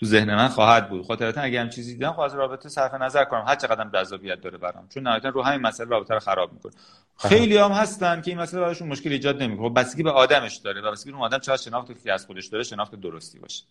[0.00, 1.06] تو ذهن من خواهد بود.
[1.06, 3.44] خاطرتا اگه هم چیزی دیدم خب از رابطه صرف نظر کنم.
[3.48, 4.88] هر چقدر جذابیت داره برام.
[4.94, 6.72] چون نهایتا رو همین مسئله رابطه رو خراب می‌کنه.
[7.18, 9.68] خیلی هم هستن که این مسئله براشون مشکل ایجاد نمی‌کنه.
[9.68, 12.94] خب بستگی به آدمش داره و بستگی به آدم چقدر شناخت از خودش داره شناخت
[12.94, 13.64] درستی باشه.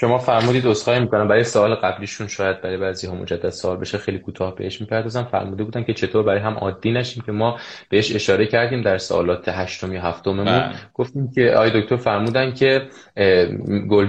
[0.00, 1.28] شما فرمودید عذرخواهی می‌کنم.
[1.28, 3.98] برای سوال قبلیشون شاید برای بعضی ها مجدد سوال بشه.
[3.98, 5.24] خیلی کوتاه بهش می‌پردازم.
[5.24, 7.58] فرموده بودن که چطور برای هم عادی نشیم که ما
[7.88, 10.44] بهش اشاره کردیم در سوالات هشتم یا هفتممون.
[10.44, 10.74] بله.
[10.94, 12.88] گفتیم که آقای دکتر فرمودن که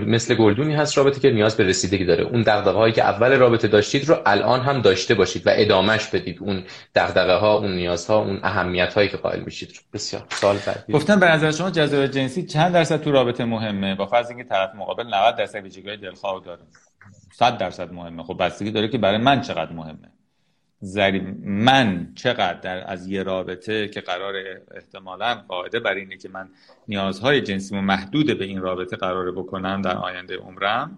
[0.07, 2.23] مثل گلدونی هست رابطه که نیاز به رسیدگی داره.
[2.23, 6.38] اون دغدغه هایی که اول رابطه داشتید رو الان هم داشته باشید و ادامش بدید.
[6.41, 6.63] اون
[6.95, 10.25] دغدغه ها اون نیازها اون اهمیت هایی که قائل میشید بسیار.
[10.29, 10.93] سال بعدی.
[10.93, 14.75] گفتم به نظر شما جذابیت جنسی چند درصد تو رابطه مهمه؟ با فرض اینکه طرف
[14.75, 16.61] مقابل 90 درصد ویژگی‌های دلخواه داره.
[17.34, 18.23] 100 درصد مهمه.
[18.23, 20.11] خب بستگی داره که برای من چقدر مهمه.
[20.79, 24.34] زری من چقدر در از یه رابطه که قرار
[24.75, 26.49] احتمالا قاعده بر اینه که من
[26.88, 30.97] نیازهای جنسیمو محدود به این رابطه قراره بکنم در آینده عمرم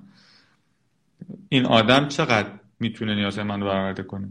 [1.50, 2.50] این آدم چقدر
[2.80, 4.30] می‌تونه نیازهای من رو برآورده کنه؟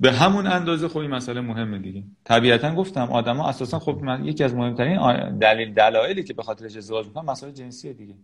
[0.00, 2.02] به همون اندازه خب این مسئله مهمه دیگه.
[2.24, 7.06] طبیعتا گفتم آدما اساسا خب من یکی از مهمترین دلیل دلایلی که به خاطرش ازدواج
[7.06, 8.14] می‌کنن مسئله جنسیه دیگه.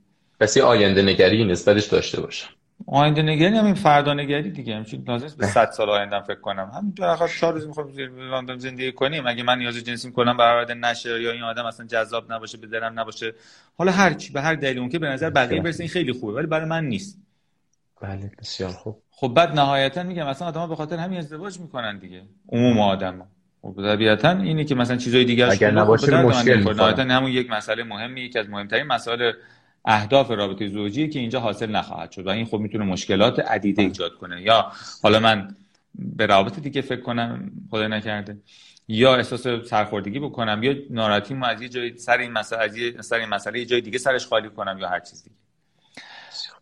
[0.40, 2.48] پس یه آینده نگری نسبتش داشته باشم
[2.86, 4.74] آینده نگری همین فردا نگری دیگه.
[4.74, 6.70] همین لازم به 100 سال آینده فکر کنم.
[6.74, 7.88] همین تو آخر 4 روز می‌خوام
[8.32, 12.32] لندن زندگی کنیم اگه من نیاز جنسی کنم برآورده نشه یا این آدم اصلا جذاب
[12.32, 13.34] نباشه به دلم نباشه
[13.78, 16.32] حالا هر چی به هر دلیلی اون که به نظر بقیه برسه این خیلی خوبه
[16.32, 17.18] ولی برای من نیست.
[18.00, 19.02] بله بسیار خوب.
[19.10, 22.22] خب بعد نهایتا میگم اصلا آدما به خاطر همین ازدواج می‌کنن دیگه.
[22.48, 23.26] عموم آدما
[23.62, 28.20] خب طبیعتا اینی که مثلا چیزای دیگه اگر نباشه مشکل نهایتا همون یک مسئله مهمی
[28.20, 29.32] یکی از مهمترین مسائل
[29.84, 34.14] اهداف رابطه زوجی که اینجا حاصل نخواهد شد و این خب می‌تونه مشکلات عدیده ایجاد
[34.14, 34.42] کنه.
[34.42, 34.72] یا
[35.02, 35.56] حالا من
[35.94, 38.36] به رابطه دیگه فکر کنم خدای نکرده.
[38.88, 43.16] یا احساس سرخوردگی بکنم یا ناراحتی از یه جای سر این مسئله از یه سر
[43.16, 45.36] این مسئله یه جای دیگه سرش خالی کنم یا هر چیز دیگه.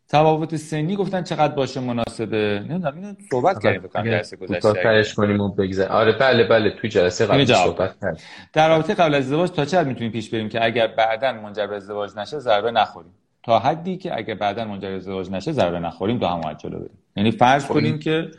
[0.08, 2.64] تفاوت سنی گفتن چقدر باشه مناسبه.
[2.68, 7.26] نمی‌دونم اینو صحبت کردیم بکنم جلسه گذشته کنیم و بگذار آره بله بله توی جلسه
[7.26, 8.20] قبل صحبت کردیم.
[8.52, 11.76] در رابطه قبل از ازدواج تا چقدر می‌تونیم پیش بریم که اگر بعدا منجر به
[11.76, 13.12] ازدواج نشه ضربه نخوریم.
[13.42, 16.98] تا حدی که اگر بعدا منجر به ازدواج نشه ضربه نخوریم تا هم جلو بریم.
[17.16, 18.30] یعنی فرض خب کنیم که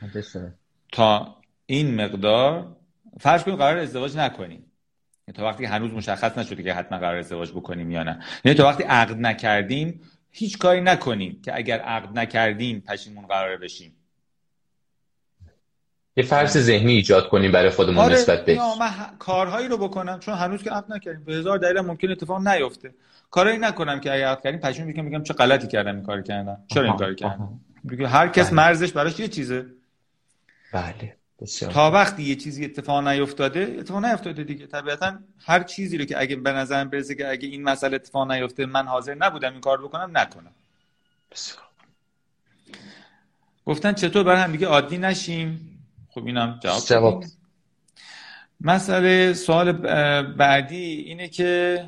[0.91, 1.35] تا
[1.65, 2.67] این مقدار
[3.19, 4.65] فرض کنیم قرار ازدواج نکنیم.
[5.27, 8.19] یعنی تا وقتی هنوز مشخص نشده که حتما قرار ازدواج بکنیم یا نه.
[8.45, 10.01] یعنی تا وقتی عقد نکردیم
[10.39, 13.95] هیچ کاری نکنیم که اگر عقد نکردیم پشیمون قرار بشیم
[16.17, 20.33] یه فرض ذهنی ایجاد کنیم برای خودمون آره نسبت به من کارهایی رو بکنم چون
[20.33, 21.23] هنوز که عقد نکردیم.
[21.23, 22.93] به هزار دلیل ممکن اتفاق نیفته.
[23.31, 26.63] کارایی نکنم که اگر عقد کردیم پشیمون بگم میگم چه غلطی کردم این کار کردم.
[26.67, 27.59] چرا این کار کردم؟
[28.07, 28.55] هر کس بله.
[28.55, 29.65] مرزش براش یه چیزه.
[30.73, 31.18] بله.
[31.45, 34.67] تا وقتی یه چیزی اتفاق نیفتاده اتفاق نیفتاده دیگه.
[34.67, 38.65] طبیعتا هر چیزی رو که اگه به نظرم برسه که اگه این مسئله اتفاق نیفته
[38.65, 40.51] من حاضر نبودم این کار بکنم نکنم.
[41.31, 41.63] بسیار.
[43.65, 45.79] گفتن چطور برای هم دیگه عادی نشیم؟
[46.09, 47.23] خب اینم جواب, جواب.
[48.61, 49.71] مسئله سوال
[50.21, 51.85] بعدی اینه که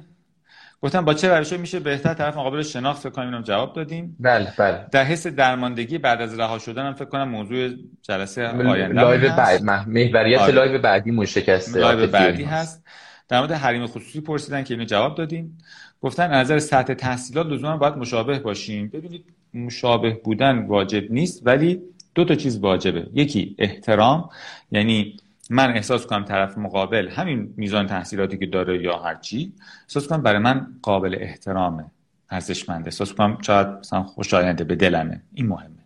[0.83, 4.15] گفتم با چه روشی میشه بهتر طرف مقابل شناخت فکر کنم اینم جواب دادیم.
[4.19, 4.85] بله بله.
[4.91, 7.69] در حس درماندگی بعد از رها شدن هم فکر کنم موضوع
[8.01, 10.51] جلسه آینده live بعد محوریت آره.
[10.51, 12.83] live بعدی مشکسته live بعدی هست.
[13.29, 15.57] در مورد حریم خصوصی پرسیدن که اینو جواب دادیم.
[16.01, 18.87] گفتن از نظر سطح تحصیلات لزوما باید مشابه باشیم.
[18.87, 21.81] ببینید مشابه بودن واجب نیست ولی
[22.15, 23.07] دو تا چیز واجبه.
[23.13, 24.29] یکی احترام
[24.71, 25.17] یعنی
[25.53, 29.53] من احساس کنم طرف مقابل همین میزان تحصیلاتی که داره یا هر چی
[29.83, 31.85] احساس کنم برای من قابل احترامه
[32.29, 32.87] ارزشمنده.
[32.87, 35.21] احساس کنم شاید مثلا خوشاینده به دلمه.
[35.33, 35.81] این مهمه.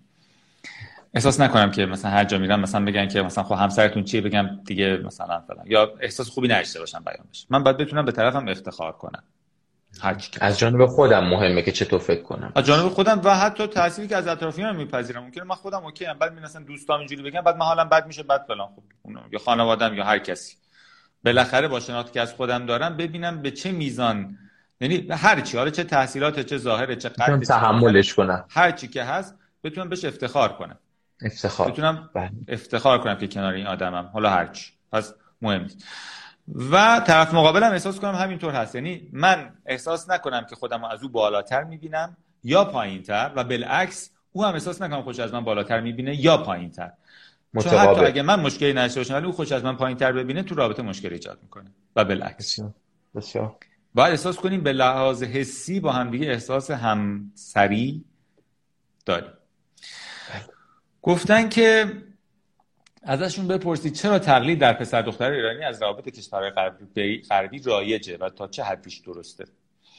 [1.14, 4.50] احساس نکنم که مثلا هر جا میرم مثلا بگن که مثلا خب همسرتون چیه؟ بگم
[4.66, 5.66] دیگه مثلا فلان.
[5.68, 7.48] یا احساس خوبی نداشته باشم بیان بشه.
[7.50, 9.24] من باید بتونم به طرفم افتخار کنم.
[10.42, 12.52] از جانب خودم مهمه که چطور فکر کنم.
[12.56, 15.24] از جانب خودم و حتی تأثیری که از اطرافیانم میپذیرم.
[15.24, 16.18] ممکنه من خودم اوکی ام.
[16.18, 18.68] بعد می مثلا دوستام اینجوری بگم بعد من حالم بد میشه بعد فلان.
[18.68, 18.84] خب
[19.32, 20.56] یا خانوادم یا هر کسی.
[21.26, 24.38] بالاخره با شناختی که از خودم دارم ببینم به چه میزان
[24.82, 28.46] یعنی هر چی حالا چه تحصیلات چه ظاهر چه قد تحملش کنم.
[28.50, 30.78] هر چی که هست بتونم بهش افتخار کنم.
[31.22, 31.72] افتخار.
[31.72, 32.32] بتونم بله.
[32.48, 34.10] افتخار کنم که کنار این آدمم.
[34.14, 34.72] حالا هر چی.
[34.92, 35.68] پس مهم
[36.48, 38.76] و طرف مقابلم احساس کنم همینطور هست.
[38.76, 44.46] یعنی من احساس نکنم که خودم از او بالاتر می‌بینم یا پایینتر و بالعکس او
[44.46, 46.92] هم احساس نکنم خوش از من بالاتر می‌بینه یا پایینتر.
[47.64, 50.56] چون حتی اگه من مشکلی نشه باشم ولی او خوش از من پایینتر ببینه تو
[50.56, 52.60] رابطه مشکل ایجاد می‌کنه و بالعکس.
[53.16, 53.56] بسیار.
[53.94, 58.06] باید احساس کنیم به لحاظ حسی با هم دیگه احساس همسری
[59.06, 59.32] داریم.
[61.02, 61.94] گفتن که
[63.06, 66.52] ازشون بپرسید چرا تقلید در پسر دختر ایرانی از روابط کشورهای
[67.30, 69.46] غربی رایجه و تا چه حدیش درسته؟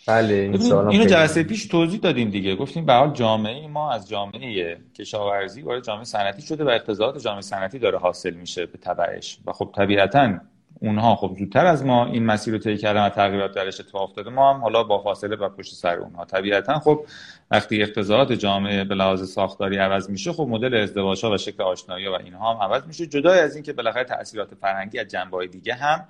[0.07, 2.57] بله این اینو جلسه پیش توضیح دادیم دیگه.
[2.57, 7.41] گفتیم به حال جامعه ما از جامعه کشاورزی وارد جامعه صنعتی شده و اقتضاعات جامعه
[7.41, 9.39] صنعتی داره حاصل میشه به تبعش.
[9.47, 10.39] و خب طبیعتا
[10.81, 14.31] اونها خب زودتر از ما این مسیر رو طی کردن و تغییرات درش اتفاق افتاده
[14.31, 16.25] ما هم حالا با فاصله و پشت سر اونها.
[16.25, 17.07] طبیعتا خب
[17.51, 22.09] وقتی اقتضاعات جامعه به لحاظ ساختاری عوض میشه خب مدل ازدواج ها و شکل آشنایی
[22.09, 26.05] و اینها هم عوض میشه جدای از اینکه بالاخره تاثیرات فرهنگی از جنبه دیگه هم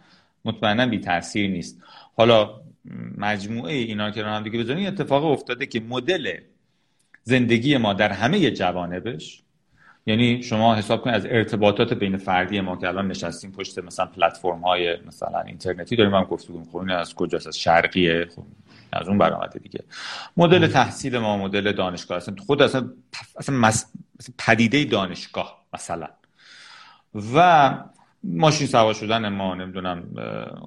[0.45, 1.83] مطمئنا بی تاثیر نیست.
[2.17, 2.61] حالا
[3.19, 6.33] مجموعه اینا که رو هم دیگه بزنید اتفاق افتاده که مدل
[7.23, 9.43] زندگی ما در همه جوانبش
[10.07, 14.61] یعنی شما حساب کنید از ارتباطات بین فردی ما که الان نشستیم پشت مثلا پلتفرم
[14.61, 18.27] های مثلا اینترنتی داریم هم گفتگو این از کجاست؟ از شرقیه.
[18.37, 18.45] خب
[18.93, 19.85] از اون برآمده دیگه.
[20.37, 22.17] مدل تحصیل ما مدل دانشگاه.
[22.17, 22.91] اصلا خود اصلا
[23.37, 23.65] اصلا
[24.39, 26.09] پدیده دانشگاه مثلا.
[27.35, 27.79] و
[28.25, 30.05] ماشین سوار شدن ما نمی‌دونم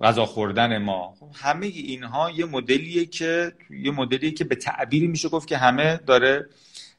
[0.01, 1.13] غذا خوردن ما.
[1.19, 5.99] خب همه اینها یه مدلیه که یه مدلیه که به تعبیری میشه گفت که همه
[6.05, 6.49] داره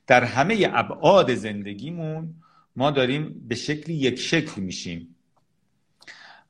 [0.07, 2.35] در همه ابعاد زندگیمون
[2.77, 5.17] ما داریم به شکلی یک شکل میشیم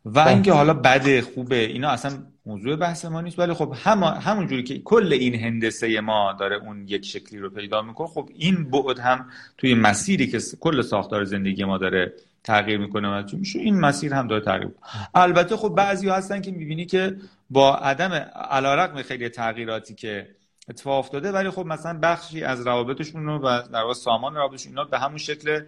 [0.05, 0.33] و بله.
[0.33, 2.13] اینکه حالا بده خوبه اینا اصلا
[2.47, 6.57] موضوع بحث ما نیست ولی خب هم همون جوری که کل این هندسه ما داره
[6.57, 9.27] اون یک شکلی رو پیدا می‌کنه خب این بعد هم
[9.59, 12.13] توی مسیری که کل ساختار زندگی ما داره
[12.45, 14.71] تغییر می‌کنه و میشه این مسیر هم داره تغییر
[15.15, 17.17] البته خب بعضی هستن که می‌بینی که
[17.51, 18.13] با عدم
[18.51, 20.29] علیرغم خیلی تغییراتی که
[20.71, 24.85] اتفاق افتاده ولی خب مثلا بخشی از روابطشون رو و در واقع سامان روابطشون اینا
[24.85, 25.61] به همون شکل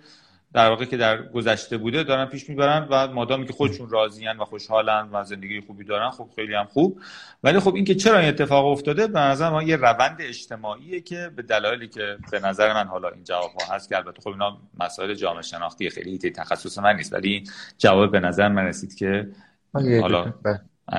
[0.54, 4.44] در واقع که در گذشته بوده دارن پیش می‌برن و مادامی که خودشون راضیان و
[4.44, 7.00] خوشحالن و زندگی خوبی دارن خب خیلی هم خوب.
[7.42, 11.42] ولی خب اینکه چرا این اتفاق افتاده به نظر من یه روند اجتماعیه که به
[11.42, 15.14] دلایلی که به نظر من حالا این جواب ها هست که البته خب اینا مسائل
[15.14, 17.44] جامعه شناختی خیلی تخصص من نیست ولی
[17.78, 19.28] جواب به نظر من رسید که
[19.74, 20.34] حالا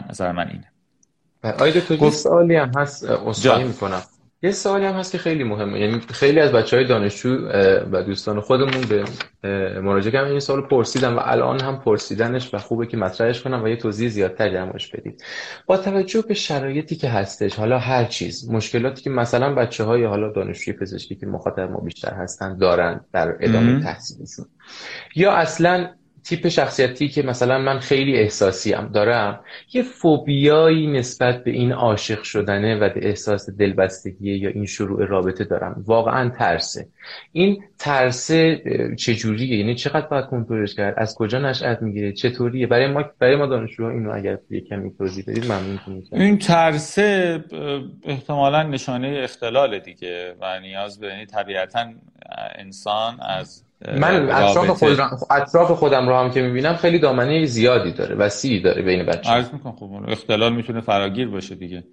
[0.09, 0.72] نظر من اینه.
[1.43, 4.01] آیده تو سوالی هم هست اصلاحی می‌کنم.
[4.43, 5.79] یه سوالی هم هست که خیلی مهمه.
[5.79, 7.47] یعنی خیلی از بچه های دانشجو
[7.91, 9.03] و دوستان خودمون به
[9.81, 13.67] مراجعه کردن این سوال پرسیدن و الان هم پرسیدنش و خوبه که مطرحش کنم و
[13.67, 15.23] یه توضیح زیادتر جمعش بدید
[15.65, 20.31] با توجه به شرایطی که هستش حالا هر چیز مشکلاتی که مثلا بچه های حالا
[20.31, 24.45] دانشجوی پزشکی که مخاطب ما بیشتر هستن دارن در ادامه تحصیلشون.
[25.15, 25.89] یا اصلا
[26.23, 29.39] تیپ شخصیتی که مثلا من خیلی احساسی هم دارم
[29.73, 35.43] یه فوبیایی نسبت به این عاشق شدنه و به احساس دلبستگی یا این شروع رابطه
[35.43, 35.83] دارم.
[35.87, 36.87] واقعا ترسه.
[37.31, 38.61] این ترسه
[38.99, 43.45] چجوریه؟ یعنی چقدر باید کنترلش کرد؟ از کجا نشأت می‌گیره؟ چطوریه؟ برای ما برای ما
[43.45, 45.79] دانشجوها اینو اگر یه کمی توضیح بدید ممنون
[46.11, 47.43] این ترسه
[48.03, 51.85] احتمالا نشانه اختلال دیگه و نیاز به یعنی طبیعتا
[52.55, 54.99] انسان از من اطراف, خود
[55.29, 59.53] اطراف خودم رو هم که می‌بینم خیلی دامنه زیادی داره وسیعی داره بین بچه عرض
[59.53, 61.83] می‌کنم خب اختلال می‌تونه فراگیر باشه دیگه.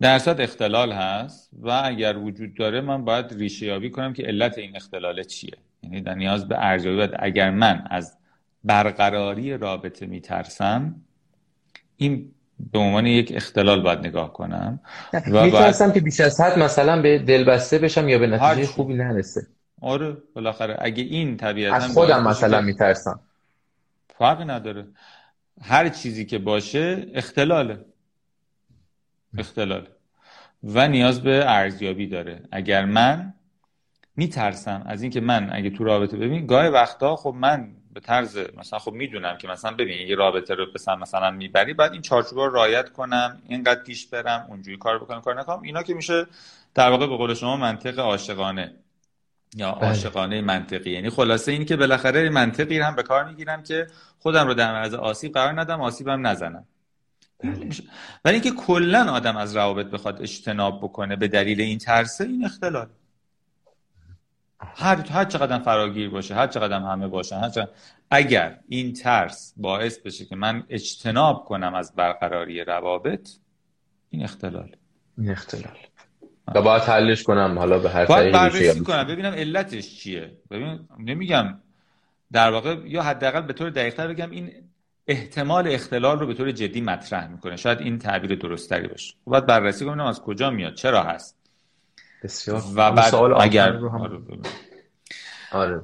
[0.00, 4.76] در اختلال هست و اگر وجود داره من باید ریشه یابی کنم که علت این
[4.76, 5.52] اختلال چیه.
[5.82, 8.16] یعنی در نیاز به ارزیابی باید اگر من از
[8.64, 10.94] برقراری رابطه میترسم
[11.96, 12.30] این
[12.72, 14.80] به عنوان یک اختلال باید نگاه کنم
[15.30, 19.46] و میترسم که بیش از حد مثلا به دلبسته بشم یا به نتیجه خوبی نرسه.
[19.84, 23.20] آره بالاخره اگه این طبیعتا از خودم مثلا میترسم.
[24.18, 24.86] فرقی نداره.
[25.62, 27.84] هر چیزی که باشه اختلاله.
[29.38, 29.88] اختلال
[30.64, 32.42] و نیاز به ارزیابی داره.
[32.52, 33.34] اگر من
[34.16, 38.78] میترسم از اینکه من اگه تو رابطه ببین گاهی وقتا خب من به طرز مثلا
[38.78, 42.54] خب می‌دونم که مثلا ببین یه رابطه رو مثلا مثلا می‌بری بعد این چارچوب رو
[42.54, 45.62] رعایت کنم اینقدر پیش برم اونجوری کار بکنم کار نکنم.
[45.62, 46.26] اینا که میشه
[46.74, 48.74] در واقع به قول شما منطق عاشقانه.
[49.54, 49.88] یا بله.
[49.88, 50.90] عاشقانه منطقی.
[50.90, 53.86] یعنی خلاصه این که بالاخره منطقی هم به کار می‌گیرم که
[54.18, 56.64] خودم رو در معرض آسیب قرار ندم آسیبم نزنم.
[57.44, 57.68] بله.
[58.24, 62.88] ولی اینکه کلا آدم از روابط بخواد اجتناب بکنه به دلیل این ترسه این اختلال.
[64.76, 67.68] هر هر چقدر فراگیر باشه هر چقدر همه باشن هر چقدر...
[68.10, 73.30] اگر این ترس باعث بشه که من اجتناب کنم از برقراری روابط
[74.10, 74.76] این اختلال.
[75.18, 75.76] این اختلال.
[76.54, 79.04] و باید حلش کنم حالا به هر باید بررسی کنم.
[79.04, 80.32] ببینم علتش چیه.
[80.50, 81.58] ببین نمیگم
[82.32, 84.52] در واقع یا حداقل به طور دقیقتر بگم این
[85.06, 87.56] احتمال اختلال رو به طور جدی مطرح می‌کنه.
[87.56, 89.14] شاید این تعبیر درستری باشه.
[89.24, 91.36] باید بررسی کنم از کجا میاد چرا هست.
[92.22, 92.62] بسیار.
[92.74, 94.22] و بعد سوال اگر رو هم...
[95.52, 95.82] آره,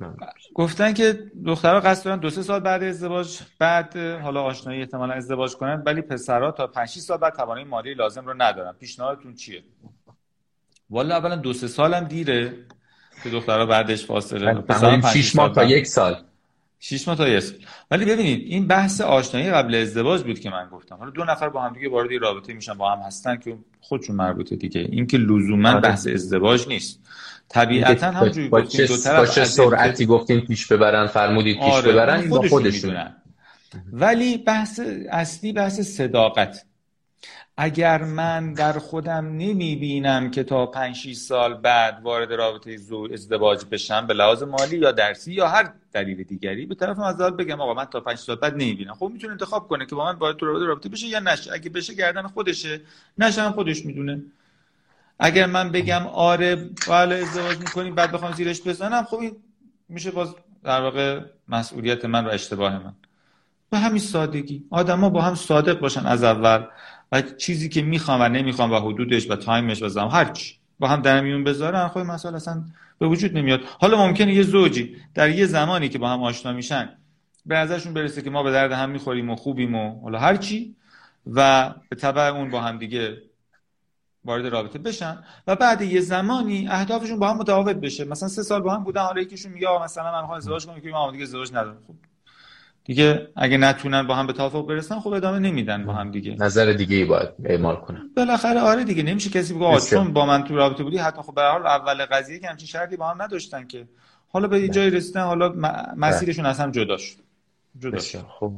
[0.00, 0.16] آره،
[0.54, 5.56] گفتن که دخترها قصد دارن دو سه سال بعد ازدواج بعد حالا آشنایی احتمالا ازدواج
[5.56, 8.72] کنن ولی پسرها تا 5 6 سال بعد توانایی مالی لازم رو ندارن.
[8.72, 9.62] پیشنهادتون چیه؟
[10.90, 12.54] والا اولا دو سه سالم دیره
[13.22, 16.24] که دخترها بعدش فاصله پسرها 6 ماه تا یک سال.
[16.80, 17.42] شش ماه تا یه
[17.90, 20.96] ولی ببینید این بحث آشنایی قبل ازدواج بود که من گفتم.
[20.96, 24.56] حالا دو نفر با هم دیگه وارد رابطه میشن با هم هستن که خودشون مربوطه
[24.56, 24.80] دیگه.
[24.80, 25.80] این که لزوما آره.
[25.80, 27.00] بحث ازدواج نیست.
[27.48, 32.28] طبیعتا همونجوری گفتیم دو طرف با چه سرعتی گفتیم پیش ببرن فرمودید پیش آره ببرن
[32.28, 32.96] با خودشون
[33.92, 34.80] ولی بحث
[35.10, 36.66] اصلی بحث صداقت.
[37.58, 43.08] اگر من در خودم نمی بینم که تا 5 6 سال بعد وارد رابطه زو
[43.12, 47.60] ازدواج بشم به لحاظ مالی یا درسی یا هر دلیل دیگری به طرف از بگم
[47.60, 50.32] آقا من تا 5 سال بعد نمی بینم خب می‌تونه انتخاب کنه که با من
[50.32, 51.52] تو رابطه رابطه بشه یا نشه.
[51.52, 52.80] اگه بشه گردن خودشه
[53.18, 54.22] نشه هم خودش می‌دونه.
[55.18, 56.56] اگر من بگم آره
[56.88, 59.04] بله ازدواج می‌کنیم بعد بخوام زیرش بزنم.
[59.04, 59.36] خب این
[59.88, 60.34] میشه باز
[60.64, 62.92] در واقع مسئولیت من و اشتباه من.
[63.70, 64.64] به همین سادگی.
[64.70, 66.66] آدما با هم صادق باشن از اول.
[67.12, 70.54] و چیزی که می‌خوام و نمی‌خوام و حدودش و تایمش و زمان هر چی.
[70.78, 72.64] با هم در میون بذارن خب مسئله اصلا
[72.98, 73.60] به وجود نمیاد.
[73.80, 76.88] حالا ممکنه یه زوجی در یه زمانی که با هم آشنا میشن
[77.46, 80.76] به ازشون برسه که ما به درد هم می‌خوریم و خوبیم و حالا هر چی
[81.26, 83.22] و به تبع اون با هم دیگه
[84.24, 88.04] وارد رابطه بشن و بعد یه زمانی اهدافشون با هم متفاوت بشه.
[88.04, 90.88] مثلا سه سال با هم بودن حالا یکیشون میگه مثلا من می‌خوام ازدواج کنم که
[90.88, 91.78] ما دیگه ازدواج ندارم.
[91.86, 91.94] خب
[92.86, 96.36] دیگه اگه نتونن با هم به توافق برسن خب ادامه نمیدن با هم دیگه.
[96.38, 98.10] نظر دیگه ای باید اعمال کنن.
[98.16, 101.42] بالاخره آره دیگه نمیشه کسی بگه چون با من تو رابطه بودی حتی خب به
[101.42, 103.88] حال اول قضیه که همچین شرطی با هم نداشتن که.
[104.28, 105.52] حالا به یه جایی رسیدن حالا
[105.96, 107.16] مسیرشون از هم جدا شد.
[107.78, 108.24] جدا شد.
[108.40, 108.52] خب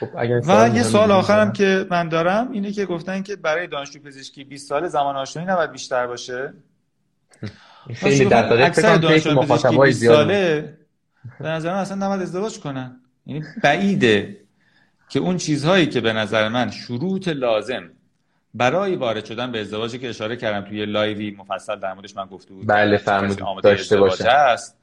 [0.00, 0.08] خب
[0.48, 4.68] و یه سوال آخرم که من دارم اینه که گفتن که برای دانشجو پزشکی 20
[4.68, 6.52] سال زمان آشنایی نباید بیشتر باشه.
[7.94, 10.76] خیلی دقیقه اکثر دانشجو پزشکی 20 ساله
[11.40, 13.00] به نظر من اصلا نباید ازدواج کنن.
[13.30, 14.36] یعنی بعیده
[15.08, 17.90] که اون چیزهایی که به نظر من شروط لازم
[18.54, 22.26] برای وارد شدن به ازدواجی که اشاره کردم توی live ی مفصل در موردش من
[22.26, 23.62] گفته بود بله فرمودید.
[23.62, 24.76] داشته باشه است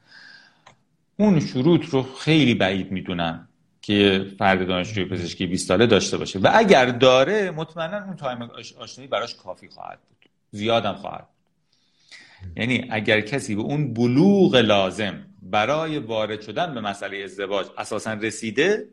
[1.16, 3.48] اون شروط رو خیلی بعید می‌دونم
[3.82, 6.38] که فرد دانشجوی پزشکی 20 ساله داشته باشه.
[6.38, 10.30] و اگر داره مطمئنا اون time آشنایی براش کافی خواهد بود.
[10.50, 12.58] زیادم خواهد بود.
[12.58, 18.88] یعنی اگر کسی به اون بلوغ لازم برای وارد شدن به مسئله ازدواج اساسا رسیده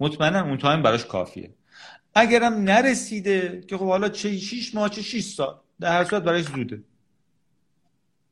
[0.00, 1.50] مطمئنا اون تایم براش کافیه.
[2.14, 6.42] اگرم نرسیده که خب حالا چه 6 ماه چه 6 سال در هر صورت براش
[6.42, 6.82] زوده.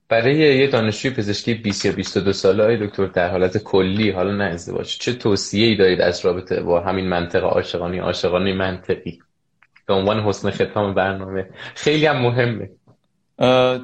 [0.09, 4.45] برای یه دانشجوی پزشکی 20 یا 22 ساله های دکتر در حالت کلی حالا نه
[4.45, 9.19] ازدواج چه توصیه ای دارید از رابطه با همین منطقه عاشقانه عاشقانه منطقی؟
[9.87, 11.51] به عنوان حسن ختام برنامه.
[11.75, 12.71] خیلی هم مهمه.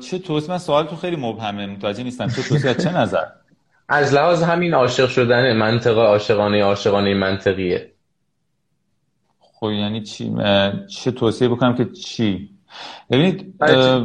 [0.01, 2.28] چه توصیه؟ من سوال تو خیلی مبهمه متوجه نیستم.
[2.28, 3.27] چه توصیه؟ چه نظر؟
[3.89, 7.93] از لحاظ همین عاشق شدن منطقه عاشقانه عاشقانه منطقیه.
[9.40, 10.35] خب یعنی چی؟
[10.89, 12.51] چه توصیه بکنم که چی؟
[13.11, 13.55] ببینید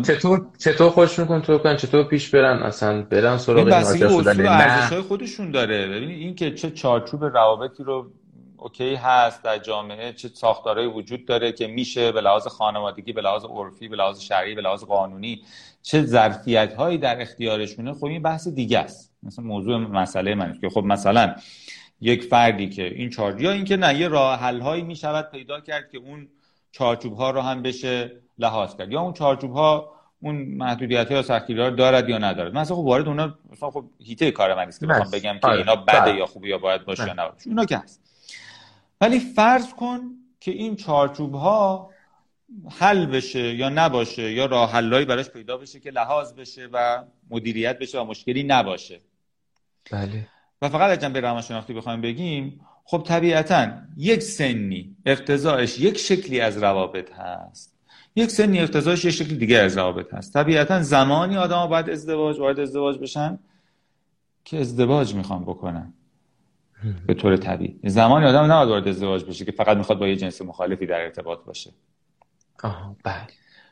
[0.05, 5.01] چطور چطور خوش میکن تو کن چطور پیش برن؟ اصلا برن سراغ این عاشق شدن.
[5.01, 5.87] خودشون داره.
[5.87, 8.11] ببینید این که چه چارچوب روابطی رو
[8.57, 13.45] اوکی هست در جامعه چه ساختارهایی وجود داره که میشه به لحاظ خانوادگی به لحاظ
[13.45, 15.41] عرفی به لحاظ شرعی به لحاظ قانونی
[15.81, 19.08] چه ظرفیت هایی در اختیارشونه خب این بحث دیگه است.
[19.23, 21.35] مثلا موضوع مسئله من که خب مثلا
[22.01, 25.59] یک فردی که این چارچوب یا اینکه نه یه راه حل هایی می شود پیدا
[25.59, 26.27] کرد که اون
[26.71, 28.91] چارچوب ها رو هم بشه لحاظ کرد.
[28.91, 29.91] یا اون چارچوب ها
[30.21, 32.53] اون محدودیت یا سختگیری ها دارد یا ندارد.
[32.53, 35.75] مثلا خب وارد اونا مثلا خب هیته کار من است که بخوام بگم که اینا
[35.75, 36.15] بده بله.
[36.15, 37.49] یا خوبه یا باید باشه یا نباشه.
[37.49, 38.01] اونا که هست.
[39.01, 40.01] ولی فرض کن
[40.39, 41.89] که این چارچوب ها
[42.79, 47.79] حل بشه یا نباشه یا راه حلایی براش پیدا بشه که لحاظ بشه و مدیریت
[47.79, 48.99] بشه و مشکلی نباشه.
[49.91, 50.27] بله.
[50.61, 56.57] و فقط از جنبه روانشناختی بخوایم بگیم خب طبیعتا یک سنی اقتضاعش یک شکلی از
[56.57, 57.79] روابط هست.
[58.15, 60.33] یک سنی اقتضاعش یک شکل دیگه از روابط هست.
[60.33, 63.39] طبیعتا زمانی آدم باید ازدواج وارد ازدواج بشن
[64.45, 65.93] که ازدواج می‌خوان بکنن.
[67.07, 67.79] به طور طبیعی.
[67.83, 71.43] زمانی آدم نباید وارد ازدواج بشه که فقط می‌خواد با یه جنس مخالفی در ارتباط
[71.43, 71.71] باشه.
[72.63, 73.27] آه بله.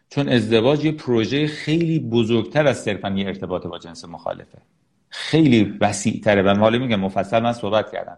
[0.09, 4.61] چون ازدواج یه پروژه خیلی بزرگتر از صرفا یه ارتباط با جنس مخالفه.
[5.09, 8.17] خیلی وسیع تره و حالا میگم مفصل من صحبت کردم.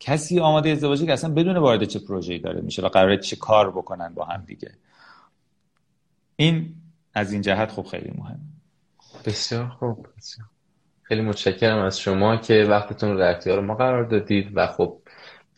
[0.00, 3.70] کسی آماده ازدواجی که اصلا بدون وارد چه پروژه‌ای داره میشه و قراره چه کار
[3.70, 4.70] بکنن با هم دیگه.
[6.36, 6.74] این
[7.14, 8.40] از این جهت خب خیلی مهم.
[9.24, 10.46] بسیار خوب بسیار.
[11.02, 14.98] خیلی متشکرم از شما که وقتتون رو در اختیار ما قرار دادید و خب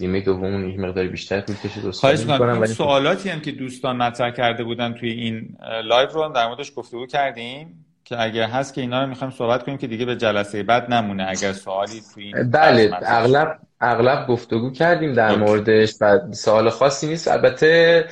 [0.01, 1.91] نیمه دوم یک مقدار بیشتر طول کشید.
[1.91, 2.61] خواهش می‌کنم.
[2.61, 7.07] ولی سوالاتی هم که دوستان مطرح کرده بودن توی این live رو در موردش گفتگو
[7.07, 7.82] کردیم.
[8.05, 11.27] که اگر هست که اینا رو می‌خوایم صحبت کنیم که دیگه به جلسه بعد نمونه.
[11.29, 17.29] اگر سوالی توی این بله اغلب اغلب گفتگو کردیم در موردش و سوال خاصی نیست.
[17.29, 18.05] البته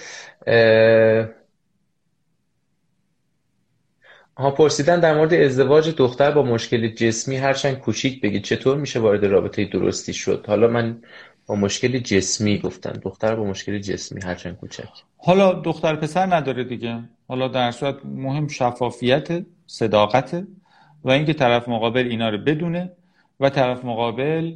[4.37, 9.25] ها پرسیدن در مورد ازدواج دختر با مشکل جسمی هرچند کوچیک بگید چطور میشه وارد
[9.25, 11.03] رابطه درستی شد؟ حالا من
[11.51, 12.93] با مشکل جسمی گفتن.
[12.93, 14.89] دختر با مشکل جسمی هرچند کوچک.
[15.19, 17.03] حالا دختر پسر نداره دیگه.
[17.29, 20.45] حالا در صورت مهم شفافیت صداقت
[21.05, 22.93] و اینکه طرف مقابل اینا رو بدونه
[23.41, 24.55] و طرف مقابل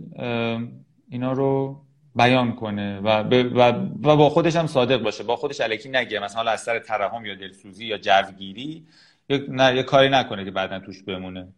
[1.11, 1.81] اینا رو
[2.16, 3.73] بیان کنه و, و,
[4.03, 5.25] و با خودش هم صادق باشه.
[5.25, 6.19] با خودش علکی نگه.
[6.19, 8.87] مثلا از سر ترحم یا دلسوزی یا جوگیری
[9.29, 11.49] یه کاری نکنه که بعدا توش بمونه.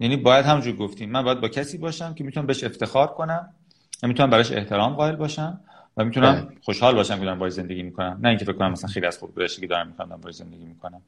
[0.00, 1.10] یعنی باید همونجور گفتیم.
[1.10, 3.54] من باید با کسی باشم که می‌تونم بهش افتخار کنم.
[4.02, 5.60] و می‌تونم براش احترام قائل باشم
[5.96, 6.56] و می‌تونم بله.
[6.62, 8.18] خوشحال باشم که دارم باید زندگی می‌کنم.
[8.22, 9.30] نه اینکه فکر کنم مثلا خیلی از خوب
[9.60, 11.00] که دارم می‌کنم باید زندگی می‌کنم.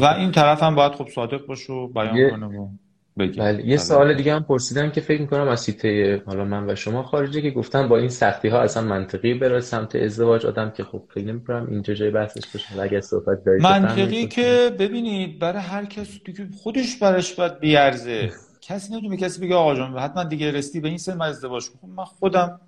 [0.00, 2.68] و این طرف هم باید خب صادق باشه و بیان کنه و
[3.16, 3.66] بله.
[3.66, 7.42] یه سوال دیگه هم پرسیدم که فکر می‌کنم از سیته حالا من و شما خارجه
[7.42, 10.46] که گفتن با این سختی ها اصلا منطقی بره سمت ازدواج.
[10.46, 15.38] آدم که خب فکر نمی‌کنم اینجا جای بحثش باشه اگه صحبت دارید منطقی که ببینید
[15.38, 18.30] برای هر کس دیگه خودش براش باید بیارزه.
[18.62, 21.90] کسی نمی‌تونه کسی بگه آقا جان حتما دیگه رسیدی به این سن من ازدواج کنم
[21.90, 22.60] من خودم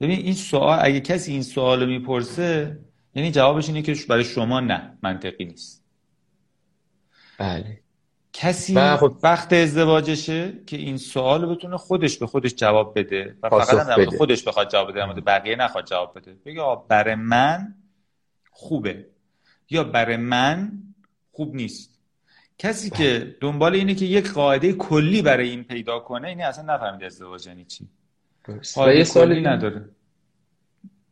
[0.00, 2.78] ببین این سوال اگه کسی این سوال می‌پرسه
[3.14, 5.84] یعنی جوابش اینه که برای شما نه منطقی نیست.
[7.38, 7.80] بله.
[8.32, 9.16] کسی خب...
[9.22, 14.48] وقت ازدواجشه که این سوال بتونه خودش به خودش جواب بده و فقط هم خودش
[14.48, 16.36] بخواد جواب بده در بقیه نخواد جواب بده.
[16.46, 17.74] بگه برای من
[18.50, 19.06] خوبه
[19.70, 20.72] یا برای من
[21.32, 21.93] خوب نیست.
[22.58, 22.98] کسی بله.
[22.98, 27.46] که دنبال اینه که یک قاعده کلی برای این پیدا کنه اینه اصلا نفهمید ازدواج
[27.46, 27.88] یعنی چی.
[28.76, 29.84] یه سوالی نداره.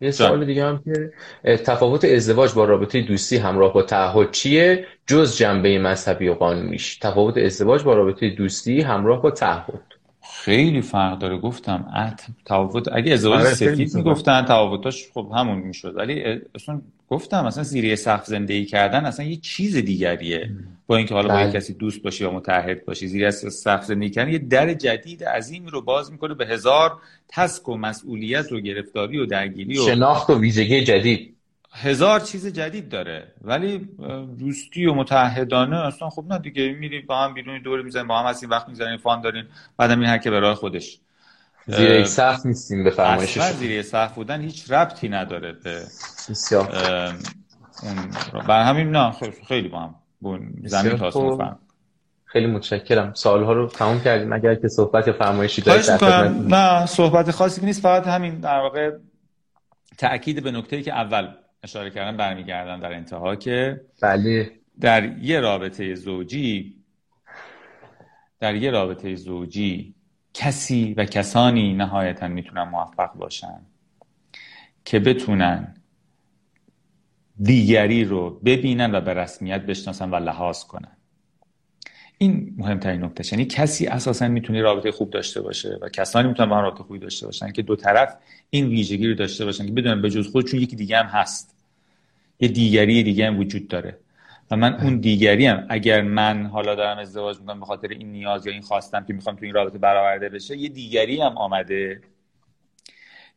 [0.00, 1.12] یه سوال دیگه هم که
[1.56, 6.98] تفاوت ازدواج با رابطه دوستی همراه با تعهد چیه؟ جز جنبه مذهبی و قانونیش.
[6.98, 9.91] تفاوت ازدواج با رابطه دوستی همراه با تعهد.
[10.30, 11.38] خیلی فرق داره.
[11.38, 12.14] گفتم
[12.46, 12.88] تفاوت.
[12.92, 15.96] اگه ازدواج آره، سفید می‌گفتن تفاوتاش خب همون می‌شد.
[15.96, 20.50] ولی اصلا گفتم اصلا زیر سقف زندگی کردن اصلا یه چیز دیگریه.
[20.86, 21.52] با اینکه حالا با بله.
[21.52, 25.80] کسی دوست باشی یا متحد باشی زیر سقف زندگی کردن یه در جدید عظیمی رو
[25.80, 26.92] باز می‌کنه به هزار
[27.28, 31.36] تسک و مسئولیت و گرفتاری و درگیری و شناخت و ویژگی جدید.
[31.74, 33.88] هزار چیز جدید داره ولی
[34.38, 38.26] دوستی و متحدانه اصلا خب نه دیگه میریم با هم بیرون دور می‌زنیم با هم
[38.26, 40.98] هستیم وقت می‌زنیم فان داریم بعدم این هر که به راه خودش
[41.66, 43.50] زیر سخت نیستیم به فرمایشش.
[43.50, 45.82] زیر سخت بودن هیچ ربطی نداره به
[46.30, 46.68] بسیار.
[47.82, 48.10] اون
[48.48, 49.12] بر همین نه
[49.48, 49.94] خیلی با هم
[50.64, 51.10] زمین
[52.24, 53.14] خیلی متشکرم.
[53.14, 54.32] سالها رو تموم کردیم.
[54.32, 56.04] اگر که صحبت یا فرمایشی دارید
[56.54, 58.90] نه صحبت خاصی نیست فقط همین در واقع
[59.98, 61.28] تأکید به نکته که اول
[61.62, 64.52] اشاره کردم برمیگردم در انتها که بله.
[64.80, 66.76] در یه رابطه زوجی
[68.40, 69.94] در یه رابطه زوجی
[70.34, 73.60] کسی و کسانی نهایتا می‌تونن موفق باشن
[74.84, 75.74] که بتونن
[77.42, 80.96] دیگری رو ببینن و به رسمیت بشناسن و لحاظ کنن.
[82.18, 86.56] این مهمترین نکته یعنی کسی اساسا می‌تونه رابطه خوب داشته باشه و کسانی می‌تونن با
[86.56, 88.16] هم رابطه خوبی داشته باشن که دو طرف
[88.50, 91.51] این ویژگی رو داشته باشن که بدونن به جز خودشون یکی دیگه هم هست.
[92.40, 93.98] یه دیگری دیگه هم وجود داره.
[94.50, 98.46] و من اون دیگری هم اگر من حالا دارم ازدواج می‌کنم به خاطر این نیاز
[98.46, 102.00] یا این خواستم که می‌خوام تو این رابطه برآورده بشه یه دیگری هم آمده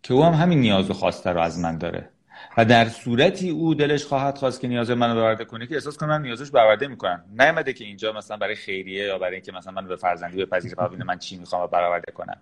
[0.04, 2.10] که او هم همین نیاز و خواسته رو از من داره.
[2.58, 6.10] و در صورتی او دلش خواهد خواست که نیاز منو برآورده کنه که احساس کنم
[6.10, 7.24] من نیازش برآورده می‌کنم.
[7.40, 11.04] نیومده که اینجا مثلا برای خیریه یا برای اینکه مثلا من به فرزندی بپذیره و
[11.06, 12.38] من چی می‌خوام برآورده کنم.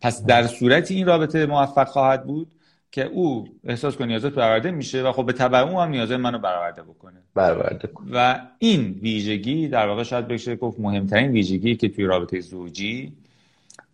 [0.00, 2.52] پس در صورتی این رابطه موفق خواهد بود
[2.92, 6.38] که او احساس کنه نیازت برآورده میشه و خب به تبع او هم نیازه منو
[6.38, 7.18] برآورده بکنه.
[7.34, 13.12] برآورده و این ویژگی در واقع شاید بشه گفت مهمترین ویژگی که توی رابطه زوجی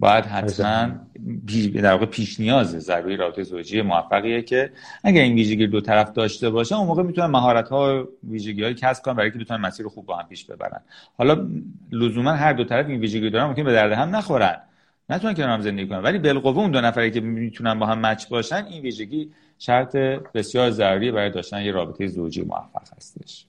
[0.01, 0.91] باید حتما
[1.83, 4.71] در واقع پیش نیاز ضروری رابطه زوجی موفقیه که
[5.05, 8.75] اگر این ویژگی دو طرف داشته باشه اون موقع می‌تونن مهارت ها و ویژگی های
[8.75, 10.81] کسب کنن برای که بتونن مسیر خوب با هم پیش ببرن.
[11.19, 11.49] حالا
[11.93, 14.61] لزوما هر دو طرف این ویژگی دارن ممکن به درد هم نخورن.
[15.11, 15.99] نتونن کنار هم زندگی کنن.
[15.99, 19.97] ولی بالقوه اون دو نفری که می‌تونن با هم مچ باشن این ویژگی شرط
[20.35, 23.47] بسیار ضروری برای داشتن یه رابطه زوجی موفق هستش.